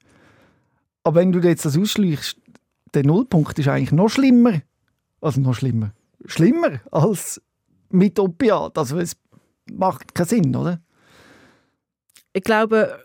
aber 1.03 1.21
wenn 1.21 1.31
du 1.31 1.39
jetzt 1.39 1.65
das 1.65 1.79
ausschleichst, 1.79 2.37
der 2.93 3.07
Nullpunkt 3.07 3.57
ist 3.57 3.69
eigentlich 3.69 3.91
noch 3.91 4.09
schlimmer. 4.09 4.61
Also 5.19 5.41
noch 5.41 5.55
schlimmer. 5.55 5.93
Schlimmer 6.27 6.79
als 6.91 7.41
mit 7.89 8.19
Opiat. 8.19 8.77
Also 8.77 8.99
es 8.99 9.17
macht 9.71 10.13
keinen 10.13 10.27
Sinn, 10.27 10.55
oder? 10.55 10.79
Ich 12.37 12.43
glaube, 12.43 12.99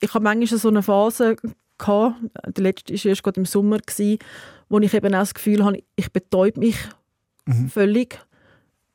ich 0.00 0.12
habe 0.12 0.22
manchmal 0.22 0.60
so 0.60 0.68
eine 0.68 0.82
Phase 0.82 1.36
gehabt, 1.78 2.16
die 2.54 2.60
letzte 2.60 2.92
war 2.92 3.06
erst 3.06 3.22
gerade 3.22 3.40
im 3.40 3.46
Sommer, 3.46 3.78
gewesen, 3.78 4.18
wo 4.68 4.78
ich 4.80 4.92
eben 4.92 5.14
auch 5.14 5.20
das 5.20 5.32
Gefühl 5.32 5.64
habe, 5.64 5.82
ich 5.96 6.12
betäube 6.12 6.60
mich 6.60 6.76
mhm. 7.46 7.70
völlig 7.70 8.18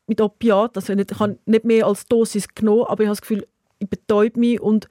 mit 0.05 0.21
Opiat. 0.21 0.77
Also 0.77 0.93
ich 0.93 1.19
habe 1.19 1.39
nicht 1.47 1.65
mehr 1.65 1.87
als 1.87 2.05
Dosis 2.05 2.47
genommen, 2.53 2.85
aber 2.87 3.01
ich 3.01 3.07
habe 3.07 3.17
das 3.17 3.21
Gefühl, 3.21 3.47
ich 3.79 3.89
betäube 3.89 4.39
mich 4.39 4.61
und 4.61 4.87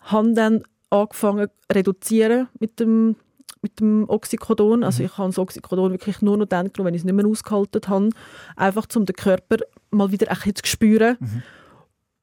habe 0.00 0.32
dann 0.34 0.64
angefangen 0.90 1.46
zu 1.46 1.76
reduzieren 1.76 2.48
mit 2.58 2.80
dem, 2.80 3.14
mit 3.62 3.78
dem 3.78 4.08
Oxycodon. 4.08 4.82
Also 4.82 5.04
mhm. 5.04 5.06
ich 5.06 5.18
habe 5.18 5.28
das 5.28 5.38
Oxycodon 5.38 5.92
wirklich 5.92 6.20
nur 6.22 6.36
noch 6.36 6.46
dann 6.46 6.72
genommen, 6.72 6.88
wenn 6.88 6.94
ich 6.94 7.02
es 7.02 7.04
nicht 7.04 7.14
mehr 7.14 7.26
ausgehalten 7.26 7.82
habe. 7.86 8.10
Einfach, 8.56 8.88
um 8.96 9.06
den 9.06 9.14
Körper 9.14 9.58
mal 9.92 10.10
wieder 10.10 10.28
ein 10.28 10.54
zu 10.56 10.66
spüren. 10.66 11.18
Mhm. 11.20 11.42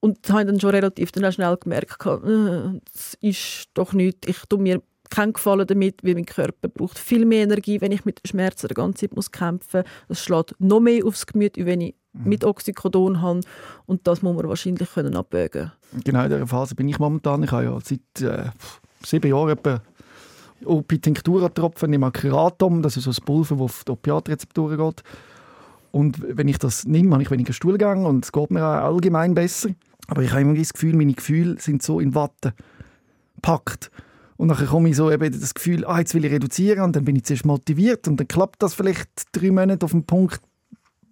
Und 0.01 0.29
habe 0.29 0.45
dann 0.45 0.59
schon 0.59 0.69
relativ 0.69 1.11
dann 1.11 1.31
schnell 1.31 1.57
gemerkt, 1.57 2.05
äh, 2.05 2.79
das 2.93 3.17
ist 3.21 3.69
doch 3.73 3.93
nichts. 3.93 4.27
Ich 4.27 4.37
tue 4.47 4.59
mir 4.59 4.81
keinen 5.09 5.33
Gefallen 5.33 5.67
damit, 5.67 6.03
weil 6.03 6.13
mein 6.13 6.25
Körper 6.25 6.67
braucht 6.69 6.97
viel 6.97 7.25
mehr 7.25 7.43
Energie, 7.43 7.81
wenn 7.81 7.91
ich 7.91 8.05
mit 8.05 8.21
Schmerzen 8.25 8.67
die 8.67 8.75
ganze 8.75 9.01
Zeit 9.01 9.15
muss 9.15 9.31
kämpfen 9.31 9.81
muss. 9.81 10.07
Das 10.07 10.23
schlägt 10.23 10.55
noch 10.59 10.79
mehr 10.79 11.05
aufs 11.05 11.25
Gemüt, 11.25 11.57
als 11.57 11.65
wenn 11.65 11.81
ich 11.81 11.95
mhm. 12.13 12.29
mit 12.29 12.43
Oxycodon 12.43 13.21
habe. 13.21 13.41
Und 13.85 14.07
das 14.07 14.21
muss 14.21 14.35
man 14.35 14.47
wahrscheinlich 14.47 14.89
können 14.93 15.15
abwägen 15.15 15.71
Genau 16.03 16.23
in 16.23 16.29
dieser 16.29 16.47
Phase 16.47 16.75
bin 16.75 16.87
ich 16.87 16.99
momentan. 16.99 17.43
Ich 17.43 17.51
habe 17.51 17.63
ja 17.65 17.79
seit 17.83 18.21
äh, 18.21 18.49
sieben 19.03 19.29
Jahren 19.29 19.49
etwa 19.49 19.81
Opi-Tinctura-Tropfen, 20.65 21.89
nehme 21.89 22.11
Keratom, 22.11 22.81
das 22.81 22.97
ist 22.97 23.05
so 23.05 23.11
ein 23.11 23.25
Pulver, 23.25 23.55
das 23.55 23.63
auf 23.63 23.83
die 23.85 23.91
Opiatrezeptoren 23.91 24.77
geht. 24.77 25.03
Und 25.91 26.21
wenn 26.37 26.47
ich 26.47 26.59
das 26.59 26.85
nehme, 26.85 27.13
habe 27.13 27.23
ich 27.23 27.31
weniger 27.31 27.53
Stuhlgang 27.53 28.05
und 28.05 28.25
es 28.25 28.31
geht 28.31 28.51
mir 28.51 28.63
auch 28.63 28.93
allgemein 28.93 29.33
besser. 29.33 29.69
Aber 30.09 30.23
ich 30.23 30.31
habe 30.31 30.41
immer 30.41 30.55
das 30.55 30.73
Gefühl, 30.73 30.95
meine 30.95 31.13
Gefühle 31.13 31.59
sind 31.59 31.83
so 31.83 31.99
in 31.99 32.15
Watte 32.15 32.53
gepackt. 33.35 33.91
Und 34.37 34.47
dann 34.47 34.67
komme 34.67 34.89
ich 34.89 34.95
so 34.95 35.11
eben 35.11 35.37
das 35.39 35.53
Gefühl, 35.53 35.85
ah, 35.85 35.99
jetzt 35.99 36.13
will 36.13 36.23
ich 36.23 36.31
reduzieren 36.31 36.83
und 36.83 36.95
dann 36.95 37.05
bin 37.05 37.15
ich 37.15 37.25
zuerst 37.25 37.45
motiviert 37.45 38.07
und 38.07 38.19
dann 38.19 38.27
klappt 38.27 38.63
das 38.63 38.73
vielleicht 38.73 39.09
drei 39.33 39.51
Monate 39.51 39.85
auf 39.85 39.91
dem 39.91 40.03
Punkt, 40.03 40.39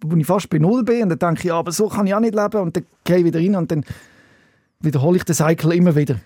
wo 0.00 0.16
ich 0.16 0.26
fast 0.26 0.48
bei 0.48 0.58
Null 0.58 0.82
bin 0.82 1.02
und 1.02 1.08
dann 1.10 1.18
denke 1.18 1.40
ich, 1.40 1.44
ja, 1.44 1.58
aber 1.58 1.70
so 1.70 1.88
kann 1.88 2.06
ich 2.06 2.14
auch 2.14 2.20
nicht 2.20 2.34
leben 2.34 2.60
und 2.62 2.76
dann 2.76 2.86
gehe 3.04 3.18
ich 3.18 3.24
wieder 3.24 3.38
rein 3.38 3.54
und 3.54 3.70
dann 3.70 3.84
wiederhole 4.80 5.18
ich 5.18 5.24
den 5.24 5.34
Cycle 5.34 5.74
immer 5.74 5.94
wieder. 5.94 6.18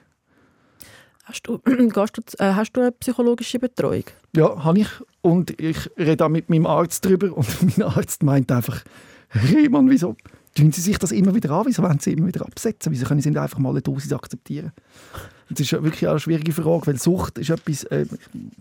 Hast 1.24 1.46
du, 1.46 1.58
gehst 1.64 2.16
du, 2.16 2.22
äh, 2.38 2.52
hast 2.52 2.72
du 2.72 2.82
eine 2.82 2.92
psychologische 2.92 3.58
Betreuung? 3.58 4.04
Ja, 4.36 4.62
habe 4.62 4.80
ich. 4.80 4.88
Und 5.22 5.60
ich 5.60 5.90
rede 5.96 6.24
auch 6.24 6.28
mit 6.28 6.50
meinem 6.50 6.66
Arzt 6.66 7.04
darüber 7.04 7.36
und 7.36 7.46
mein 7.78 7.88
Arzt 7.88 8.22
meint 8.22 8.52
einfach, 8.52 8.82
hey 9.28 9.68
Mann, 9.68 9.90
wieso 9.90 10.16
tun 10.54 10.72
Sie 10.72 10.80
sich 10.80 10.98
das 10.98 11.12
immer 11.12 11.34
wieder 11.34 11.50
an? 11.50 11.66
Wieso 11.66 11.82
wollen 11.82 11.98
Sie 11.98 12.12
immer 12.12 12.26
wieder 12.26 12.44
absetzen? 12.44 12.92
Wieso 12.92 13.06
können 13.06 13.20
Sie 13.20 13.30
nicht 13.30 13.38
einfach 13.38 13.58
mal 13.58 13.70
eine 13.70 13.82
Dosis 13.82 14.12
akzeptieren? 14.12 14.72
Das 15.48 15.60
ist 15.60 15.72
wirklich 15.72 16.08
eine 16.08 16.18
schwierige 16.18 16.52
Frage, 16.52 16.86
weil 16.86 16.98
Sucht 16.98 17.38
ist 17.38 17.50
etwas, 17.50 17.84
äh, 17.84 18.06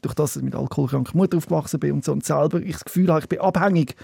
durch 0.01 0.13
das 0.13 0.35
ich 0.35 0.43
mit 0.43 0.55
alkoholkranker 0.55 1.15
Mutter 1.15 1.37
aufgewachsen 1.37 1.79
bin 1.79 1.93
und 1.93 2.05
so 2.05 2.11
und 2.11 2.25
selber 2.25 2.61
ich 2.61 2.73
das 2.73 2.85
Gefühl 2.85 3.09
habe, 3.09 3.21
ich 3.21 3.29
bin 3.29 3.39
abhängig 3.39 3.95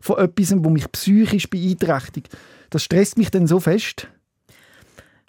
von 0.00 0.18
etwas, 0.18 0.54
wo 0.58 0.68
mich 0.68 0.90
psychisch 0.92 1.48
beeinträchtigt. 1.48 2.36
Das 2.70 2.82
stresst 2.82 3.16
mich 3.16 3.30
dann 3.30 3.46
so 3.46 3.60
fest. 3.60 4.08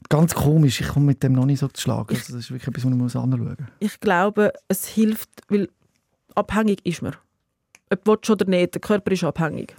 Ganz 0.10 0.36
komisch, 0.36 0.82
ich 0.82 0.90
komme 0.90 1.08
mit 1.08 1.24
dem 1.24 1.34
noch 1.34 1.46
nicht 1.46 1.60
so 1.60 1.68
zu 1.68 1.82
schlagen. 1.82 2.10
Also 2.10 2.34
das 2.34 2.44
ist 2.44 2.52
wirklich 2.52 2.68
etwas, 2.68 2.86
was 2.86 2.92
ich 2.92 2.98
muss 2.98 3.16
anschauen 3.16 3.48
muss. 3.48 3.68
Ich 3.80 4.00
glaube, 4.00 4.52
es 4.68 4.86
hilft, 4.86 5.30
weil 5.48 5.70
abhängig 6.36 6.86
ist 6.86 7.02
man. 7.02 7.16
Ob 7.90 8.22
du 8.22 8.34
oder 8.34 8.46
nicht, 8.46 8.74
der 8.74 8.82
Körper 8.82 9.12
ist 9.12 9.24
abhängig. 9.24 9.76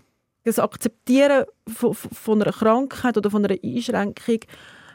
Das 0.46 0.60
Akzeptieren 0.60 1.44
von, 1.66 1.92
von 1.92 2.40
einer 2.40 2.52
Krankheit 2.52 3.16
oder 3.16 3.32
von 3.32 3.44
einer 3.44 3.58
Einschränkung 3.64 4.38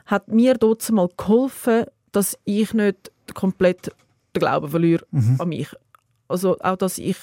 hat 0.05 0.29
mir 0.29 0.53
dort 0.53 0.89
mal 0.91 1.09
geholfen, 1.17 1.83
dass 2.13 2.39
ich 2.45 2.73
nicht 2.73 3.11
komplett 3.33 3.91
den 4.33 4.39
Glauben 4.39 4.69
verliere 4.69 5.05
mhm. 5.11 5.35
an 5.39 5.49
mich. 5.49 5.67
Also 6.29 6.57
auch, 6.59 6.77
dass 6.77 6.97
ich 6.97 7.17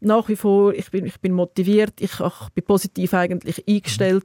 nach 0.00 0.28
wie 0.28 0.34
vor, 0.34 0.74
ich 0.74 0.90
bin, 0.90 1.06
ich 1.06 1.20
bin 1.20 1.34
motiviert, 1.34 2.00
ich, 2.00 2.18
ich 2.18 2.50
bin 2.52 2.64
positiv 2.64 3.14
eigentlich 3.14 3.62
eingestellt. 3.68 4.24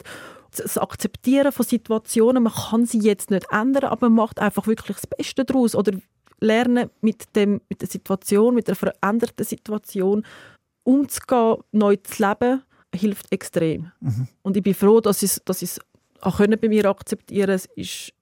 Das 0.56 0.80
Akzeptieren 0.80 1.52
von 1.52 1.64
Situationen, 1.64 2.42
man 2.42 2.54
kann 2.54 2.88
sie 2.88 3.02
jetzt 3.02 3.30
nicht 3.30 3.46
ändern, 3.52 3.92
aber 3.92 4.10
man 4.10 4.26
macht 4.26 4.40
einfach 4.40 4.66
wirklich 4.66 4.98
das 4.98 5.06
Beste 5.06 5.46
daraus 5.46 5.76
oder 5.76 5.92
lernen 6.40 6.90
mit, 7.02 7.36
dem, 7.36 7.62
mit 7.70 7.82
der 7.82 7.88
Situation, 7.88 8.56
mit 8.56 8.68
der 8.68 8.76
veränderten 8.76 9.46
Situation 9.46 10.26
umzugehen, 10.84 11.58
neu 11.72 11.98
zu 11.98 12.28
leben, 12.28 12.64
hilft 12.94 13.32
extrem. 13.32 13.92
Mhm. 14.00 14.28
Und 14.42 14.58
ich 14.58 14.64
bin 14.64 14.74
froh, 14.74 15.02
dass 15.02 15.24
ich 15.24 15.32
es 15.32 15.42
dass 15.46 15.80
auch 16.22 16.38
können 16.38 16.60
bei 16.60 16.68
mir 16.68 16.86
akzeptieren 16.86 17.52
Es 17.52 17.66
ist 17.76 18.14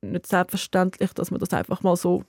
nicht 0.00 0.26
selbstverständlich, 0.26 1.12
dass 1.12 1.30
man 1.30 1.40
das 1.40 1.52
einfach 1.52 1.82
mal 1.82 1.96
so 1.96 2.24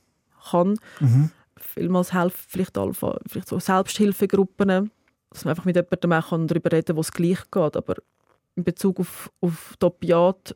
kann. 0.52 0.78
Mhm. 1.00 1.32
Vielmals 1.58 2.14
helfen 2.14 2.46
vielleicht, 2.48 2.78
Alpha, 2.78 3.20
vielleicht 3.28 3.48
so 3.48 3.60
Selbsthilfegruppen, 3.60 4.92
dass 5.30 5.46
man 5.46 5.52
einfach 5.52 5.66
mit 5.66 5.76
jemandem 5.76 6.14
auch 6.14 6.30
darüber 6.48 6.72
reden 6.72 6.86
kann, 6.86 6.96
wo 6.98 7.02
es 7.02 7.12
gleich 7.12 7.40
geht. 7.50 7.76
Aber 7.76 7.96
in 8.56 8.64
Bezug 8.64 9.00
auf, 9.00 9.32
auf 9.42 9.76
die 9.82 9.86
Opiat, 9.86 10.56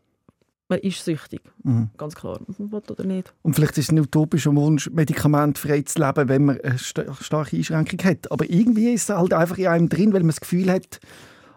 man 0.69 0.79
ist 0.79 1.03
süchtig, 1.03 1.41
mhm. 1.63 1.89
ganz 1.97 2.15
klar, 2.15 2.39
oder 2.59 3.03
nicht. 3.03 3.33
Und 3.41 3.55
vielleicht 3.55 3.77
ist 3.77 3.85
es 3.85 3.91
ein 3.91 3.99
utopischer 3.99 4.55
Wunsch, 4.55 4.89
medikamentfrei 4.91 5.81
zu 5.81 5.99
leben, 5.99 6.29
wenn 6.29 6.45
man 6.45 6.61
eine 6.61 6.77
starke 6.77 7.57
Einschränkung 7.57 7.99
hat. 8.03 8.31
Aber 8.31 8.49
irgendwie 8.49 8.93
ist 8.93 9.09
es 9.09 9.15
halt 9.15 9.33
einfach 9.33 9.57
in 9.57 9.67
einem 9.67 9.89
drin, 9.89 10.13
weil 10.13 10.21
man 10.21 10.29
das 10.29 10.41
Gefühl 10.41 10.71
hat, 10.71 10.99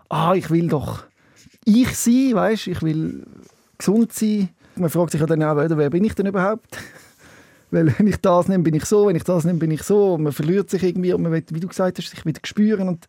ah, 0.09 0.34
ich 0.34 0.51
will 0.51 0.68
doch 0.68 1.05
ich 1.64 1.95
sein, 1.97 2.32
weißt? 2.34 2.66
ich 2.66 2.82
will 2.82 3.24
gesund 3.78 4.12
sein 4.12 4.49
man 4.76 4.91
fragt 4.91 5.12
sich 5.12 5.20
ja 5.20 5.26
dann 5.26 5.43
auch, 5.43 5.57
wer 5.57 5.91
bin 5.91 6.05
ich 6.05 6.14
denn 6.14 6.26
überhaupt? 6.26 6.78
Weil 7.70 7.99
wenn 7.99 8.07
ich 8.07 8.16
das 8.16 8.49
nehme, 8.49 8.64
bin 8.64 8.74
ich 8.74 8.84
so, 8.84 9.07
wenn 9.07 9.16
ich 9.16 9.24
das 9.24 9.45
nehme, 9.45 9.59
bin 9.59 9.70
ich 9.70 9.82
so. 9.82 10.14
Und 10.14 10.24
man 10.24 10.32
verliert 10.32 10.70
sich 10.70 10.82
irgendwie 10.82 11.12
und 11.12 11.22
man 11.22 11.32
will, 11.32 11.45
wie 11.51 11.61
du 11.61 11.68
gesagt 11.68 11.99
hast, 11.99 12.09
sich 12.09 12.26
wieder 12.26 12.41
spüren. 12.45 12.89
Und 12.89 13.07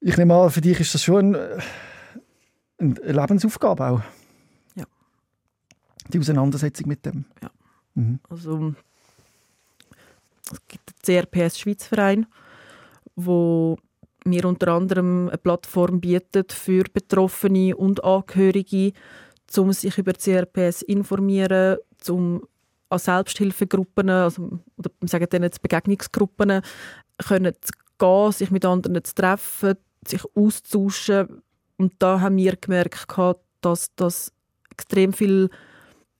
ich 0.00 0.16
nehme 0.16 0.34
an, 0.34 0.50
für 0.50 0.60
dich 0.60 0.80
ist 0.80 0.94
das 0.94 1.02
schon 1.02 1.36
eine, 1.36 1.58
eine 2.78 3.12
Lebensaufgabe 3.12 3.86
auch. 3.86 4.00
Die 6.10 6.18
Auseinandersetzung 6.18 6.88
mit 6.88 7.04
dem. 7.06 7.24
Ja. 7.42 7.50
Mhm. 7.94 8.20
Also 8.28 8.74
es 10.50 10.60
gibt 10.68 11.06
den 11.06 11.22
CRPS 11.22 11.58
Schweizverein, 11.58 12.26
wo 13.16 13.76
mir 14.24 14.44
unter 14.44 14.68
anderem 14.68 15.28
eine 15.28 15.38
Plattform 15.38 16.00
bietet 16.00 16.52
für 16.52 16.84
Betroffene 16.92 17.76
und 17.76 18.04
Angehörige, 18.04 18.92
um 19.56 19.72
sich 19.72 19.96
über 19.98 20.12
CRPS 20.12 20.82
informieren, 20.82 21.78
um 22.08 22.42
an 22.88 22.98
Selbsthilfegruppen, 22.98 24.10
also, 24.10 24.60
oder 24.76 24.90
wir 25.00 25.08
sagen 25.08 25.26
dann 25.30 25.44
jetzt 25.44 25.62
Begegnungsgruppen, 25.62 26.60
können 27.18 27.54
zu 27.60 27.72
gehen, 27.98 28.32
sich 28.32 28.50
mit 28.50 28.64
anderen 28.64 29.04
zu 29.04 29.14
treffen, 29.14 29.76
sich 30.06 30.22
auszutauschen. 30.34 31.42
Und 31.76 31.94
da 32.00 32.20
haben 32.20 32.36
wir 32.36 32.56
gemerkt, 32.56 33.06
dass 33.60 33.94
das 33.94 34.32
extrem 34.70 35.12
viel 35.12 35.50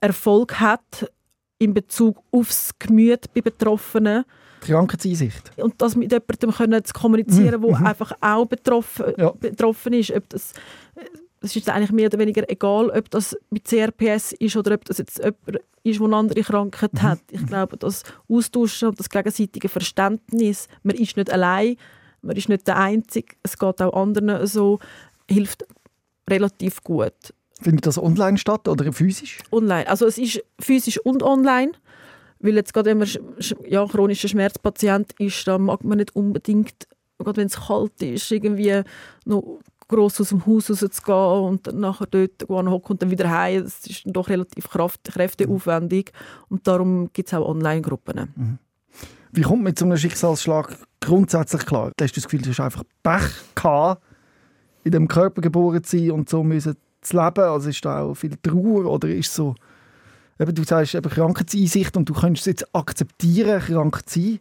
Erfolg 0.01 0.59
hat 0.61 1.11
in 1.59 1.75
Bezug 1.75 2.23
aufs 2.31 2.71
Gemüt 2.79 3.33
bei 3.35 3.41
Betroffenen. 3.43 4.25
Krankheitseinsicht. 4.61 5.53
Und 5.59 5.81
das 5.81 5.97
mit 5.97 6.11
jemandem 6.13 6.53
können 6.53 6.85
zu 6.85 6.93
kommunizieren, 6.93 7.61
der 7.63 7.79
Mhm. 7.79 7.87
einfach 7.87 8.13
auch 8.21 8.47
betroffen, 8.47 9.13
Ja. 9.17 9.31
betroffen 9.33 9.93
ist. 9.95 10.11
Ob 10.13 10.29
das, 10.31 10.53
es 11.41 11.57
ist 11.57 11.69
eigentlich 11.69 11.93
mehr 11.93 12.07
oder 12.07 12.19
weniger 12.19 12.49
egal, 12.51 12.91
ob 12.91 13.11
das 13.11 13.37
mit 13.51 13.65
CRPS 13.67 14.33
ist 14.33 14.57
oder 14.57 14.75
ob 14.75 14.85
das 14.85 14.99
jetzt 14.99 15.19
jemand 15.19 15.61
ist, 15.83 15.99
der 15.99 16.07
eine 16.07 16.17
andere 16.17 16.43
Krankheit 16.43 16.93
Mhm. 16.95 17.03
hat. 17.03 17.21
Ich 17.31 17.47
glaube, 17.47 17.77
das 17.79 18.03
Austauschen 18.29 18.89
und 18.89 18.99
das 19.01 19.09
gegenseitige 19.09 19.69
Verständnis, 19.69 20.69
man 20.83 20.97
ist 20.97 21.17
nicht 21.17 21.31
allein, 21.31 21.77
man 22.23 22.37
ist 22.37 22.49
nicht 22.51 22.67
der 22.67 22.77
Einzige, 22.79 23.35
es 23.43 23.57
geht 23.59 23.81
auch 23.81 23.95
anderen 23.95 24.47
so, 24.47 24.79
hilft 25.31 25.65
relativ 26.29 26.83
gut. 26.85 27.15
Findet 27.61 27.87
das 27.87 27.99
online 27.99 28.39
statt 28.39 28.67
oder 28.69 28.93
physisch? 28.93 29.39
Online. 29.53 29.87
Also 29.89 30.07
es 30.07 30.19
ist 30.19 30.43
physisch 30.61 30.99
und 30.99 31.23
online. 31.23 31.73
Weil 32.41 32.55
jetzt 32.55 32.73
gerade, 32.73 32.91
wenn 32.91 32.99
man 32.99 33.09
ja, 33.69 33.87
chronischer 33.87 34.29
Schmerzpatient 34.29 35.13
ist, 35.19 35.47
dann 35.47 35.63
mag 35.63 35.85
man 35.85 35.99
nicht 35.99 36.17
unbedingt, 36.17 36.89
gerade 37.19 37.37
wenn 37.37 37.47
es 37.49 37.67
kalt 37.67 38.01
ist, 38.01 38.31
irgendwie 38.31 38.81
noch 39.27 39.61
gross 39.89 40.21
aus 40.21 40.31
dem 40.31 40.47
Haus 40.47 40.71
rauszugehen 40.71 41.51
und 41.51 41.67
dann 41.67 41.81
nachher 41.81 42.07
dort 42.07 42.49
hocken 42.49 42.93
und 42.93 43.03
dann 43.03 43.11
wieder 43.11 43.29
heim. 43.31 43.65
Das 43.65 43.87
ist 43.87 44.03
doch 44.07 44.29
relativ 44.31 44.71
kraft, 44.71 45.05
kräfteaufwendig. 45.05 46.13
Und 46.49 46.67
darum 46.67 47.13
gibt 47.13 47.29
es 47.29 47.35
auch 47.35 47.47
Online-Gruppen. 47.47 48.59
Wie 49.33 49.43
kommt 49.43 49.59
man 49.59 49.65
mit 49.65 49.79
so 49.79 49.85
einem 49.85 49.99
Schicksalsschlag 49.99 50.79
grundsätzlich 51.01 51.67
klar? 51.67 51.93
Hast 52.01 52.17
du 52.17 52.21
das 52.21 52.25
Gefühl, 52.25 52.43
du 52.43 52.51
hast 52.51 52.61
einfach 52.61 52.85
Pech 53.03 53.31
gehabt, 53.55 54.03
in 54.85 54.93
dem 54.93 55.09
Körper 55.09 55.43
geboren 55.43 55.85
zu 55.85 55.99
sein 55.99 56.13
und 56.13 56.29
so 56.31 56.43
müssen 56.43 56.77
zu 57.01 57.17
leben? 57.17 57.45
Also 57.45 57.69
ist 57.71 57.85
da 57.85 58.03
auch 58.03 58.15
viel 58.15 58.37
Trauer 58.37 58.87
oder 58.87 59.09
ist 59.09 59.35
so, 59.35 59.55
eben, 60.39 60.55
du 60.55 60.65
sagst 60.65 60.95
eben 60.95 61.11
Krankheitseinsicht 61.11 61.97
und 61.97 62.09
du 62.09 62.15
könntest 62.15 62.47
es 62.47 62.53
jetzt 62.53 62.75
akzeptieren, 62.75 63.61
krank 63.61 64.09
zu 64.09 64.21
sein. 64.21 64.41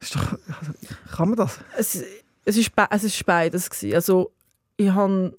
Ist 0.00 0.16
doch, 0.16 0.32
also, 0.32 0.72
kann 1.16 1.28
man 1.28 1.36
das? 1.36 1.60
Es, 1.76 2.02
es, 2.44 2.56
ist, 2.56 2.72
es 2.90 3.04
ist 3.04 3.26
beides. 3.26 3.70
Gewesen. 3.70 3.94
Also, 3.94 4.32
ich 4.76 4.90
habe 4.90 5.36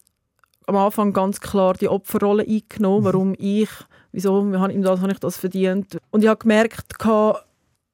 am 0.67 0.75
Anfang 0.75 1.11
ganz 1.11 1.41
klar 1.41 1.73
die 1.73 1.89
Opferrolle 1.89 2.43
eingenommen, 2.43 3.03
warum 3.03 3.35
ich, 3.37 3.69
wieso 4.11 4.51
wie 4.51 4.57
habe 4.57 4.71
ich 4.71 4.81
das, 4.81 5.01
habe 5.01 5.11
ich 5.11 5.19
das 5.19 5.37
verdient. 5.37 5.97
Und 6.11 6.23
ich 6.23 6.29
habe 6.29 6.39
gemerkt, 6.39 6.95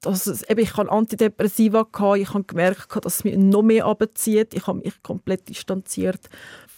dass 0.02 0.26
es, 0.26 0.48
eben, 0.48 0.60
ich 0.60 0.76
hatte 0.76 0.90
Antidepressiva, 0.90 1.86
ich 2.14 2.32
habe 2.32 2.44
gemerkt, 2.44 3.04
dass 3.04 3.16
es 3.16 3.24
mich 3.24 3.36
noch 3.36 3.62
mehr 3.62 3.86
abzieht. 3.86 4.54
Ich 4.54 4.66
habe 4.66 4.78
mich 4.78 5.02
komplett 5.02 5.48
distanziert 5.48 6.28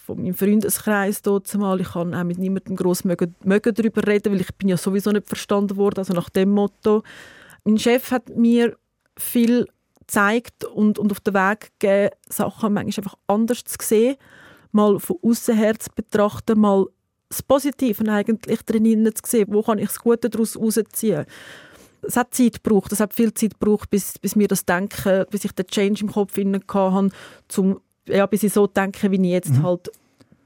von 0.05 0.21
meinem 0.21 0.33
Freundeskreis 0.33 1.21
dort 1.21 1.53
mal. 1.55 1.79
Ich 1.79 1.93
kann 1.93 2.13
auch 2.13 2.23
mit 2.25 2.37
niemandem 2.37 2.75
gross 2.75 3.05
mögen, 3.05 3.35
mögen 3.43 3.73
darüber 3.73 4.05
reden, 4.05 4.33
weil 4.33 4.41
ich 4.41 4.53
bin 4.55 4.67
ja 4.67 4.75
sowieso 4.75 5.11
nicht 5.11 5.27
verstanden 5.27 5.77
worden, 5.77 5.99
also 5.99 6.13
nach 6.13 6.29
dem 6.29 6.51
Motto. 6.51 7.03
Mein 7.63 7.77
Chef 7.77 8.11
hat 8.11 8.35
mir 8.35 8.75
viel 9.17 9.65
gezeigt 9.99 10.65
und, 10.65 10.99
und 10.99 11.11
auf 11.11 11.21
den 11.21 11.33
Weg 11.33 11.71
gegeben, 11.79 12.13
Sachen 12.27 12.73
manchmal 12.73 13.05
einfach 13.05 13.17
anders 13.27 13.63
zu 13.63 13.77
sehen, 13.81 14.17
mal 14.73 14.99
von 14.99 15.17
außen 15.21 15.55
her 15.55 15.79
zu 15.79 15.89
betrachten, 15.95 16.59
mal 16.59 16.87
das 17.29 17.41
Positive 17.41 18.03
eigentlich 18.11 18.61
drin 18.63 19.09
zu 19.15 19.21
sehen, 19.25 19.47
wo 19.49 19.61
kann 19.61 19.79
ich 19.79 19.87
das 19.87 19.99
Gute 19.99 20.29
daraus 20.29 20.55
herausziehen. 20.55 21.25
Es 22.01 22.17
hat 22.17 22.33
Zeit 22.33 22.61
gebraucht, 22.61 22.91
es 22.91 22.99
hat 22.99 23.13
viel 23.13 23.33
Zeit 23.33 23.57
gebraucht, 23.57 23.89
bis, 23.89 24.19
bis 24.19 24.35
mir 24.35 24.49
das 24.49 24.65
Denken, 24.65 25.25
bis 25.29 25.45
ich 25.45 25.53
den 25.53 25.67
Change 25.67 26.03
im 26.03 26.11
Kopf 26.11 26.37
hatte, 26.37 27.09
zum, 27.47 27.79
ja, 28.07 28.25
bis 28.25 28.43
ich 28.43 28.53
so 28.53 28.67
denke, 28.67 29.11
wie 29.11 29.15
ich 29.15 29.31
jetzt 29.31 29.61
halt 29.61 29.87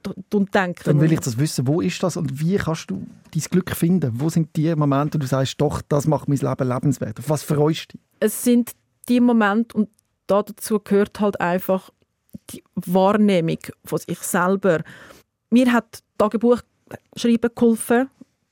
d- 0.05 0.11
d- 0.33 0.45
denke. 0.53 0.83
Dann 0.83 0.99
will 1.01 1.11
ich 1.11 1.19
das 1.19 1.37
wissen. 1.37 1.67
Wo 1.67 1.81
ist 1.81 2.01
das 2.03 2.17
und 2.17 2.39
wie 2.39 2.57
kannst 2.57 2.89
du 2.91 3.05
dein 3.33 3.43
Glück 3.49 3.71
finden? 3.75 4.11
Wo 4.13 4.29
sind 4.29 4.55
die 4.55 4.73
Momente, 4.75 5.17
wo 5.17 5.21
du 5.21 5.27
sagst, 5.27 5.59
doch, 5.59 5.81
das 5.89 6.07
macht 6.07 6.27
mein 6.27 6.37
Leben 6.37 6.67
lebenswert? 6.67 7.19
Auf 7.19 7.29
was 7.29 7.43
freust 7.43 7.93
du 7.93 7.97
dich? 7.97 8.01
es 8.19 8.43
sind 8.43 8.71
die 9.09 9.19
Momente 9.19 9.77
und 9.77 9.89
da 10.27 10.43
dazu 10.43 10.79
gehört 10.79 11.19
halt 11.19 11.39
einfach 11.39 11.89
die 12.49 12.63
Wahrnehmung 12.75 13.59
von 13.85 13.99
sich 13.99 14.19
selber. 14.19 14.81
Mir 15.49 15.71
hat 15.71 16.03
Tagebuch 16.17 16.61
schreiben 17.15 17.49
geholfen 17.55 18.09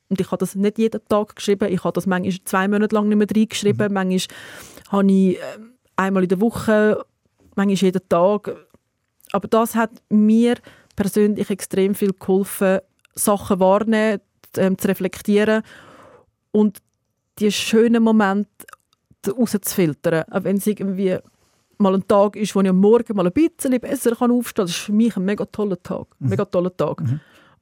und 0.10 0.22
ich 0.22 0.28
habe 0.32 0.38
das 0.40 0.56
nicht 0.56 0.78
jeden 0.78 1.02
Tag 1.10 1.36
geschrieben. 1.36 1.72
Ich 1.72 1.84
habe 1.84 1.94
das 1.94 2.06
manchmal 2.06 2.38
zwei 2.46 2.68
Monate 2.68 2.96
lang 2.96 3.08
nicht 3.10 3.18
mehr 3.18 3.28
reingeschrieben. 3.36 3.92
Manchmal 3.94 4.36
habe 4.90 5.12
ich 5.12 5.38
ähm, 5.58 5.72
einmal 5.96 6.24
in 6.24 6.30
der 6.30 6.40
Woche, 6.42 7.04
manchmal 7.56 7.76
jeden 7.76 8.08
Tag. 8.10 8.56
Aber 9.32 9.48
das 9.48 9.76
hat 9.76 9.92
mir 10.10 10.56
persönlich 10.96 11.50
extrem 11.50 11.96
viel 11.96 12.14
geholfen, 12.14 12.80
Sachen 13.16 13.60
wahrnehmen, 13.60 14.22
ähm, 14.58 14.78
zu 14.78 14.88
reflektieren 14.88 15.64
und 16.52 16.80
die 17.40 17.52
schönen 17.52 18.04
Momente 18.04 18.50
rauszufiltern. 19.28 20.24
Auch 20.32 20.44
wenn 20.44 20.58
es 20.58 20.68
irgendwie 20.68 21.18
mal 21.78 21.94
ein 21.94 22.08
Tag 22.08 22.36
ist, 22.36 22.56
wo 22.56 22.62
ich 22.62 22.70
am 22.70 22.80
Morgen 22.80 23.16
mal 23.16 23.26
ein 23.26 23.34
bisschen 23.34 23.80
besser 23.80 24.16
kann 24.16 24.32
aufstehen 24.32 24.64
kann. 24.64 24.66
Das 24.66 24.72
ist 24.72 24.86
für 24.86 24.94
mich 24.94 25.16
ein 25.18 25.26
mega 25.26 25.46
toller 25.46 25.82
Tag. 25.82 26.08
Mega 26.20 26.46
toller 26.46 26.76
Tag. 26.76 27.02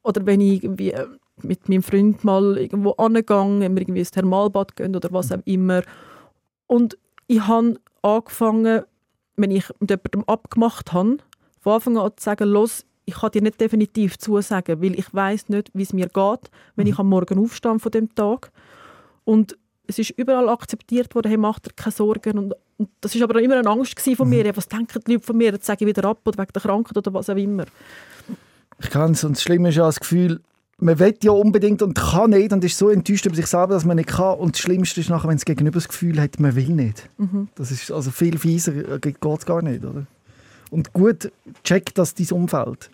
Oder 0.04 0.26
wenn 0.26 0.42
ich 0.42 0.64
irgendwie 0.64 0.92
äh, 0.92 1.08
mit 1.42 1.68
meinem 1.70 1.84
Freund 1.84 2.24
mal 2.24 2.58
irgendwo 2.58 2.92
angegangen, 2.92 3.62
wir 3.62 3.82
irgendwie 3.82 4.00
ins 4.00 4.12
Thermalbad 4.12 4.76
gehen 4.76 4.96
oder 4.96 5.12
was 5.12 5.32
auch 5.32 5.42
immer. 5.46 5.82
Und 6.68 6.98
ich 7.28 7.42
habe 7.48 7.80
angefangen, 8.02 8.84
wenn 9.36 9.52
ich 9.52 9.68
mit 9.80 9.90
jemandem 9.90 10.24
abgemacht 10.28 10.94
habe, 10.94 11.18
von 11.64 11.74
Anfang 11.74 11.98
an 11.98 12.12
zu 12.16 12.24
sagen, 12.24 12.50
los, 12.50 12.86
ich 13.06 13.16
kann 13.16 13.32
dir 13.32 13.42
nicht 13.42 13.60
definitiv 13.60 14.18
zusagen, 14.18 14.82
weil 14.82 14.98
ich 15.00 15.14
weiß 15.14 15.50
nicht, 15.50 15.72
wie 15.74 15.84
es 15.84 15.94
mir 15.94 16.08
geht, 16.08 16.52
wenn 16.76 16.88
ich 16.88 17.00
am 17.00 17.10
Morgen 17.10 17.40
aufstehe 17.40 17.80
von 17.80 17.92
dem 17.92 18.14
Tag. 18.14 18.52
Und 19.24 19.58
es 19.88 20.00
ist 20.00 20.12
überall 20.12 20.50
akzeptiert 20.50 21.16
worden, 21.16 21.30
hey, 21.30 21.38
mach 21.38 21.60
dir 21.60 21.72
keine 21.76 21.94
Sorgen. 21.94 22.38
Und, 22.38 22.54
und 22.78 22.90
das 23.02 23.16
war 23.16 23.24
aber 23.30 23.42
immer 23.42 23.58
eine 23.58 23.70
Angst 23.70 24.00
von 24.00 24.30
mir. 24.30 24.46
Ja, 24.46 24.56
was 24.56 24.68
denken 24.68 25.00
die 25.06 25.14
Leute 25.14 25.26
von 25.26 25.38
mir? 25.38 25.52
Jetzt 25.52 25.66
sage 25.66 25.86
ich 25.86 25.88
wieder 25.88 26.08
ab 26.08 26.20
oder 26.26 26.38
wegen 26.38 26.54
der 26.54 26.62
Krankheit 26.62 26.98
oder 26.98 27.14
was 27.14 27.30
auch 27.30 27.36
immer. 27.36 27.66
Ich 28.80 28.90
kann 28.90 29.12
es. 29.12 29.24
Und 29.24 29.38
das 29.38 29.44
Schlimme 29.44 29.70
ist 29.70 29.76
ja 29.76 29.86
das 29.86 30.00
Gefühl, 30.00 30.42
man 30.78 31.00
will 31.00 31.16
ja 31.24 31.32
unbedingt 31.32 31.82
und 31.82 31.96
kann 31.96 32.32
nicht 32.32 32.52
und 32.52 32.64
ist 32.64 32.78
so 32.78 32.90
enttäuscht 32.90 33.26
über 33.26 33.36
sich 33.36 33.48
selber, 33.48 33.74
dass 33.74 33.86
man 33.86 33.98
nicht 33.98 34.10
kann. 34.10 34.38
Und 34.38 34.56
das 34.56 34.62
Schlimmste 34.62 35.00
ist 35.00 35.10
nachher, 35.10 35.30
wenn 35.30 35.38
das 35.38 35.46
Gegenüber 35.46 35.76
das 35.76 35.88
Gefühl 35.88 36.20
hat, 36.20 36.40
man 36.40 36.56
will 36.56 36.70
nicht. 36.70 37.10
Das 37.56 37.72
ist 37.72 37.92
also 37.92 38.12
viel 38.12 38.38
fieser, 38.38 39.00
geht 39.00 39.18
es 39.24 39.46
gar 39.46 39.62
nicht, 39.62 39.84
oder? 39.84 40.06
Und 40.74 40.92
gut, 40.92 41.32
check 41.64 41.94
das 41.94 42.16
dein 42.16 42.28
Umfeld. 42.32 42.90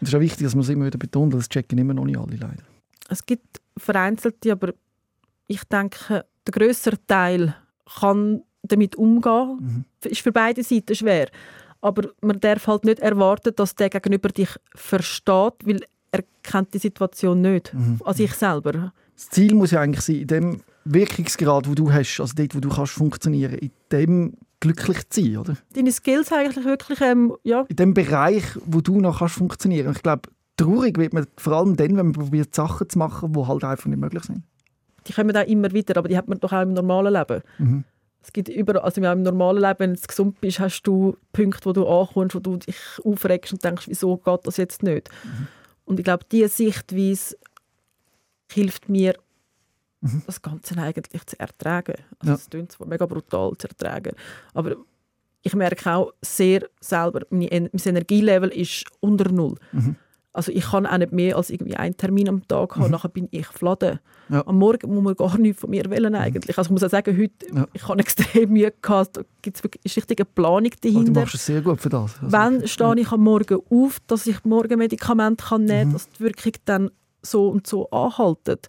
Und 0.00 0.02
es 0.02 0.08
ist 0.08 0.14
auch 0.14 0.20
wichtig, 0.20 0.44
dass 0.44 0.54
man 0.54 0.62
es 0.62 0.68
immer 0.68 0.86
wieder 0.86 0.98
betont, 0.98 1.32
das 1.32 1.48
checken 1.48 1.78
immer 1.78 1.94
noch 1.94 2.04
nicht 2.04 2.18
alle 2.18 2.36
leider. 2.36 2.62
Es 3.08 3.24
gibt 3.24 3.60
vereinzelte, 3.76 4.52
aber 4.52 4.74
ich 5.46 5.64
denke, 5.64 6.26
der 6.46 6.52
größere 6.52 6.98
Teil 7.06 7.54
kann 8.00 8.42
damit 8.62 8.96
umgehen. 8.96 9.84
Ist 10.04 10.20
für 10.20 10.32
beide 10.32 10.62
Seiten 10.62 10.94
schwer. 10.94 11.28
Aber 11.80 12.10
man 12.20 12.38
darf 12.40 12.66
halt 12.66 12.84
nicht 12.84 13.00
erwarten, 13.00 13.54
dass 13.56 13.74
der 13.74 13.90
Gegenüber 13.90 14.28
dich 14.28 14.50
versteht, 14.74 15.54
weil 15.64 15.80
er 16.10 16.22
kennt 16.42 16.74
die 16.74 16.78
Situation 16.78 17.40
nicht. 17.40 17.74
Als 18.04 18.20
ich 18.20 18.34
selber. 18.34 18.92
Das 19.14 19.30
Ziel 19.30 19.54
muss 19.54 19.70
ja 19.70 19.80
eigentlich 19.80 20.04
sein, 20.04 20.16
in 20.16 20.26
dem 20.26 20.60
Wirkungsgrad, 20.84 21.68
wo 21.68 21.74
du 21.74 21.92
hast, 21.92 22.20
also 22.20 22.34
dort, 22.36 22.54
wo 22.54 22.60
du 22.60 22.68
kannst 22.68 22.92
funktionieren, 22.92 23.54
in 23.54 23.70
dem 23.90 24.34
glücklich 24.62 25.08
zu 25.10 25.22
sein, 25.22 25.36
oder? 25.36 25.56
Deine 25.74 25.92
Skills 25.92 26.32
eigentlich 26.32 26.64
wirklich, 26.64 27.00
ähm, 27.00 27.36
ja, 27.42 27.64
In 27.68 27.76
dem 27.76 27.94
Bereich, 27.94 28.44
wo 28.64 28.80
du 28.80 29.00
noch 29.00 29.18
kannst 29.18 29.34
funktionieren. 29.34 29.88
Und 29.88 29.96
ich 29.96 30.02
glaube, 30.02 30.30
traurig 30.56 30.96
wird 30.96 31.12
man 31.12 31.26
vor 31.36 31.54
allem 31.54 31.76
dann, 31.76 31.96
wenn 31.96 32.06
man 32.06 32.12
probiert, 32.12 32.54
Sachen 32.54 32.88
zu 32.88 32.98
machen, 32.98 33.32
die 33.32 33.46
halt 33.46 33.64
einfach 33.64 33.86
nicht 33.86 33.98
möglich 33.98 34.22
sind. 34.24 34.42
die 35.06 35.12
kommen 35.12 35.36
auch 35.36 35.46
immer 35.46 35.72
wieder, 35.72 35.96
aber 35.96 36.08
die 36.08 36.16
hat 36.16 36.28
man 36.28 36.38
doch 36.38 36.52
auch 36.52 36.62
im 36.62 36.72
normalen 36.74 37.12
Leben. 37.12 37.42
Mhm. 37.58 37.84
Es 38.22 38.32
gibt 38.32 38.48
überall, 38.48 38.82
also 38.82 39.02
im 39.02 39.22
normalen 39.22 39.62
Leben, 39.62 39.78
wenn 39.80 39.94
du 39.94 40.00
gesund 40.00 40.40
bist, 40.40 40.60
hast 40.60 40.82
du 40.82 41.16
Punkte, 41.32 41.66
wo 41.66 41.72
du 41.72 41.88
ankommst, 41.88 42.36
wo 42.36 42.38
du 42.38 42.56
dich 42.56 42.76
aufregst 43.04 43.52
und 43.52 43.64
denkst, 43.64 43.88
wieso 43.88 44.16
geht 44.16 44.40
das 44.44 44.58
jetzt 44.58 44.84
nicht? 44.84 45.10
Und 45.84 45.98
ich 45.98 46.04
glaube, 46.04 46.24
diese 46.30 46.48
Sichtweise 46.48 47.36
hilft 48.48 48.88
mir, 48.88 49.16
das 50.26 50.42
Ganze 50.42 50.76
eigentlich 50.78 51.24
zu 51.26 51.38
ertragen. 51.38 51.94
Also 52.18 52.32
Ja. 52.32 52.34
Es 52.34 52.50
klingt 52.50 52.72
zwar 52.72 52.86
mega 52.86 53.06
brutal 53.06 53.52
zu 53.58 53.68
ertragen, 53.68 54.12
aber 54.54 54.76
ich 55.42 55.54
merke 55.54 55.92
auch 55.94 56.12
sehr 56.22 56.68
selber, 56.80 57.22
mein 57.30 57.48
Energielevel 57.48 58.50
ist 58.50 58.84
unter 59.00 59.30
Null. 59.30 59.56
Also 60.34 60.50
ich 60.50 60.64
kann 60.64 60.86
auch 60.86 60.96
nicht 60.96 61.12
mehr 61.12 61.36
als 61.36 61.50
irgendwie 61.50 61.76
einen 61.76 61.94
Termin 61.96 62.26
am 62.28 62.46
Tag 62.48 62.76
haben, 62.76 62.90
nachher 62.90 63.10
bin 63.10 63.28
ich 63.32 63.46
fladen. 63.48 63.98
Ja. 64.30 64.46
Am 64.46 64.56
Morgen 64.56 64.94
muss 64.94 65.02
man 65.04 65.14
gar 65.14 65.36
nichts 65.36 65.60
von 65.60 65.68
mir 65.68 65.84
wollen 65.90 66.14
eigentlich. 66.14 66.56
Also 66.56 66.68
ich 66.68 66.72
muss 66.72 66.82
auch 66.84 66.88
sagen, 66.88 67.14
heute, 67.18 67.54
Ja. 67.54 67.66
ich 67.74 67.86
habe 67.86 67.98
extrem 68.00 68.50
Mühe 68.52 68.72
gehabt, 68.80 69.16
da 69.18 69.22
gibt's 69.42 69.62
wirklich, 69.62 69.84
ist 69.84 69.96
richtig 69.98 70.20
eine 70.20 70.24
Planung 70.24 70.70
Aber 70.72 70.76
du 70.80 70.90
dahinter. 70.92 71.20
machst 71.20 71.34
es 71.34 71.44
sehr 71.46 71.60
gut 71.60 71.80
für 71.82 71.90
das. 71.90 72.14
Also, 72.14 72.32
Wann 72.32 72.66
stehe 72.66 72.94
ich 72.98 73.12
am 73.12 73.20
Morgen 73.24 73.58
auf, 73.68 74.00
dass 74.06 74.26
ich 74.26 74.42
morgen 74.44 74.78
Medikamente 74.78 75.44
kann 75.44 75.64
nehmen 75.64 75.78
Mhm. 75.80 75.82
kann, 75.82 75.92
dass 75.92 76.08
die 76.08 76.20
Wirkung 76.20 76.52
dann 76.64 76.90
so 77.20 77.48
und 77.50 77.66
so 77.66 77.90
anhaltet. 77.90 78.68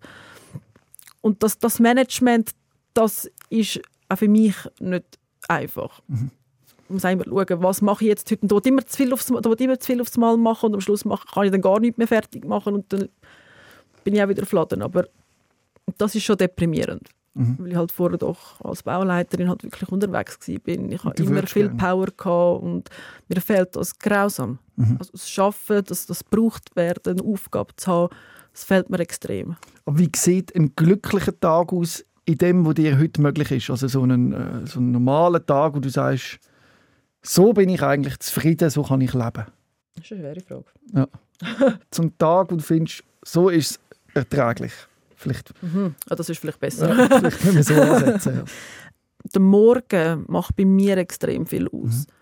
Und 1.24 1.42
das, 1.42 1.58
das 1.58 1.80
Management, 1.80 2.52
das 2.94 3.32
ist 3.50 3.80
auch 4.10 4.18
für 4.18 4.28
mich 4.28 4.56
nicht 4.80 5.06
einfach. 5.48 6.02
Mhm. 6.08 6.32
muss 6.90 7.06
immer 7.06 7.24
schauen, 7.24 7.64
was 7.64 7.82
mache 7.82 8.04
ich 8.04 8.10
jetzt 8.10 8.30
heute. 8.30 8.46
Da 8.46 8.58
immer 8.66 8.86
zu 8.86 8.98
viel 8.98 9.14
aufs, 9.14 9.28
da 9.28 9.44
will 9.44 9.62
immer 9.62 9.80
zu 9.80 9.88
viel 9.88 10.02
aufs 10.02 10.18
Mal 10.18 10.36
machen 10.36 10.68
und 10.68 10.74
am 10.76 10.82
Schluss 10.82 11.06
mache, 11.06 11.26
kann 11.34 11.46
ich 11.46 11.52
dann 11.52 11.62
gar 11.62 11.80
nichts 11.80 11.98
mehr 11.98 12.10
fertig 12.10 12.44
machen 12.44 12.74
und 12.74 12.92
dann 12.92 13.08
bin 14.04 14.14
ich 14.14 14.22
auch 14.22 14.28
wieder 14.28 14.46
fladen. 14.46 14.82
Aber 14.82 15.08
das 15.98 16.14
ist 16.14 16.24
schon 16.24 16.38
deprimierend. 16.38 17.10
Mhm. 17.36 17.56
Weil 17.58 17.68
ich 17.70 17.76
halt 17.78 17.92
vorher 17.94 18.18
doch 18.18 18.60
als 18.62 18.84
Bauleiterin 18.84 19.48
halt 19.48 19.64
wirklich 19.64 19.90
unterwegs 19.90 20.38
war. 20.46 20.68
Ich 20.68 21.04
hatte 21.06 21.24
immer 21.24 21.48
viel 21.48 21.70
gerne. 21.70 21.78
Power 21.78 22.08
gehabt 22.08 22.64
und 22.64 22.90
mir 23.30 23.42
fehlt 23.42 23.78
das 23.78 23.98
grausam. 23.98 24.60
Mhm. 24.76 24.98
Also 25.00 25.14
das 25.14 25.30
Schaffen, 25.30 25.84
das, 25.86 26.06
das 26.06 26.24
gebraucht 26.26 26.76
werden, 26.76 27.18
eine 27.18 27.28
Aufgabe 27.28 27.74
zu 27.78 27.92
haben, 27.92 28.16
das 28.54 28.64
fehlt 28.64 28.90
mir 28.90 29.00
extrem. 29.00 29.56
Aber 29.86 30.00
wie 30.00 30.12
sieht 30.16 30.56
ein 30.56 30.76
glücklicher 30.76 31.38
Tag 31.40 31.74
aus 31.74 32.06
in 32.26 32.38
dem, 32.38 32.66
was 32.66 32.76
dir 32.76 32.98
heute 32.98 33.22
möglich 33.22 33.52
ist? 33.52 33.70
Also 33.70 33.88
so 33.88 34.04
einen, 34.04 34.34
äh, 34.34 34.68
so 34.68 34.80
einen 34.80 34.92
normalen 34.92 35.46
Tag, 35.46 35.76
wo 35.76 35.80
du 35.80 35.90
sagst, 35.90 36.40
so 37.24 37.54
bin 37.54 37.70
ich 37.70 37.82
eigentlich 37.82 38.20
zufrieden, 38.20 38.70
so 38.70 38.84
kann 38.84 39.02
ich 39.02 39.14
leben. 39.14 39.46
Das 39.96 40.06
ist 40.06 40.12
eine 40.12 40.22
schwere 40.22 40.42
Frage. 40.42 40.66
Ja. 40.94 41.08
Zum 41.92 42.18
Tag, 42.18 42.52
wo 42.52 42.56
du 42.56 42.64
findest, 42.64 43.04
so 43.24 43.50
ist 43.50 43.72
es 43.72 44.16
erträglich. 44.16 44.74
Vielleicht. 45.16 45.54
Mhm. 45.64 45.96
Ja, 46.10 46.16
das 46.16 46.30
ist 46.30 46.40
vielleicht 46.40 46.60
besser. 46.60 46.96
Ja, 46.96 47.08
vielleicht 47.20 47.40
können 47.40 47.56
wir 47.56 47.64
so 47.64 47.74
ansetzen. 47.82 48.36
Ja. 48.36 48.44
Der 49.34 49.42
Morgen 49.42 50.26
macht 50.28 50.56
bei 50.56 50.66
mir 50.66 50.98
extrem 50.98 51.46
viel 51.46 51.68
aus. 51.70 52.08
Mhm. 52.08 52.14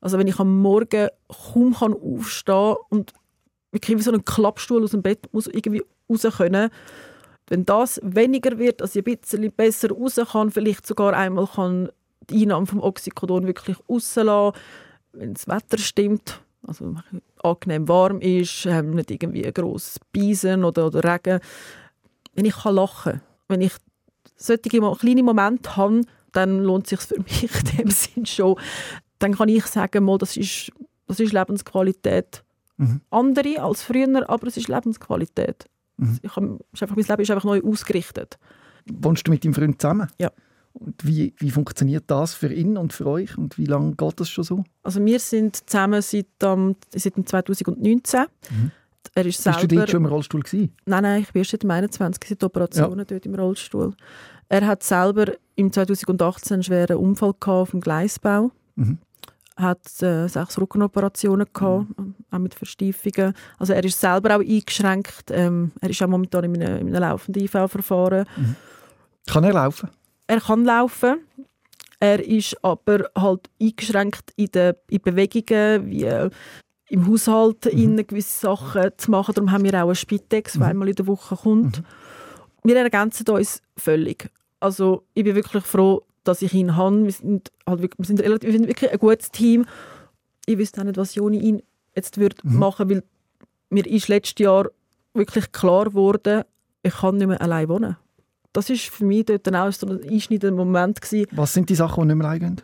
Also 0.00 0.18
wenn 0.18 0.26
ich 0.26 0.38
am 0.38 0.60
Morgen 0.60 1.08
kaum 1.28 1.74
kann 1.74 1.94
aufstehen 1.94 2.76
und 2.88 3.12
wirklich 3.76 3.98
wie 3.98 4.02
so 4.02 4.10
einen 4.10 4.24
Klappstuhl 4.24 4.82
aus 4.82 4.92
dem 4.92 5.02
Bett 5.02 5.32
muss 5.32 5.46
irgendwie 5.46 5.82
raus 6.10 6.26
können, 6.36 6.70
wenn 7.48 7.64
das 7.64 8.00
weniger 8.02 8.58
wird, 8.58 8.80
dass 8.80 8.96
ich 8.96 9.06
ein 9.06 9.16
bisschen 9.16 9.52
besser 9.52 9.90
raus 9.90 10.18
kann, 10.32 10.50
vielleicht 10.50 10.86
sogar 10.86 11.12
einmal 11.12 11.46
kann 11.46 11.90
die 12.28 12.42
Einnahme 12.42 12.66
vom 12.66 12.80
Oxycodon 12.80 13.46
wirklich 13.46 13.76
rauslassen, 13.88 14.58
wenn 15.12 15.34
das 15.34 15.46
Wetter 15.46 15.78
stimmt, 15.78 16.40
also 16.66 16.94
angenehm 17.42 17.86
warm 17.86 18.20
ist, 18.20 18.66
nicht 18.66 19.10
irgendwie 19.10 19.46
ein 19.46 19.54
grosses 19.54 20.00
Beisen 20.12 20.64
oder, 20.64 20.86
oder 20.86 21.04
Regen, 21.04 21.40
wenn 22.34 22.44
ich 22.44 22.64
lachen 22.64 23.12
kann, 23.12 23.20
wenn 23.48 23.60
ich 23.60 23.72
solche 24.36 24.62
kleine 24.98 25.22
Momente 25.22 25.76
habe, 25.76 26.02
dann 26.32 26.62
lohnt 26.62 26.84
es 26.84 26.90
sich 26.90 27.00
für 27.00 27.18
mich 27.22 27.44
in 27.44 27.78
dem 27.78 27.90
Sinn 27.90 28.26
schon. 28.26 28.58
Dann 29.18 29.34
kann 29.34 29.48
ich 29.48 29.66
sagen, 29.66 30.04
mal, 30.04 30.18
das 30.18 30.36
ist, 30.36 30.72
das 31.06 31.20
ist 31.20 31.32
Lebensqualität. 31.32 32.42
Mhm. 32.76 33.00
Andere 33.10 33.62
als 33.62 33.82
früher, 33.82 34.28
aber 34.28 34.46
es 34.46 34.56
ist 34.56 34.68
Lebensqualität. 34.68 35.66
Mhm. 35.96 36.18
Ich 36.22 36.36
hab, 36.36 36.44
ist 36.72 36.82
einfach, 36.82 36.96
mein 36.96 37.06
Leben 37.06 37.22
ist 37.22 37.30
einfach 37.30 37.44
neu 37.44 37.62
ausgerichtet. 37.62 38.38
Wohnst 38.86 39.26
du 39.26 39.30
mit 39.30 39.44
deinem 39.44 39.54
Freund 39.54 39.80
zusammen? 39.80 40.08
Ja. 40.18 40.30
Und 40.74 41.06
wie, 41.06 41.34
wie 41.38 41.50
funktioniert 41.50 42.04
das 42.08 42.34
für 42.34 42.52
ihn 42.52 42.76
und 42.76 42.92
für 42.92 43.06
euch? 43.06 43.38
Und 43.38 43.56
wie 43.56 43.64
lange 43.64 43.94
geht 43.94 44.20
das 44.20 44.28
schon 44.28 44.44
so? 44.44 44.64
Also 44.82 45.02
wir 45.04 45.18
sind 45.18 45.68
zusammen 45.68 46.02
seit, 46.02 46.26
um, 46.44 46.76
seit 46.94 47.14
2019. 47.14 48.26
Mhm. 48.50 48.70
Er 49.14 49.24
ist 49.24 49.42
selber, 49.42 49.60
Bist 49.60 49.72
du 49.72 49.76
dort 49.76 49.90
schon 49.90 50.04
im 50.04 50.10
Rollstuhl 50.10 50.42
gewesen? 50.42 50.74
Nein, 50.84 51.02
nein, 51.02 51.22
ich 51.22 51.32
bin 51.32 51.40
erst 51.40 51.52
seit 51.52 51.64
21, 51.64 52.28
seit 52.28 52.44
Operationen 52.44 52.98
ja. 52.98 53.04
dort 53.04 53.24
im 53.24 53.34
Rollstuhl. 53.34 53.94
Er 54.48 54.66
hat 54.66 54.82
selber 54.82 55.32
im 55.54 55.72
2018 55.72 56.54
einen 56.54 56.62
schweren 56.62 56.96
Unfall 56.98 57.34
auf 57.46 57.70
dem 57.70 57.80
Gleisbau. 57.80 58.50
Mhm 58.74 58.98
hat 59.56 60.02
äh, 60.02 60.28
sechs 60.28 60.58
Rückenoperationen 60.58 61.46
gehabt, 61.52 61.98
mhm. 61.98 62.14
auch 62.30 62.38
mit 62.38 62.54
Verstiefungen. 62.54 63.34
Also 63.58 63.72
er 63.72 63.84
ist 63.84 64.00
selber 64.00 64.36
auch 64.36 64.40
eingeschränkt. 64.40 65.30
Ähm, 65.30 65.72
er 65.80 65.90
ist 65.90 66.02
auch 66.02 66.08
momentan 66.08 66.44
in 66.44 66.62
einem, 66.62 66.88
in 66.88 66.94
einem 66.94 67.02
laufenden 67.02 67.42
IV-Verfahren. 67.42 68.26
Mhm. 68.36 68.56
Kann 69.26 69.44
er 69.44 69.54
laufen? 69.54 69.90
Er 70.26 70.40
kann 70.40 70.64
laufen. 70.64 71.20
Er 71.98 72.22
ist 72.22 72.62
aber 72.62 73.08
halt 73.16 73.48
eingeschränkt 73.60 74.32
in 74.36 74.50
den 74.50 74.74
in 74.90 75.00
Bewegungen, 75.00 75.86
wie 75.86 76.04
äh, 76.04 76.30
im 76.88 77.06
Haushalt 77.06 77.72
mhm. 77.72 78.06
gewisse 78.06 78.40
Sachen 78.40 78.90
zu 78.96 79.10
machen. 79.10 79.34
Darum 79.34 79.50
haben 79.50 79.64
wir 79.64 79.74
auch 79.74 79.86
eine 79.86 79.94
Spitex, 79.94 80.56
mhm. 80.56 80.62
einmal 80.62 80.88
in 80.88 80.94
der 80.94 81.06
Woche 81.06 81.36
kommt. 81.36 81.78
Mhm. 81.78 81.84
Wir 82.64 82.76
ergänzen 82.76 83.28
uns 83.30 83.62
völlig. 83.76 84.28
Also 84.60 85.04
ich 85.14 85.24
bin 85.24 85.34
wirklich 85.34 85.64
froh, 85.64 86.02
dass 86.28 86.42
ich 86.42 86.52
ihn 86.54 86.76
habe. 86.76 87.04
Wir 87.04 87.12
sind, 87.12 87.52
halt 87.66 87.82
wirklich, 87.82 87.98
wir 87.98 88.06
sind, 88.06 88.20
relativ, 88.20 88.50
wir 88.50 88.58
sind 88.58 88.68
wirklich 88.68 88.90
ein 88.90 88.98
gutes 88.98 89.30
Team. 89.30 89.66
Ich 90.46 90.58
wüsste 90.58 90.80
auch 90.80 90.84
nicht, 90.84 90.96
was 90.96 91.14
Joni 91.14 91.38
ihn 91.38 91.62
jetzt 91.94 92.18
würde 92.18 92.36
mhm. 92.42 92.58
machen 92.58 92.88
würde, 92.88 93.02
weil 93.02 93.08
mir 93.70 93.86
ist 93.86 94.08
letztes 94.08 94.44
Jahr 94.44 94.68
wirklich 95.14 95.50
klar 95.52 95.86
geworden, 95.86 96.44
ich 96.82 96.94
kann 96.94 97.16
nicht 97.16 97.26
mehr 97.26 97.40
allein 97.40 97.68
wohnen. 97.68 97.96
Das 98.52 98.70
war 98.70 98.76
für 98.76 99.04
mich 99.04 99.24
dort 99.24 99.52
auch 99.54 99.72
so 99.72 99.86
ein 99.86 100.02
einschneidender 100.02 100.56
Moment. 100.56 101.00
Gewesen. 101.00 101.26
Was 101.32 101.52
sind 101.52 101.68
die 101.68 101.74
Sachen, 101.74 102.02
die 102.02 102.06
nicht 102.08 102.16
mehr 102.16 102.28
allein 102.28 102.40
gehen? 102.40 102.62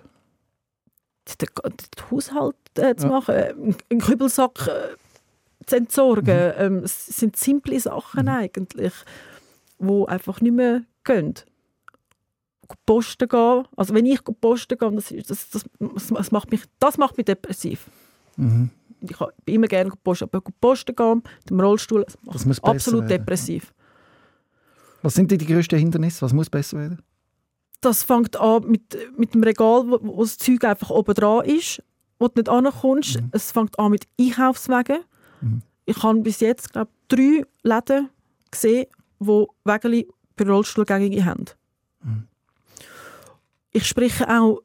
Den, 1.41 1.49
den 1.65 2.11
Haushalt 2.11 2.57
äh, 2.77 2.95
zu 2.97 3.07
ja. 3.07 3.13
machen, 3.13 3.35
äh, 3.35 3.55
einen 3.91 4.01
Kübelsack 4.01 4.69
äh, 4.69 5.67
zu 5.67 5.77
entsorgen. 5.77 6.35
Mhm. 6.35 6.53
Ähm, 6.59 6.79
es 6.85 7.07
sind 7.07 7.37
simple 7.37 7.79
Sachen 7.81 8.23
mhm. 8.23 8.29
eigentlich, 8.29 8.93
die 9.79 10.05
einfach 10.09 10.41
nicht 10.41 10.55
mehr 10.55 10.83
gehen 11.05 11.35
posten 12.87 13.29
gehen. 13.29 13.65
Also 13.77 13.95
wenn 13.95 14.07
ich 14.07 14.21
posten 14.41 14.79
gehe, 14.79 14.93
das, 14.93 15.13
das, 15.27 15.51
das, 15.51 15.65
das, 16.09 16.33
macht, 16.33 16.51
mich, 16.51 16.63
das 16.79 16.99
macht 16.99 17.17
mich 17.17 17.27
depressiv. 17.27 17.89
Mhm. 18.37 18.71
Ich 19.01 19.17
bin 19.45 19.57
immer 19.57 19.67
gerne 19.67 19.91
posten, 20.03 20.25
aber 20.25 20.43
posten 20.61 20.95
gehen, 20.95 21.23
mit 21.41 21.51
dem 21.51 21.61
Rollstuhl, 21.61 22.05
das 22.05 22.17
macht 22.23 22.35
das 22.37 22.47
mich 22.47 22.65
absolut 22.65 23.09
werden. 23.09 23.25
depressiv. 23.25 23.73
Was 25.03 25.15
sind 25.15 25.31
die, 25.31 25.39
die 25.39 25.47
grössten 25.47 25.79
Hindernisse? 25.79 26.23
Was 26.23 26.33
muss 26.33 26.49
besser 26.49 26.79
werden? 26.79 27.03
Das 27.81 28.05
fängt 28.05 28.37
an 28.37 28.65
mit, 28.71 28.97
mit 29.17 29.35
dem 29.35 29.43
Regal, 29.43 29.85
wo, 29.89 29.99
wo 30.01 30.23
das 30.23 30.39
Zeug 30.39 30.63
einfach 30.65 30.91
oben 30.91 31.15
dran 31.15 31.45
ist, 31.45 31.83
wo 32.21 32.29
du 32.29 32.35
nicht 32.41 32.49
ankommst. 32.49 33.21
Mhm. 33.21 33.31
Es 33.33 33.51
fängt 33.51 33.77
an 33.79 33.91
mit 33.91 34.07
Einkaufswegen. 34.21 35.01
Mhm. 35.41 35.63
Ich 35.85 36.01
habe 36.01 36.21
bis 36.21 36.39
jetzt, 36.39 36.73
glaube 36.73 36.93
drei 37.09 37.45
Läden 37.65 38.09
gesehen, 38.53 38.87
die 39.19 39.47
Wege 39.65 40.07
für 40.37 40.47
Rollstuhlgängige 40.49 41.25
haben. 41.25 41.47
Mhm 42.05 42.29
ich 43.73 43.87
spreche 43.87 44.29
auch 44.29 44.61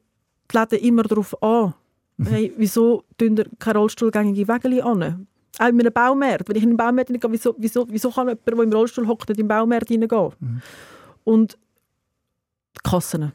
die 0.52 0.58
Läden 0.58 0.78
immer 0.80 1.02
darauf 1.02 1.42
an. 1.42 1.74
Mhm. 2.16 2.26
Hey, 2.26 2.52
wieso 2.56 3.04
tun 3.16 3.36
ihr 3.36 3.46
keine 3.58 3.78
rollstuhlgängige 3.78 4.46
Wege 4.48 4.84
an? 4.84 5.26
Auch 5.58 5.66
in 5.66 5.80
einem 5.80 5.92
Baumarkt. 5.92 6.48
Wenn 6.48 6.56
ich 6.56 6.62
in 6.62 6.70
einen 6.70 6.76
Baumarkt 6.76 7.08
gehe, 7.08 7.32
wieso, 7.32 7.54
wieso, 7.58 7.86
wieso 7.88 8.10
kann 8.10 8.28
jemand, 8.28 8.46
der 8.46 8.58
im 8.58 8.72
Rollstuhl 8.72 9.06
hockt, 9.06 9.28
nicht 9.28 9.38
in 9.38 9.44
den 9.44 9.48
Baumarkt 9.48 9.90
reingehen? 9.90 10.32
Mhm. 10.40 10.62
Und 11.24 11.58
die 12.76 12.88
Kassen. 12.88 13.32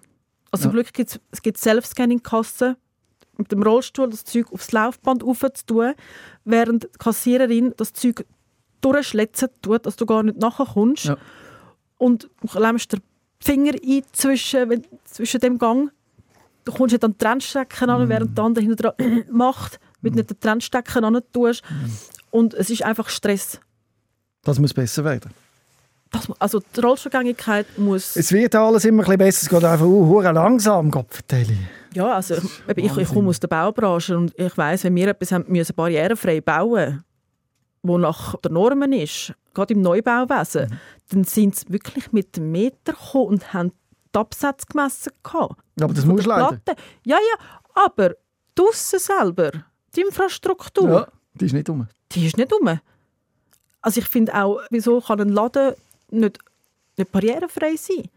Also 0.51 0.65
ja. 0.65 0.69
zum 0.69 0.71
Glück 0.74 0.93
gibt's, 0.93 1.19
es 1.32 1.41
gibt 1.41 1.57
Self-Scanning-Kassen, 1.57 2.76
mit 3.38 3.51
dem 3.51 3.63
Rollstuhl 3.63 4.09
das 4.09 4.24
Zeug 4.26 4.51
aufs 4.51 4.71
Laufband 4.71 5.24
aufzutun, 5.24 5.93
während 6.45 6.84
die 6.84 6.97
Kassiererin 6.99 7.74
das 7.78 7.93
Zeug 7.93 8.26
durchschletzen 8.82 9.49
tut, 9.61 9.86
dass 9.86 9.95
du 9.95 10.05
gar 10.05 10.24
nicht 10.24 10.38
nachher 10.38 10.65
kommst. 10.65 11.05
Ja. 11.05 11.17
Und 11.97 12.30
du 12.41 12.59
lämmst 12.59 12.93
den 12.93 13.01
Finger 13.43 13.73
ein 13.73 14.03
zwischen, 14.13 14.83
zwischen 15.05 15.39
dem 15.39 15.57
Gang. 15.57 15.91
Du 16.65 16.71
kommst 16.71 16.93
nicht 16.93 17.03
an 17.03 17.11
die 17.11 17.17
Trennstecken 17.17 17.89
an, 17.89 18.05
mm. 18.05 18.09
während 18.09 18.37
der 18.37 18.45
andere 18.45 18.63
hinten 18.63 18.77
dran 18.77 19.23
macht, 19.31 19.79
mit 20.01 20.15
nicht 20.15 20.29
den 20.29 20.39
Trennstecken 20.39 21.03
an 21.03 21.21
tust. 21.33 21.61
Mm. 21.69 22.37
Und 22.37 22.53
es 22.53 22.69
ist 22.69 22.83
einfach 22.83 23.09
Stress. 23.09 23.59
Das 24.43 24.59
muss 24.59 24.73
besser 24.73 25.03
werden. 25.03 25.31
Das, 26.09 26.29
also 26.39 26.61
die 26.75 26.79
Rollstuhlgängigkeit 26.79 27.65
muss... 27.77 28.15
Es 28.15 28.31
wird 28.31 28.55
alles 28.55 28.85
immer 28.85 29.07
ein 29.09 29.17
besser, 29.17 29.43
es 29.43 29.49
geht 29.49 29.63
einfach 29.63 29.85
uh, 29.85 30.21
langsam, 30.21 30.91
Gott 30.91 31.07
Ja, 31.93 32.13
also 32.13 32.35
ich, 32.35 32.77
ich, 32.77 32.97
ich, 32.97 33.07
komme 33.09 33.29
aus 33.29 33.39
der 33.39 33.47
Baubranche 33.47 34.17
und 34.17 34.33
ich 34.37 34.55
weiss, 34.57 34.83
wenn 34.83 34.95
wir 34.95 35.07
etwas 35.07 35.31
haben, 35.31 35.45
müssen 35.47 35.75
barrierefrei 35.75 36.39
bauen 36.39 37.03
wo 37.84 37.97
nach 37.97 38.36
der 38.38 38.51
Normen 38.51 38.93
ist, 38.93 39.34
gerade 39.53 39.73
im 39.73 39.81
Neubauwesen, 39.81 40.69
mhm. 40.69 40.79
dann 41.09 41.23
sind 41.25 41.55
sie 41.55 41.69
wirklich 41.69 42.11
mit 42.11 42.36
dem 42.38 42.51
Meter 42.51 42.93
gekommen 42.93 43.27
und 43.27 43.53
haben 43.53 43.71
die 44.13 44.19
Absätze 44.19 44.65
gemessen. 44.67 45.11
Gehabt. 45.21 45.61
Aber 45.81 45.93
das 45.93 46.05
muss 46.05 46.25
leider. 46.25 46.59
Ja, 47.05 47.17
ja, 47.17 47.61
aber 47.73 48.15
draussen 48.55 48.99
selber, 48.99 49.51
die 49.95 50.01
Infrastruktur. 50.01 50.89
Ja, 50.89 51.07
die 51.36 51.45
ist 51.45 51.53
nicht 51.53 51.69
um. 51.69 51.88
Die 52.11 52.25
ist 52.25 52.38
nicht 52.38 52.53
um. 52.53 52.79
Also 53.81 53.99
ich 53.99 54.07
finde 54.07 54.34
auch, 54.34 54.61
wieso 54.69 55.01
kann 55.01 55.19
ein 55.19 55.29
Laden 55.29 55.73
nicht, 56.09 56.39
nicht 56.97 57.11
barrierefrei 57.11 57.75
sein? 57.75 58.09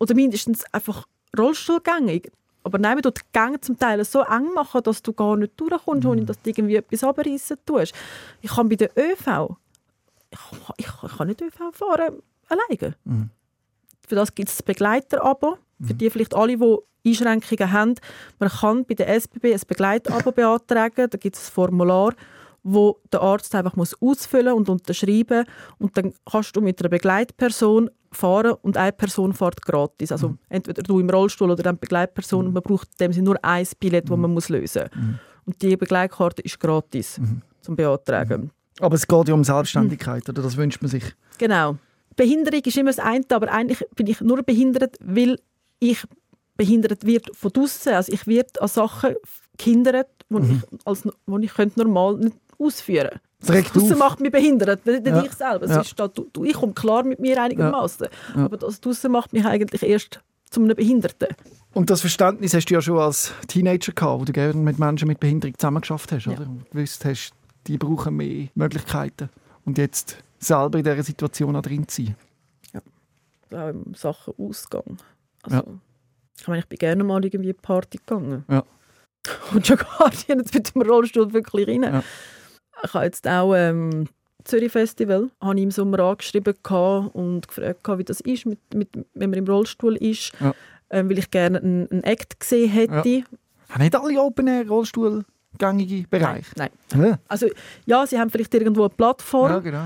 Oder 0.00 0.14
mindestens 0.14 0.64
einfach 0.72 1.06
rollstuhlgängig. 1.38 2.32
Aber 2.64 2.78
nein, 2.78 2.98
du 3.02 3.10
die 3.10 3.20
Gänge 3.32 3.60
zum 3.60 3.78
Teil 3.78 4.04
so 4.04 4.22
eng 4.22 4.52
machen, 4.54 4.82
dass 4.82 5.02
du 5.02 5.12
gar 5.12 5.36
nicht 5.36 5.52
durchkommst, 5.60 6.04
mhm. 6.04 6.10
ohne 6.10 6.24
dass 6.24 6.40
du 6.40 6.50
irgendwie 6.50 6.76
etwas 6.76 7.04
abreißen 7.04 7.58
tust. 7.64 7.94
Ich 8.40 8.50
kann 8.50 8.68
bei 8.68 8.76
der 8.76 8.90
ÖV, 8.96 9.56
ich, 10.30 10.38
ich, 10.78 10.86
ich 10.86 11.16
kann 11.16 11.28
nicht 11.28 11.40
ÖV 11.42 11.58
fahren 11.72 12.22
alleine. 12.48 12.96
Mhm. 13.04 13.30
Für 14.08 14.14
das 14.14 14.34
gibt 14.34 14.48
es 14.48 14.60
ein 14.60 14.64
Begleiterabo. 14.64 15.58
Mhm. 15.78 15.86
Für 15.86 15.94
die 15.94 16.10
vielleicht 16.10 16.34
alle, 16.34 16.56
die 16.56 16.78
Einschränkungen 17.06 17.72
haben. 17.72 17.94
Man 18.38 18.48
kann 18.48 18.84
bei 18.84 18.94
der 18.94 19.08
SBB 19.08 19.52
ein 19.52 19.60
Begleitabo 19.66 20.32
beantragen. 20.32 21.08
Da 21.10 21.18
gibt 21.18 21.36
es 21.36 21.48
ein 21.48 21.52
Formular, 21.52 22.14
wo 22.62 22.98
der 23.12 23.20
Arzt 23.20 23.54
einfach 23.54 23.76
muss 23.76 23.94
ausfüllen 24.00 24.54
und 24.54 24.68
unterschreiben 24.68 25.44
und 25.78 25.96
dann 25.98 26.14
kannst 26.30 26.56
du 26.56 26.62
mit 26.62 26.80
einer 26.80 26.88
Begleitperson 26.88 27.90
fahren 28.14 28.54
und 28.62 28.76
eine 28.76 28.92
Person 28.92 29.32
fährt 29.32 29.60
gratis. 29.62 30.12
Also 30.12 30.30
Mhm. 30.30 30.38
entweder 30.48 30.82
du 30.82 31.00
im 31.00 31.10
Rollstuhl 31.10 31.50
oder 31.50 31.66
eine 31.68 31.76
Begleitperson. 31.78 32.46
Und 32.46 32.52
man 32.54 32.62
braucht 32.62 32.88
in 32.92 32.96
dem 33.06 33.12
Sinne 33.12 33.24
nur 33.26 33.44
ein 33.44 33.66
Billett, 33.78 34.08
das 34.08 34.16
man 34.16 34.32
muss 34.32 34.48
lösen 34.48 34.82
muss. 34.84 35.02
Mhm. 35.02 35.18
Und 35.46 35.62
die 35.62 35.76
Begleitkarte 35.76 36.42
ist 36.42 36.58
gratis 36.58 37.20
zum 37.60 37.76
Beantragen. 37.76 38.50
Aber 38.80 38.94
es 38.96 39.06
geht 39.06 39.28
ja 39.28 39.34
um 39.34 39.44
Selbstständigkeit, 39.44 40.28
oder? 40.28 40.42
Das 40.42 40.56
wünscht 40.56 40.80
man 40.82 40.90
sich. 40.90 41.04
Genau. 41.38 41.76
Behinderung 42.16 42.60
ist 42.64 42.76
immer 42.76 42.90
das 42.90 42.98
eine, 42.98 43.24
aber 43.30 43.52
eigentlich 43.52 43.84
bin 43.96 44.06
ich 44.06 44.20
nur 44.20 44.42
behindert, 44.42 44.96
weil 45.00 45.38
ich 45.80 46.04
behindert 46.56 47.04
wird 47.04 47.34
von 47.36 47.52
draussen. 47.52 47.92
Also 47.94 48.12
ich 48.12 48.26
werde 48.26 48.60
an 48.62 48.68
Sachen 48.68 49.14
gehindert, 49.58 50.08
die 50.30 50.34
Mhm. 50.36 50.62
ich, 50.72 50.86
als, 50.86 51.06
wo 51.26 51.38
ich 51.38 51.52
könnte 51.52 51.80
normal 51.80 52.16
nicht 52.16 52.36
ausführen. 52.64 53.20
Das 53.46 53.96
macht 53.98 54.20
mich 54.20 54.32
behindert, 54.32 54.86
nicht 54.86 55.06
Ja. 55.06 55.22
ich 55.22 55.32
selber. 55.32 55.64
Es 55.66 55.70
Ja. 55.70 55.80
ist 55.82 55.98
da, 56.00 56.08
du, 56.08 56.28
du, 56.32 56.44
ich 56.44 56.54
komme 56.54 56.72
klar 56.72 57.04
mit 57.04 57.20
mir 57.20 57.40
einigermaßen, 57.42 58.06
aber 58.36 58.56
das 58.56 58.80
draussen 58.80 59.12
macht 59.12 59.32
mich 59.32 59.44
eigentlich 59.44 59.82
erst 59.82 60.20
zu 60.50 60.62
einem 60.62 60.74
Behinderten. 60.74 61.28
Und 61.74 61.90
das 61.90 62.00
Verständnis 62.00 62.54
hast 62.54 62.66
du 62.66 62.74
ja 62.74 62.80
schon 62.80 62.98
als 62.98 63.32
Teenager 63.48 63.92
gehabt, 63.92 64.20
wo 64.20 64.24
du 64.24 64.32
gerne 64.32 64.54
mit 64.54 64.78
Menschen 64.78 65.08
mit 65.08 65.20
Behinderung 65.20 65.58
zusammengeschafft 65.58 66.12
hast, 66.12 66.26
oder? 66.28 66.42
Und 66.42 66.70
gewusst 66.70 67.04
hast, 67.04 67.32
die 67.66 67.76
brauchen 67.76 68.16
mehr 68.16 68.48
Möglichkeiten. 68.54 69.28
Und 69.64 69.76
jetzt 69.78 70.18
selber 70.38 70.78
in 70.78 70.84
dieser 70.84 71.02
Situation 71.02 71.56
auch 71.56 71.62
drin 71.62 71.86
zu 71.88 72.04
sein. 72.04 72.16
Auch 73.52 73.68
in 73.68 73.94
Sachen 73.94 74.34
Ausgang. 74.38 74.98
Ja. 75.48 75.58
Also, 75.58 75.78
Ich 76.40 76.46
meine, 76.48 76.60
ich 76.60 76.66
bin 76.66 76.78
gerne 76.78 77.04
mal 77.04 77.24
irgendwie 77.24 77.52
Party 77.52 77.98
gegangen. 77.98 78.44
Ja. 78.48 78.62
Und 79.54 79.66
schon 79.66 79.76
gar 79.78 80.08
nicht 80.10 80.28
jetzt 80.28 80.54
mit 80.54 80.74
dem 80.74 80.82
Rollstuhl 80.82 81.32
wirklich 81.32 81.68
rein. 81.68 82.02
Ja. 82.84 82.88
Ich 82.88 82.94
habe 82.94 83.04
jetzt 83.06 83.26
auch 83.28 83.54
ähm, 83.54 84.06
Zürich 84.44 84.72
Festival 84.72 85.30
habe 85.40 85.56
ich 85.56 85.62
im 85.62 85.70
Sommer 85.70 86.00
angeschrieben 86.00 86.54
und 87.14 87.48
gefragt, 87.48 87.98
wie 87.98 88.04
das 88.04 88.20
ist, 88.20 88.44
mit, 88.46 88.58
mit, 88.74 88.88
wenn 89.14 89.30
man 89.30 89.38
im 89.38 89.46
Rollstuhl 89.46 89.96
ist, 89.96 90.32
Ja. 90.40 90.52
ähm, 90.90 91.08
weil 91.08 91.18
ich 91.18 91.30
gerne 91.30 91.58
einen, 91.58 91.90
einen 91.90 92.04
Act 92.04 92.38
gesehen 92.40 92.70
hätte. 92.70 93.24
Haben 93.70 93.82
nicht 93.82 93.96
alle 93.96 94.20
Open-Air-Rollstuhlgängige 94.20 96.06
Bereiche? 96.08 96.50
Nein. 96.56 96.70
Ja, 96.94 97.18
Also 97.28 97.46
ja, 97.86 98.06
sie 98.06 98.18
haben 98.18 98.30
vielleicht 98.30 98.54
irgendwo 98.54 98.82
eine 98.82 98.90
Plattform, 98.90 99.50
ja 99.50 99.58
genau. 99.60 99.84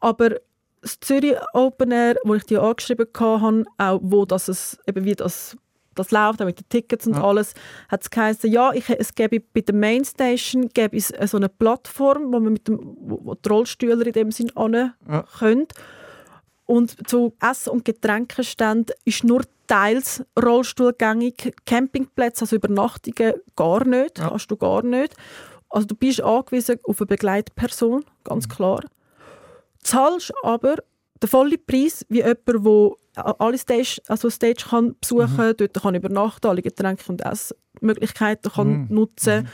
aber 0.00 0.36
das 0.80 0.98
Zürich 1.00 1.34
Open 1.52 1.90
Air, 1.90 2.16
wo 2.24 2.34
ich 2.34 2.44
die 2.44 2.56
angeschrieben 2.56 3.06
habe, 3.18 3.64
auch 3.78 4.00
wo 4.02 4.24
das 4.24 4.48
es, 4.48 4.78
eben 4.86 5.04
wie 5.04 5.14
das, 5.14 5.56
das 5.98 6.10
läuft, 6.10 6.40
auch 6.40 6.46
mit 6.46 6.60
den 6.60 6.68
Tickets 6.68 7.06
und 7.06 7.14
Ja. 7.16 7.24
alles, 7.24 7.54
hat 7.88 8.02
es 8.02 8.10
geheißen, 8.10 8.50
ja, 8.50 8.72
ich, 8.72 8.88
es 8.88 9.14
gäbe 9.14 9.40
bei 9.40 9.60
der 9.60 9.74
Mainstation 9.74 10.68
gäbe 10.68 10.96
es 10.96 11.08
so 11.26 11.36
eine 11.36 11.48
Plattform, 11.48 12.32
wo 12.32 12.40
man 12.40 12.52
mit 12.52 12.68
dem, 12.68 12.78
wo, 13.00 13.34
die 13.34 13.48
Rollstühler 13.48 14.06
in 14.06 14.12
dem 14.12 14.30
Sinn 14.30 14.50
an 14.56 14.92
Ja. 15.08 15.24
können. 15.38 15.66
Und 16.66 17.08
zu 17.08 17.32
Essen- 17.40 17.70
und 17.70 17.84
Getränkeständen 17.86 18.94
ist 19.04 19.24
nur 19.24 19.42
teils 19.66 20.22
Rollstuhlgängig. 20.38 21.54
Campingplätze, 21.64 22.42
also 22.42 22.56
Übernachtungen, 22.56 23.34
gar 23.56 23.84
nicht. 23.86 24.18
Ja. 24.18 24.28
Kannst 24.28 24.50
du 24.50 24.56
gar 24.56 24.82
nicht. 24.82 25.14
Also 25.70 25.86
du 25.86 25.94
bist 25.94 26.20
angewiesen 26.22 26.78
auf 26.84 27.00
eine 27.00 27.06
Begleitperson, 27.06 28.04
ganz 28.24 28.46
Mhm. 28.46 28.50
klar. 28.50 28.80
Zahlst 29.82 30.32
aber 30.42 30.76
den 31.22 31.28
vollen 31.28 31.58
Preis 31.66 32.04
wie 32.08 32.18
jemand, 32.18 32.46
der 33.16 33.40
alle 33.40 33.58
Stage, 33.58 34.00
also 34.08 34.30
Stage 34.30 34.64
kann 34.70 34.94
besuchen 35.00 35.48
Mhm. 35.48 35.56
dort 35.56 35.74
kann 35.82 35.94
übernachten, 35.94 36.46
alle 36.46 36.62
Getränke 36.62 37.02
und 37.08 37.20
Essmöglichkeiten 37.22 38.52
kann 38.52 38.68
Mhm. 38.82 38.86
nutzen 38.90 39.48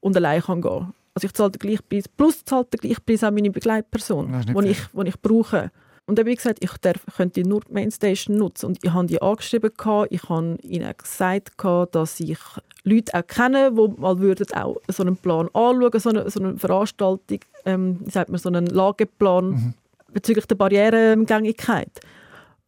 und 0.00 0.16
allein 0.16 0.42
kann 0.42 0.60
gehen. 0.60 0.92
Also 1.14 1.26
ich 1.26 1.32
zahle 1.32 1.50
den 1.50 1.58
gleichen 1.58 1.84
Preis, 1.88 2.08
plus 2.08 2.44
zahlt 2.44 2.72
den 2.72 2.80
gleichen 2.80 3.02
Preis 3.04 3.24
auch 3.24 3.30
meine 3.30 3.50
Begleitperson, 3.50 4.30
die 4.46 4.68
ich, 4.68 4.78
ich 5.04 5.20
brauche. 5.22 5.70
Und 6.08 6.18
dann 6.18 6.26
wie 6.26 6.34
gesagt, 6.36 6.58
ich 6.62 6.70
darf, 6.82 7.00
könnte 7.16 7.40
nur 7.42 7.62
die 7.62 7.72
Mainstation 7.72 8.36
nutzen. 8.36 8.66
Und 8.66 8.78
ich 8.84 8.92
habe 8.92 9.06
die 9.06 9.20
angeschrieben, 9.20 9.70
gehabt, 9.76 10.12
ich 10.12 10.22
habe 10.28 10.56
ihnen 10.62 10.94
gesagt, 10.96 11.58
gehabt, 11.58 11.94
dass 11.96 12.20
ich 12.20 12.38
Leute 12.84 13.12
auch 13.14 13.26
kenne, 13.26 13.72
die 13.72 14.00
mal 14.00 14.18
würden 14.20 14.46
auch 14.54 14.76
so 14.88 15.02
einen 15.02 15.16
Plan 15.16 15.48
anschauen, 15.52 15.98
so 15.98 16.10
eine, 16.10 16.30
so 16.30 16.38
eine 16.40 16.56
Veranstaltung, 16.58 17.40
ähm, 17.64 18.04
sagt 18.08 18.30
man, 18.30 18.38
so 18.38 18.48
einen 18.50 18.66
Lageplan 18.66 19.48
Mhm. 19.50 19.74
Bezüglich 20.16 20.46
der 20.46 20.54
Barrierengängigkeit. 20.54 22.00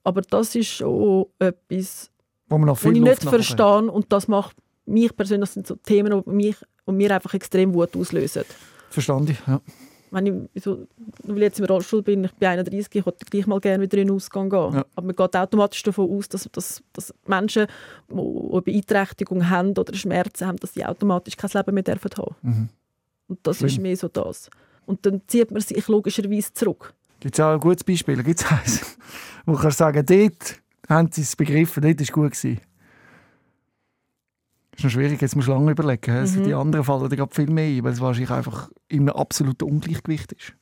Aber 0.04 0.20
das 0.20 0.54
ist 0.54 0.68
schon 0.68 1.26
etwas, 1.38 2.10
Wo 2.46 2.58
man 2.58 2.66
noch 2.66 2.74
was 2.74 2.82
viel 2.82 2.92
ich 2.92 2.98
Luft 2.98 3.22
nicht 3.22 3.30
verstehe. 3.30 3.90
Und 3.90 4.12
das 4.12 4.28
macht 4.28 4.54
mich 4.84 5.16
persönlich, 5.16 5.48
das 5.48 5.54
sind 5.54 5.66
so 5.66 5.76
Themen, 5.76 6.22
die 6.22 6.30
mich 6.30 6.56
und 6.84 6.98
mir 6.98 7.10
einfach 7.14 7.32
extrem 7.32 7.72
Wut 7.72 7.96
auslösen. 7.96 8.44
Verstanden, 8.90 9.38
ja. 9.46 9.60
Wenn 10.10 10.48
ich, 10.52 10.62
so, 10.62 10.86
weil 11.24 11.36
ich 11.38 11.42
jetzt 11.44 11.58
im 11.58 11.66
Rollstuhl 11.66 12.02
bin, 12.02 12.24
ich 12.24 12.32
bin 12.32 12.48
31, 12.48 12.94
ich 12.94 13.06
wollte 13.06 13.24
gleich 13.26 13.46
mal 13.46 13.60
gerne 13.60 13.82
wieder 13.82 13.98
in 13.98 14.08
den 14.08 14.16
Ausgang 14.16 14.50
gehen. 14.50 14.74
Ja. 14.74 14.84
Aber 14.94 15.06
man 15.06 15.16
geht 15.16 15.36
automatisch 15.36 15.82
davon 15.82 16.10
aus, 16.10 16.28
dass, 16.28 16.48
dass, 16.52 16.82
dass 16.92 17.14
Menschen, 17.26 17.66
die 18.10 18.14
eine 18.14 18.62
Beeinträchtigung 18.62 19.48
haben 19.48 19.70
oder 19.70 19.94
Schmerzen 19.94 20.46
haben, 20.46 20.56
dass 20.58 20.74
sie 20.74 20.84
automatisch 20.84 21.36
kein 21.36 21.50
Leben 21.52 21.74
mehr 21.74 21.82
dürfen 21.82 22.10
haben. 22.16 22.36
Mhm. 22.42 22.68
Und 23.28 23.38
das 23.42 23.62
ist 23.62 23.72
Schlimm. 23.72 23.82
mehr 23.84 23.96
so 23.96 24.08
das. 24.08 24.50
Und 24.86 25.04
dann 25.04 25.22
zieht 25.26 25.50
man 25.50 25.60
sich 25.60 25.86
logischerweise 25.88 26.52
zurück. 26.54 26.94
Gibt 27.20 27.34
es 27.34 27.40
auch 27.40 27.52
ein 27.52 27.60
gutes 27.60 27.84
Beispiel? 27.84 28.22
Gibt 28.22 28.40
es 28.40 28.46
eins, 28.46 28.96
wo 29.46 29.52
du 29.52 29.58
kannst 29.58 29.78
sagen, 29.78 30.04
dort 30.04 30.60
haben 30.88 31.10
sie 31.12 31.22
es 31.22 31.36
begriffen, 31.36 31.82
dort 31.82 31.98
war 31.98 32.02
es 32.02 32.12
gut. 32.12 32.32
Gewesen. 32.32 32.60
Das 34.70 34.78
ist 34.78 34.84
noch 34.84 34.90
schwierig, 34.92 35.20
jetzt 35.20 35.34
musst 35.34 35.48
du 35.48 35.52
lange 35.52 35.72
überlegen. 35.72 36.22
Mhm. 36.22 36.40
Mhm. 36.40 36.44
Die 36.44 36.54
anderen 36.54 36.84
fallen 36.84 37.10
dir 37.10 37.16
gerade 37.16 37.34
viel 37.34 37.50
mehr 37.50 37.66
ein, 37.66 37.82
weil 37.82 37.92
es 37.92 38.00
wahrscheinlich 38.00 38.30
einfach 38.30 38.70
in 38.86 39.00
einem 39.00 39.16
absoluten 39.16 39.64
Ungleichgewicht 39.64 40.32
ist. 40.32 40.52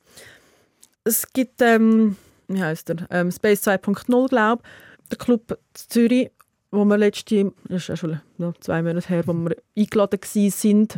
Es 1.03 1.31
gibt, 1.31 1.61
ähm, 1.61 2.15
wie 2.47 2.61
heißt 2.61 2.89
der, 2.89 3.07
ähm, 3.11 3.31
Space 3.31 3.61
2.0, 3.67 4.27
glaube 4.27 4.63
ich, 4.63 5.09
der 5.09 5.17
Club 5.19 5.59
Zürich, 5.73 6.31
wo 6.71 6.83
wir 6.83 6.97
letzte, 6.97 7.53
das 7.69 7.83
ist 7.83 7.87
ja 7.89 7.95
schon 7.95 8.19
zwei 8.59 8.81
Monate 8.81 9.07
her, 9.07 9.25
wo 9.25 9.33
wir 9.33 9.55
eingeladen 9.77 10.19
waren. 10.19 10.49
sind. 10.49 10.95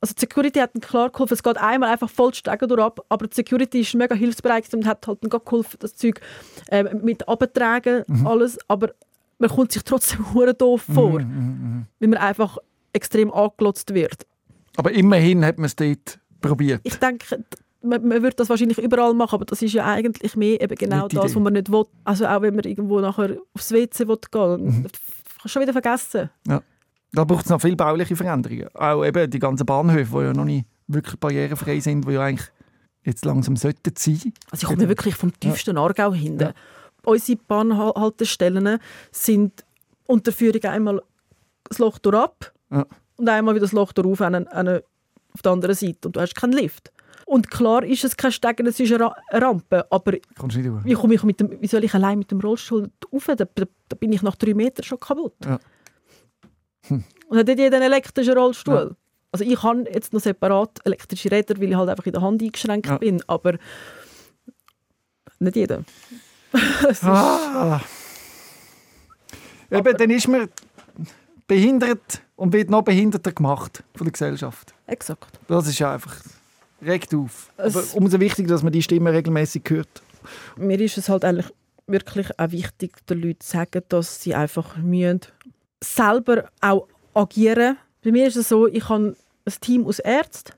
Also 0.00 0.14
die 0.14 0.20
Security 0.20 0.58
hat 0.60 0.72
klar 0.82 1.10
geholfen, 1.10 1.34
es 1.34 1.42
geht 1.42 1.56
einmal 1.56 1.90
einfach 1.90 2.10
voll 2.10 2.32
Stegen 2.34 2.68
durch 2.68 2.80
ab, 2.80 3.00
aber 3.08 3.26
die 3.26 3.34
Security 3.34 3.80
ist 3.80 3.94
mega 3.94 4.14
hilfsbereit 4.14 4.72
und 4.74 4.86
hat 4.86 5.06
halt 5.06 5.18
dann 5.22 5.30
geholfen, 5.30 5.76
das 5.80 5.96
Zeug 5.96 6.20
äh, 6.70 6.82
mit 6.94 7.26
abtragen, 7.28 8.04
alles, 8.24 8.58
aber 8.68 8.90
man 9.38 9.50
kommt 9.50 9.72
sich 9.72 9.82
trotzdem 9.84 10.24
hure 10.34 10.54
doof 10.54 10.82
vor, 10.92 11.20
Mhm, 11.20 11.26
mhm. 11.28 11.86
weil 11.98 12.08
man 12.10 12.18
einfach 12.18 12.58
extrem 12.92 13.32
angelotzt 13.32 13.92
wird. 13.94 14.26
Aber 14.76 14.92
immerhin 14.92 15.44
hat 15.44 15.56
man 15.56 15.66
es 15.66 15.76
dort 15.76 16.18
probiert. 16.42 16.80
ich 16.84 16.96
denke, 16.96 17.44
man, 17.82 18.06
man 18.06 18.22
würde 18.22 18.36
das 18.36 18.48
wahrscheinlich 18.50 18.78
überall 18.78 19.14
machen, 19.14 19.36
aber 19.36 19.44
das 19.46 19.62
ist 19.62 19.72
ja 19.72 19.86
eigentlich 19.86 20.36
mehr 20.36 20.60
eben 20.60 20.74
genau 20.76 21.08
die 21.08 21.16
das, 21.16 21.34
was 21.34 21.42
man 21.42 21.54
nicht 21.54 21.70
will. 21.72 21.84
Also 22.04 22.26
auch 22.26 22.42
wenn 22.42 22.54
man 22.54 22.64
irgendwo 22.64 23.00
nachher 23.00 23.36
aufs 23.54 23.72
WC 23.72 24.06
will 24.08 24.18
gehen 24.30 24.64
Mhm. 24.64 24.84
will, 24.84 24.90
kannst 24.92 25.44
du 25.44 25.48
schon 25.48 25.62
wieder 25.62 25.72
vergessen. 25.72 26.28
Da 27.12 27.24
braucht 27.24 27.44
es 27.44 27.50
noch 27.50 27.60
viele 27.60 27.76
bauliche 27.76 28.16
Veränderungen. 28.16 28.68
Auch 28.74 29.04
eben 29.04 29.30
die 29.30 29.38
ganzen 29.38 29.64
Bahnhöfe, 29.66 30.18
die 30.18 30.24
ja 30.24 30.32
noch 30.32 30.44
nicht 30.44 30.66
wirklich 30.86 31.18
barrierefrei 31.18 31.80
sind, 31.80 32.06
die 32.06 32.12
ja 32.12 32.22
eigentlich 32.22 32.48
jetzt 33.04 33.24
langsam 33.24 33.56
sollten 33.56 33.92
sein. 33.96 34.32
Also 34.50 34.64
ich 34.66 34.74
komme 34.76 34.88
wirklich 34.88 35.14
vom 35.14 35.32
tiefsten 35.38 35.78
Aargau 35.78 36.12
hinten. 36.12 36.40
Ja. 36.42 36.52
Unsere 37.04 37.38
Bahnhaltestellen 37.46 38.78
sind 39.12 39.64
unter 40.06 40.32
Führung 40.32 40.62
einmal 40.64 41.02
das 41.64 41.78
Loch 41.78 41.98
durch 41.98 42.16
ab 42.16 42.52
Ja. 42.70 42.84
und 43.16 43.28
einmal 43.28 43.54
wieder 43.54 43.64
das 43.64 43.72
Loch 43.72 43.92
durch 43.92 44.06
auf, 44.08 44.20
eine, 44.22 44.50
eine, 44.52 44.82
auf 45.32 45.42
der 45.42 45.52
anderen 45.52 45.74
Seite 45.74 46.08
und 46.08 46.16
du 46.16 46.20
hast 46.20 46.34
keinen 46.34 46.52
Lift. 46.52 46.92
Und 47.26 47.50
klar 47.50 47.82
ist 47.82 48.04
es 48.04 48.16
kein 48.16 48.30
Stegen, 48.30 48.66
es 48.66 48.78
ist 48.78 48.92
eine 48.92 49.04
Ra- 49.04 49.16
eine 49.30 49.44
Rampe, 49.46 49.84
aber 49.90 50.12
Kommst 50.38 50.56
nicht 50.56 50.68
durch. 50.68 50.84
wie, 50.84 50.94
komme 50.94 51.14
ich 51.14 51.22
mit 51.24 51.40
dem, 51.40 51.60
wie 51.60 51.66
soll 51.66 51.82
ich 51.82 51.92
allein 51.94 52.18
mit 52.20 52.30
dem 52.30 52.40
Rollstuhl 52.40 52.88
rauf? 53.12 53.24
Da, 53.26 53.34
da, 53.34 53.44
da 53.88 53.96
bin 53.98 54.12
ich 54.12 54.22
nach 54.22 54.36
drei 54.36 54.54
Metern 54.54 54.84
schon 54.84 55.00
kaputt. 55.00 55.34
Ja. 55.44 55.58
Hm. 56.88 57.04
Und 57.28 57.38
hat 57.38 57.46
nicht 57.46 57.58
jeder 57.58 57.76
einen 57.76 57.86
elektrischen 57.92 58.36
Rollstuhl. 58.38 58.74
Ja. 58.90 58.96
Also 59.32 59.44
ich 59.44 59.62
habe 59.62 59.84
jetzt 59.92 60.12
noch 60.12 60.20
separat 60.20 60.78
elektrische 60.84 61.30
Räder, 61.30 61.56
weil 61.60 61.70
ich 61.70 61.74
halt 61.76 61.88
einfach 61.90 62.06
in 62.06 62.12
der 62.12 62.22
Hand 62.22 62.42
eingeschränkt 62.42 62.86
Ja. 62.86 62.98
bin, 62.98 63.22
aber 63.26 63.58
nicht 65.38 65.56
jeder. 65.56 65.84
Ah. 67.02 67.80
Eben, 69.70 69.96
dann 69.96 70.10
ist 70.10 70.28
man 70.28 70.48
behindert 71.46 72.22
und 72.36 72.52
wird 72.52 72.70
noch 72.70 72.82
behinderter 72.82 73.32
gemacht 73.32 73.82
von 73.94 74.04
der 74.06 74.12
Gesellschaft. 74.12 74.74
Exakt. 74.86 75.38
Das 75.48 75.66
ist 75.66 75.78
ja 75.78 75.92
einfach 75.94 76.16
regt 76.82 77.14
auf. 77.14 77.50
Es- 77.56 77.76
Aber 77.76 77.84
umso 77.96 78.20
wichtiger, 78.20 78.48
dass 78.48 78.62
man 78.62 78.72
die 78.72 78.82
Stimme 78.82 79.12
regelmäßig 79.12 79.62
hört. 79.68 80.02
Mir 80.56 80.80
ist 80.80 80.96
es 80.98 81.08
halt 81.08 81.24
eigentlich 81.24 81.52
wirklich 81.86 82.38
auch 82.38 82.50
wichtig, 82.52 83.04
den 83.06 83.20
Leuten 83.20 83.40
zu 83.40 83.50
sagen, 83.50 83.82
dass 83.88 84.22
sie 84.22 84.34
einfach 84.34 84.76
müssen 84.76 85.20
selber 85.82 86.48
auch 86.60 86.88
agieren. 87.14 87.76
Bei 88.02 88.12
mir 88.12 88.26
ist 88.26 88.36
es 88.36 88.48
so, 88.48 88.66
ich 88.66 88.88
habe 88.88 89.16
ein 89.44 89.54
Team 89.60 89.86
aus 89.86 89.98
Ärzten, 89.98 90.52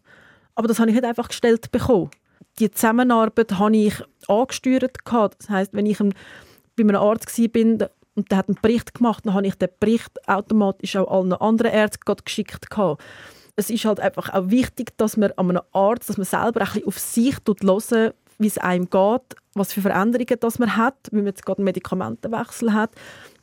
aber 0.54 0.68
das 0.68 0.78
habe 0.78 0.90
ich 0.90 0.96
nicht 0.96 1.06
einfach 1.06 1.28
gestellt 1.28 1.70
bekommen. 1.70 2.10
Die 2.58 2.70
Zusammenarbeit 2.70 3.52
habe 3.58 3.76
ich 3.76 3.94
angesteuert. 4.26 4.96
Das 5.04 5.48
heißt, 5.48 5.74
wenn 5.74 5.86
ich 5.86 5.98
bei 5.98 6.08
einem 6.78 6.96
Arzt 6.96 7.38
war 7.38 7.88
und 8.14 8.30
der 8.30 8.38
hat 8.38 8.48
einen 8.48 8.58
Bericht 8.60 8.94
gemacht, 8.94 9.24
dann 9.24 9.34
habe 9.34 9.46
ich 9.46 9.54
den 9.54 9.68
Bericht 9.78 10.10
automatisch 10.28 10.96
auch 10.96 11.08
allen 11.08 11.32
anderen 11.32 11.72
Ärzten 11.72 12.16
geschickt. 12.24 12.66
Es 13.54 13.70
ist 13.70 13.84
halt 13.84 14.00
einfach 14.00 14.32
auch 14.34 14.50
wichtig, 14.50 14.96
dass 14.98 15.16
man 15.16 15.32
an 15.32 15.50
einem 15.50 15.62
Arzt, 15.72 16.08
dass 16.08 16.16
man 16.16 16.24
selber 16.24 16.60
ein 16.60 16.66
bisschen 16.66 16.86
auf 16.86 16.98
sich 16.98 17.36
hören, 17.46 18.12
wie 18.38 18.46
es 18.46 18.58
einem 18.58 18.88
geht, 18.88 19.36
was 19.54 19.72
für 19.72 19.80
Veränderungen 19.80 20.38
das 20.40 20.58
man 20.58 20.76
hat, 20.76 21.08
wie 21.10 21.16
man 21.16 21.26
jetzt 21.26 21.44
gerade 21.44 21.58
einen 21.58 21.64
Medikamentenwechsel 21.64 22.72
hat, 22.72 22.90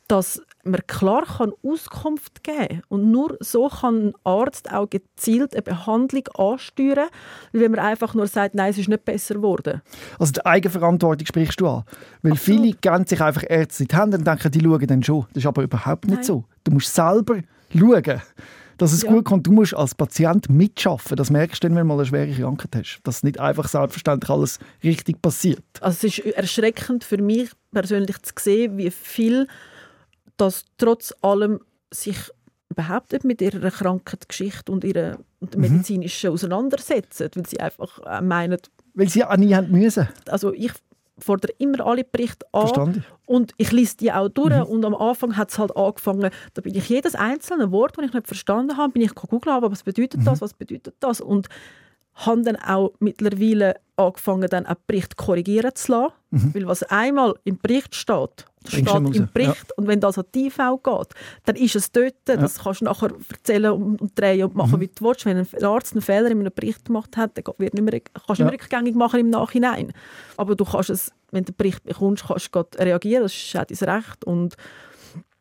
dass 0.08 0.40
man 0.64 0.80
klar 0.86 1.24
kann 1.24 1.52
Auskunft 1.62 2.42
geben 2.44 2.68
kann. 2.68 2.82
Und 2.88 3.10
nur 3.10 3.36
so 3.40 3.68
kann 3.68 4.08
ein 4.08 4.12
Arzt 4.24 4.72
auch 4.72 4.88
gezielt 4.88 5.54
eine 5.54 5.62
Behandlung 5.62 6.26
ansteuern, 6.36 7.08
wenn 7.52 7.70
man 7.70 7.80
einfach 7.80 8.14
nur 8.14 8.26
sagt, 8.26 8.54
nein, 8.54 8.70
es 8.70 8.78
ist 8.78 8.88
nicht 8.88 9.04
besser 9.04 9.34
geworden. 9.34 9.82
Also 10.18 10.32
die 10.32 10.44
Eigenverantwortung 10.44 11.26
sprichst 11.26 11.60
du 11.60 11.68
an. 11.68 11.84
Weil 12.22 12.32
Absolut. 12.32 12.60
viele 12.60 12.72
geben 12.74 13.06
sich 13.06 13.20
einfach 13.20 13.44
Ärzte 13.48 13.84
in 13.84 13.88
die 13.88 13.96
Hände 13.96 14.18
und 14.18 14.26
denken, 14.26 14.50
die 14.50 14.60
schauen 14.60 14.86
dann 14.86 15.02
schon. 15.02 15.26
Das 15.32 15.42
ist 15.42 15.46
aber 15.46 15.62
überhaupt 15.62 16.06
nicht 16.06 16.16
nein. 16.16 16.24
so. 16.24 16.44
Du 16.64 16.72
musst 16.72 16.94
selber 16.94 17.40
schauen, 17.76 18.22
dass 18.78 18.92
es 18.92 19.02
ja. 19.02 19.10
gut 19.10 19.24
kommt. 19.24 19.46
Du 19.46 19.52
musst 19.52 19.74
als 19.74 19.94
Patient 19.94 20.48
mitschaffen. 20.50 21.16
Das 21.16 21.30
merkst 21.30 21.62
du 21.62 21.68
dann, 21.68 21.76
wenn 21.76 21.82
du 21.82 21.88
mal 21.88 21.94
eine 21.94 22.06
schwere 22.06 22.32
Krankheit 22.32 22.76
hast. 22.76 23.00
Dass 23.04 23.22
nicht 23.22 23.40
einfach 23.40 23.68
selbstverständlich 23.68 24.30
alles 24.30 24.58
richtig 24.82 25.22
passiert. 25.22 25.64
Also 25.80 26.06
es 26.06 26.18
ist 26.18 26.26
erschreckend 26.26 27.04
für 27.04 27.18
mich 27.18 27.50
persönlich 27.72 28.20
zu 28.22 28.32
sehen, 28.38 28.76
wie 28.76 28.90
viel 28.90 29.46
dass 30.36 30.64
trotz 30.78 31.14
allem 31.22 31.60
sich 31.92 32.16
überhaupt 32.68 33.24
mit 33.24 33.40
ihrer 33.40 33.70
Krankheitsgeschichte 33.70 34.70
und 34.70 34.84
ihrer 34.84 35.18
und 35.40 35.54
mhm. 35.54 35.62
medizinischen 35.62 36.30
auseinandersetzen, 36.30 37.30
weil 37.34 37.46
sie 37.46 37.60
einfach 37.60 37.98
äh, 38.04 38.20
meinen... 38.20 38.58
Weil 38.94 39.08
sie 39.08 39.24
auch 39.24 39.36
nie 39.36 39.54
haben 39.54 39.70
müssen. 39.70 40.08
Also 40.28 40.52
ich 40.52 40.72
fordere 41.18 41.52
immer 41.58 41.86
alle 41.86 42.04
Berichte 42.04 42.46
an 42.52 42.62
Verstanden. 42.62 43.04
und 43.26 43.52
ich 43.56 43.72
lese 43.72 43.96
die 43.96 44.12
auch 44.12 44.28
durch 44.28 44.54
mhm. 44.54 44.64
und 44.64 44.84
am 44.84 44.94
Anfang 44.94 45.36
hat 45.36 45.50
es 45.50 45.58
halt 45.58 45.74
angefangen, 45.76 46.30
da 46.54 46.62
bin 46.62 46.74
ich 46.74 46.88
jedes 46.88 47.14
einzelne 47.14 47.70
Wort, 47.72 47.96
das 47.96 48.04
ich 48.04 48.12
nicht 48.12 48.26
verstanden 48.26 48.76
habe, 48.76 48.92
bin 48.92 49.02
ich 49.02 49.14
googeln, 49.14 49.54
aber 49.54 49.70
was 49.70 49.82
bedeutet 49.82 50.20
das, 50.26 50.40
mhm. 50.40 50.44
was 50.44 50.54
bedeutet 50.54 50.94
das 51.00 51.20
und 51.20 51.48
habe 52.16 52.42
dann 52.42 52.56
auch 52.56 52.92
mittlerweile 52.98 53.76
angefangen, 53.96 54.48
dann 54.48 54.66
auch 54.66 54.76
Bericht 54.86 55.16
korrigieren 55.16 55.74
zu 55.74 55.92
lassen. 55.92 56.14
Mhm. 56.30 56.54
Weil 56.54 56.66
was 56.66 56.82
einmal 56.84 57.34
im 57.44 57.58
Bericht 57.58 57.94
steht, 57.94 58.46
steht 58.66 58.88
im 58.88 59.28
Bericht. 59.32 59.66
Ja. 59.68 59.74
Und 59.76 59.86
wenn 59.86 60.00
das 60.00 60.18
an 60.18 60.24
die 60.34 60.46
IV 60.46 60.56
geht, 60.82 61.08
dann 61.44 61.56
ist 61.56 61.76
es 61.76 61.92
dort. 61.92 62.14
Ja. 62.28 62.36
Das 62.36 62.58
kannst 62.58 62.80
du 62.80 62.86
nachher 62.86 63.10
erzählen 63.30 63.72
und, 63.72 64.00
und 64.00 64.18
drehen 64.18 64.44
und 64.44 64.54
machen, 64.54 64.76
mhm. 64.76 64.80
wie 64.80 64.88
du 64.88 65.04
willst. 65.04 65.26
Wenn 65.26 65.36
ein 65.36 65.64
Arzt 65.64 65.92
einen 65.92 66.02
Fehler 66.02 66.30
in 66.30 66.40
einem 66.40 66.52
Bericht 66.54 66.86
gemacht 66.86 67.16
hat, 67.16 67.36
dann 67.36 67.44
wird 67.58 67.74
nicht 67.74 67.82
mehr, 67.82 68.00
kannst 68.00 68.28
du 68.28 68.44
ja. 68.44 68.50
nicht 68.50 68.58
mehr 68.58 68.64
rückgängig 68.64 68.94
machen 68.94 69.20
im 69.20 69.30
Nachhinein. 69.30 69.92
Aber 70.36 70.56
du 70.56 70.64
kannst 70.64 70.90
es, 70.90 71.12
wenn 71.32 71.44
du 71.44 71.52
den 71.52 71.56
Bericht 71.56 71.84
bekommst, 71.84 72.24
kannst 72.26 72.54
du 72.54 72.64
reagieren. 72.78 73.24
Das 73.24 73.34
ist 73.34 73.56
auch 73.56 73.64
dein 73.64 73.96
Recht. 73.96 74.24
Und, 74.24 74.56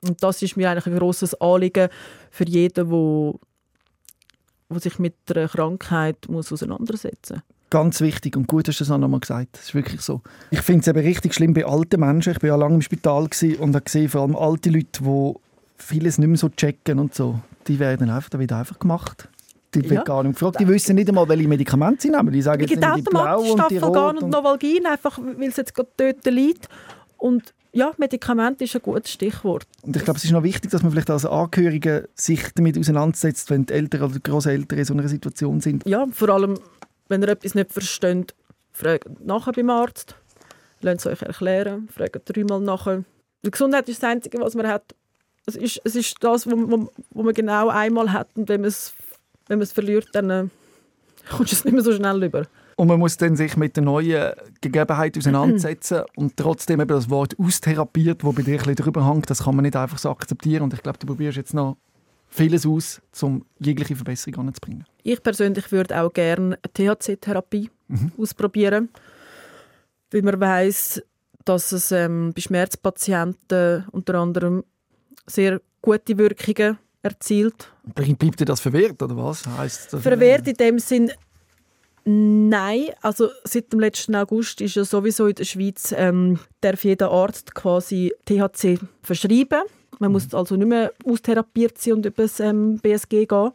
und 0.01 0.21
das 0.21 0.41
ist 0.41 0.57
mir 0.57 0.69
eigentlich 0.69 0.87
ein 0.87 0.99
grosses 0.99 1.39
Anliegen 1.39 1.87
für 2.31 2.45
jeden, 2.45 2.89
der 2.89 3.33
der 4.69 4.79
sich 4.79 4.99
mit 4.99 5.15
einer 5.29 5.47
Krankheit 5.47 6.27
muss 6.27 6.51
auseinandersetzen 6.51 7.35
muss. 7.35 7.55
Ganz 7.69 7.99
wichtig 7.99 8.37
und 8.37 8.47
gut 8.47 8.67
hast 8.67 8.79
du 8.79 8.83
das 8.83 8.91
auch 8.91 8.97
nochmal 8.97 9.19
gesagt. 9.19 9.49
Das 9.53 9.63
ist 9.63 9.75
wirklich 9.75 10.01
so. 10.01 10.21
Ich 10.51 10.61
finde 10.61 10.81
es 10.81 10.87
eben 10.87 10.99
richtig 10.99 11.33
schlimm 11.33 11.53
bei 11.53 11.65
alten 11.65 11.99
Menschen. 11.99 12.33
Ich 12.33 12.41
war 12.41 12.49
ja 12.49 12.55
lange 12.55 12.75
im 12.75 12.81
Spital 12.81 13.23
und 13.23 13.75
habe 13.75 13.81
gesehen, 13.81 14.09
vor 14.09 14.21
allem 14.21 14.35
alte 14.35 14.69
Leute, 14.69 15.01
die 15.01 15.33
vieles 15.77 16.17
nicht 16.17 16.27
mehr 16.27 16.37
so 16.37 16.49
checken 16.49 16.99
und 16.99 17.13
so, 17.13 17.39
die 17.67 17.79
werden 17.79 18.09
einfach, 18.09 18.29
da 18.29 18.39
wird 18.39 18.51
einfach 18.51 18.79
gemacht. 18.79 19.27
Die 19.73 19.81
ja. 19.93 20.03
gar 20.03 20.23
nicht 20.23 20.35
gefragt. 20.35 20.59
Die 20.59 20.67
wissen 20.67 20.95
nicht 20.95 21.09
einmal, 21.09 21.27
welche 21.27 21.47
Medikamente 21.47 22.03
sie 22.03 22.09
nehmen. 22.09 22.31
Die 22.31 22.41
sagen 22.41 22.61
jetzt 22.61 22.71
die 22.71 23.01
Blau 23.01 23.41
und 23.41 23.69
die 23.69 23.77
Rot. 23.77 24.15
und, 24.15 24.23
und 24.23 24.29
Novalgin, 24.29 24.85
einfach 24.85 25.17
weil 25.17 25.49
es 25.49 25.57
jetzt 25.57 25.73
gerade 25.73 25.89
dort 25.97 26.25
liegt. 26.27 26.69
Und 27.17 27.53
ja, 27.75 27.91
Medikament 27.97 28.61
ist 28.61 28.73
ein 28.73 28.81
gutes 28.81 29.11
Stichwort. 29.11 29.67
Und 29.81 29.97
ich 29.97 30.03
glaube, 30.05 30.17
es 30.17 30.23
ist 30.23 30.31
noch 30.31 30.43
wichtig, 30.43 30.71
dass 30.71 30.81
man 30.81 30.93
vielleicht 30.93 31.09
als 31.09 31.25
Angehörige 31.25 32.07
sich 32.15 32.41
damit 32.55 32.77
auseinandersetzt, 32.77 33.49
wenn 33.49 33.65
die 33.65 33.73
Eltern 33.73 34.03
oder 34.03 34.13
die 34.13 34.23
Großeltern 34.23 34.79
in 34.79 34.85
so 34.85 34.93
einer 34.93 35.07
Situation 35.09 35.59
sind. 35.59 35.85
Ja, 35.85 36.07
vor 36.09 36.29
allem, 36.29 36.57
wenn 37.09 37.21
ihr 37.21 37.27
etwas 37.27 37.53
nicht 37.53 37.73
versteht, 37.73 38.33
fragt 38.71 39.25
nachher 39.25 39.51
beim 39.51 39.69
Arzt. 39.69 40.15
Lasst 40.79 41.05
es 41.05 41.07
euch 41.07 41.21
erklären, 41.21 41.89
fragt 41.93 42.21
dreimal 42.25 42.61
nachher. 42.61 43.03
Die 43.45 43.51
Gesundheit 43.51 43.89
ist 43.89 44.01
das 44.01 44.09
Einzige, 44.09 44.39
was 44.39 44.55
man 44.55 44.67
hat. 44.67 44.95
Es 45.45 45.57
ist, 45.57 45.81
es 45.83 45.97
ist 45.97 46.15
das, 46.21 46.47
was 46.47 46.55
man 46.55 47.33
genau 47.33 47.67
einmal 47.67 48.13
hat. 48.13 48.29
Und 48.35 48.47
wenn 48.47 48.61
man 48.61 48.69
es, 48.69 48.93
wenn 49.47 49.59
man 49.59 49.63
es 49.63 49.73
verliert, 49.73 50.07
dann 50.13 50.29
äh, 50.29 50.45
kommst 51.29 51.51
du 51.51 51.55
es 51.57 51.65
nicht 51.65 51.73
mehr 51.73 51.83
so 51.83 51.91
schnell 51.91 52.23
über. 52.23 52.47
Und 52.77 52.87
man 52.87 52.99
muss 52.99 53.15
dann 53.15 53.37
sich 53.37 53.55
mit 53.55 53.77
den 53.77 53.85
neuen 53.85 54.33
Gegebenheiten 54.59 55.21
auseinandersetzen 55.21 56.03
und 56.15 56.35
trotzdem 56.35 56.81
eben 56.81 56.89
das 56.89 57.09
Wort 57.09 57.39
austherapiert, 57.39 58.23
wo 58.23 58.33
bei 58.33 58.41
dir 58.41 58.55
ein 58.55 58.57
bisschen 58.57 58.75
drüber 58.75 59.09
hängt, 59.09 59.29
das 59.29 59.43
kann 59.43 59.55
man 59.55 59.63
nicht 59.63 59.77
einfach 59.77 59.97
so 59.97 60.09
akzeptieren. 60.09 60.63
Und 60.63 60.73
ich 60.73 60.83
glaube, 60.83 60.99
du 60.99 61.07
probierst 61.07 61.37
jetzt 61.37 61.53
noch 61.53 61.77
vieles 62.27 62.65
aus, 62.65 63.01
um 63.21 63.45
jegliche 63.59 63.95
Verbesserung 63.95 64.47
anzubringen. 64.47 64.85
Ich 65.03 65.23
persönlich 65.23 65.71
würde 65.71 66.01
auch 66.01 66.11
gerne 66.11 66.57
eine 66.61 66.95
THC-Therapie 66.95 67.69
mhm. 67.87 68.11
ausprobieren, 68.17 68.89
weil 70.11 70.21
man 70.23 70.39
weiß, 70.39 71.01
dass 71.45 71.71
es 71.71 71.91
ähm, 71.91 72.33
bei 72.35 72.41
Schmerzpatienten 72.41 73.85
unter 73.91 74.15
anderem 74.15 74.63
sehr 75.27 75.61
gute 75.81 76.17
Wirkungen 76.17 76.77
erzielt. 77.01 77.71
Bleibt 77.83 78.39
dir 78.39 78.45
das 78.45 78.59
verwehrt 78.59 79.01
oder 79.01 79.15
was? 79.15 79.45
Heißt 79.45 79.93
das 79.93 80.01
verwehrt 80.01 80.47
in 80.47 80.55
dem 80.55 80.79
Sinn, 80.79 81.11
Nein, 82.07 82.89
also 83.01 83.29
seit 83.45 83.73
dem 83.73 83.79
letzten 83.79 84.15
August 84.15 84.61
ist 84.61 84.75
ja 84.75 84.85
sowieso 84.85 85.25
in 85.25 85.35
der 85.35 85.43
Schweiz 85.43 85.91
ähm, 85.97 86.39
darf 86.61 86.83
jeder 86.83 87.09
Arzt 87.09 87.55
quasi 87.55 88.13
THC 88.25 88.79
verschreiben. 89.01 89.63
Man 89.97 90.11
muss 90.11 90.31
mhm. 90.31 90.37
also 90.37 90.55
nicht 90.55 90.67
mehr 90.67 90.93
austherapiert 91.03 91.79
sein 91.79 91.93
und 91.93 92.05
über 92.05 92.23
das 92.23 92.39
ähm, 92.39 92.77
BSG 92.77 93.25
gehen. 93.25 93.51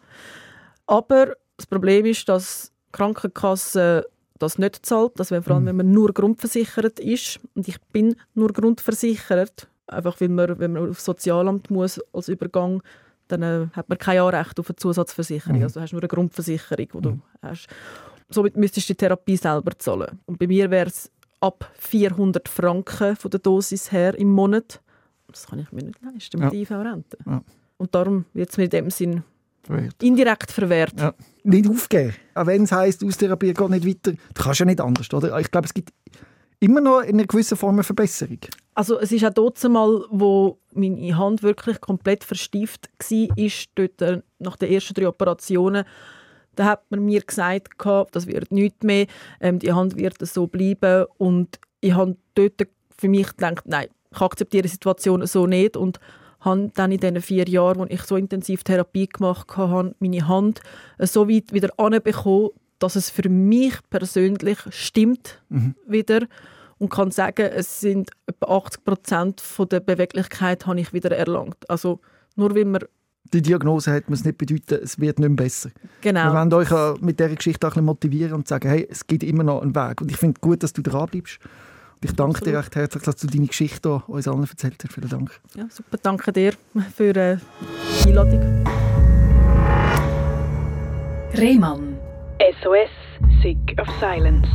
Aber 0.86 1.36
das 1.56 1.66
Problem 1.66 2.04
ist, 2.06 2.28
dass 2.28 2.72
die 2.88 2.92
Krankenkasse 2.92 4.06
das 4.40 4.58
nicht 4.58 4.84
zahlt, 4.84 5.12
das 5.16 5.30
wäre 5.30 5.42
vor 5.42 5.54
allem, 5.54 5.64
mhm. 5.64 5.68
wenn 5.68 5.76
man 5.76 5.92
nur 5.92 6.12
grundversichert 6.12 6.98
ist. 6.98 7.38
Und 7.54 7.68
ich 7.68 7.80
bin 7.92 8.16
nur 8.34 8.52
grundversichert, 8.52 9.68
einfach 9.86 10.20
weil 10.20 10.28
man, 10.28 10.58
wenn 10.58 10.72
man 10.72 10.90
aufs 10.90 11.04
Sozialamt 11.04 11.70
muss 11.70 12.00
als 12.12 12.28
Übergang, 12.28 12.82
dann 13.28 13.42
äh, 13.42 13.66
hat 13.74 13.88
man 13.88 13.98
kein 13.98 14.18
Anrecht 14.18 14.58
auf 14.58 14.68
eine 14.68 14.76
Zusatzversicherung. 14.76 15.58
Mhm. 15.58 15.62
Also 15.62 15.80
hast 15.80 15.92
nur 15.92 16.02
eine 16.02 16.08
Grundversicherung, 16.08 16.88
die 16.88 16.96
mhm. 16.96 17.02
du 17.02 17.20
hast 17.42 17.68
somit 18.30 18.56
müsstest 18.56 18.88
du 18.88 18.94
die 18.94 18.98
Therapie 18.98 19.36
selber 19.36 19.78
zahlen. 19.78 20.20
Und 20.26 20.38
bei 20.38 20.46
mir 20.46 20.70
wäre 20.70 20.86
es 20.86 21.10
ab 21.40 21.70
400 21.78 22.48
Franken 22.48 23.16
von 23.16 23.30
der 23.30 23.40
Dosis 23.40 23.92
her 23.92 24.14
im 24.16 24.30
Monat. 24.30 24.80
Das 25.28 25.46
kann 25.46 25.58
ich 25.58 25.70
mir 25.72 25.82
nicht 25.82 26.00
leisten 26.02 26.40
mit 26.40 26.52
ja. 26.52 26.60
IV-Rente. 26.60 27.18
Ja. 27.26 27.42
Und 27.76 27.94
darum 27.94 28.24
wird 28.32 28.50
es 28.50 28.56
mir 28.56 28.64
in 28.64 28.70
dem 28.70 28.90
Sinn 28.90 29.22
verwehrt. 29.62 30.02
indirekt 30.02 30.50
verwehrt. 30.50 30.98
Ja. 30.98 31.14
Nicht 31.44 31.68
aufgeben. 31.68 32.14
Auch 32.34 32.46
wenn 32.46 32.64
es 32.64 32.72
heisst, 32.72 33.04
Austherapie 33.04 33.54
geht 33.54 33.70
nicht 33.70 33.86
weiter. 33.86 34.12
Du 34.34 34.42
kannst 34.42 34.60
ja 34.60 34.66
nicht 34.66 34.80
anders, 34.80 35.12
oder? 35.12 35.38
Ich 35.38 35.50
glaube, 35.50 35.66
es 35.66 35.74
gibt 35.74 35.92
immer 36.58 36.80
noch 36.80 37.00
in 37.00 37.14
einer 37.14 37.26
gewissen 37.26 37.56
Form 37.56 37.76
eine 37.76 37.84
Verbesserung. 37.84 38.38
Also 38.74 38.98
es 38.98 39.12
ist 39.12 39.24
auch 39.24 39.32
dort 39.32 39.62
mal, 39.68 40.04
wo 40.10 40.58
meine 40.72 41.16
Hand 41.16 41.42
wirklich 41.42 41.80
komplett 41.80 42.24
verstieft 42.24 42.90
war, 42.98 43.38
ist 43.38 43.70
dort 43.74 44.02
äh, 44.02 44.20
nach 44.38 44.56
den 44.56 44.70
ersten 44.70 44.94
drei 44.94 45.08
Operationen 45.08 45.84
da 46.56 46.64
hat 46.66 46.90
man 46.90 47.04
mir 47.04 47.22
gesagt, 47.22 47.74
das 48.12 48.26
wird 48.26 48.50
nicht 48.52 48.84
mehr, 48.84 49.06
ähm, 49.40 49.58
die 49.58 49.72
Hand 49.72 49.96
wird 49.96 50.16
so 50.26 50.46
bleiben. 50.46 51.06
Und 51.18 51.58
ich 51.80 51.94
habe 51.94 52.16
dort 52.34 52.68
für 52.96 53.08
mich 53.08 53.28
gedacht, 53.28 53.64
nein, 53.66 53.86
ich 54.12 54.20
akzeptiere 54.20 54.62
die 54.62 54.68
Situation 54.68 55.26
so 55.26 55.46
nicht 55.46 55.76
und 55.76 56.00
habe 56.40 56.70
dann 56.74 56.92
in 56.92 56.98
diesen 56.98 57.20
vier 57.20 57.48
Jahren, 57.48 57.78
wo 57.78 57.86
ich 57.88 58.02
so 58.02 58.16
intensiv 58.16 58.64
Therapie 58.64 59.08
gemacht 59.08 59.56
habe, 59.56 59.94
meine 60.00 60.26
Hand 60.26 60.60
so 60.98 61.28
weit 61.28 61.52
wieder 61.52 61.70
anbekommen, 61.76 62.50
dass 62.78 62.96
es 62.96 63.10
für 63.10 63.28
mich 63.28 63.74
persönlich 63.90 64.58
stimmt 64.70 65.42
mhm. 65.50 65.74
wieder 65.86 66.26
und 66.78 66.88
kann 66.88 67.10
sagen, 67.10 67.50
es 67.54 67.80
sind 67.80 68.10
etwa 68.26 68.56
80 68.56 68.84
Prozent 68.84 69.42
der 69.70 69.80
Beweglichkeit 69.80 70.66
habe 70.66 70.80
ich 70.80 70.92
wieder 70.94 71.14
erlangt. 71.14 71.68
Also 71.68 72.00
nur 72.36 72.54
weil 72.54 72.64
man 72.64 72.84
die 73.24 73.42
Diagnose 73.42 73.92
hat, 73.92 74.10
muss 74.10 74.24
nicht 74.24 74.38
bedeuten, 74.38 74.80
es 74.82 74.98
wird 74.98 75.18
nicht 75.18 75.28
mehr 75.28 75.36
besser. 75.36 75.70
Genau. 76.00 76.32
Wir 76.32 76.34
wollen 76.34 76.52
euch 76.52 77.00
mit 77.00 77.20
dieser 77.20 77.34
Geschichte 77.34 77.66
auch 77.66 77.70
ein 77.70 77.74
bisschen 77.74 77.84
motivieren 77.84 78.32
und 78.34 78.48
sagen, 78.48 78.68
hey, 78.68 78.86
es 78.90 79.06
gibt 79.06 79.22
immer 79.22 79.44
noch 79.44 79.62
einen 79.62 79.74
Weg. 79.74 80.00
Und 80.00 80.10
ich 80.10 80.16
finde 80.16 80.40
gut, 80.40 80.62
dass 80.62 80.72
du 80.72 80.82
dran 80.82 81.08
bleibst. 81.08 81.38
Und 81.94 82.10
ich 82.10 82.16
danke 82.16 82.38
Absolut. 82.38 82.54
dir 82.54 82.58
recht 82.58 82.76
herzlich, 82.76 83.02
dass 83.02 83.16
du 83.16 83.26
deine 83.26 83.46
Geschichte 83.46 84.02
uns 84.06 84.26
allen 84.26 84.42
erzählt 84.42 84.82
hast. 84.82 84.94
Vielen 84.94 85.08
Dank. 85.08 85.40
Ja, 85.54 85.66
super. 85.68 85.98
Danke 86.02 86.32
dir 86.32 86.54
für 86.94 87.14
äh, 87.14 87.36
die 88.04 88.08
Einladung. 88.08 88.64
Rehmann. 91.34 91.96
SOS, 92.62 92.88
Sick 93.42 93.76
of 93.78 93.86
Silence. 94.00 94.48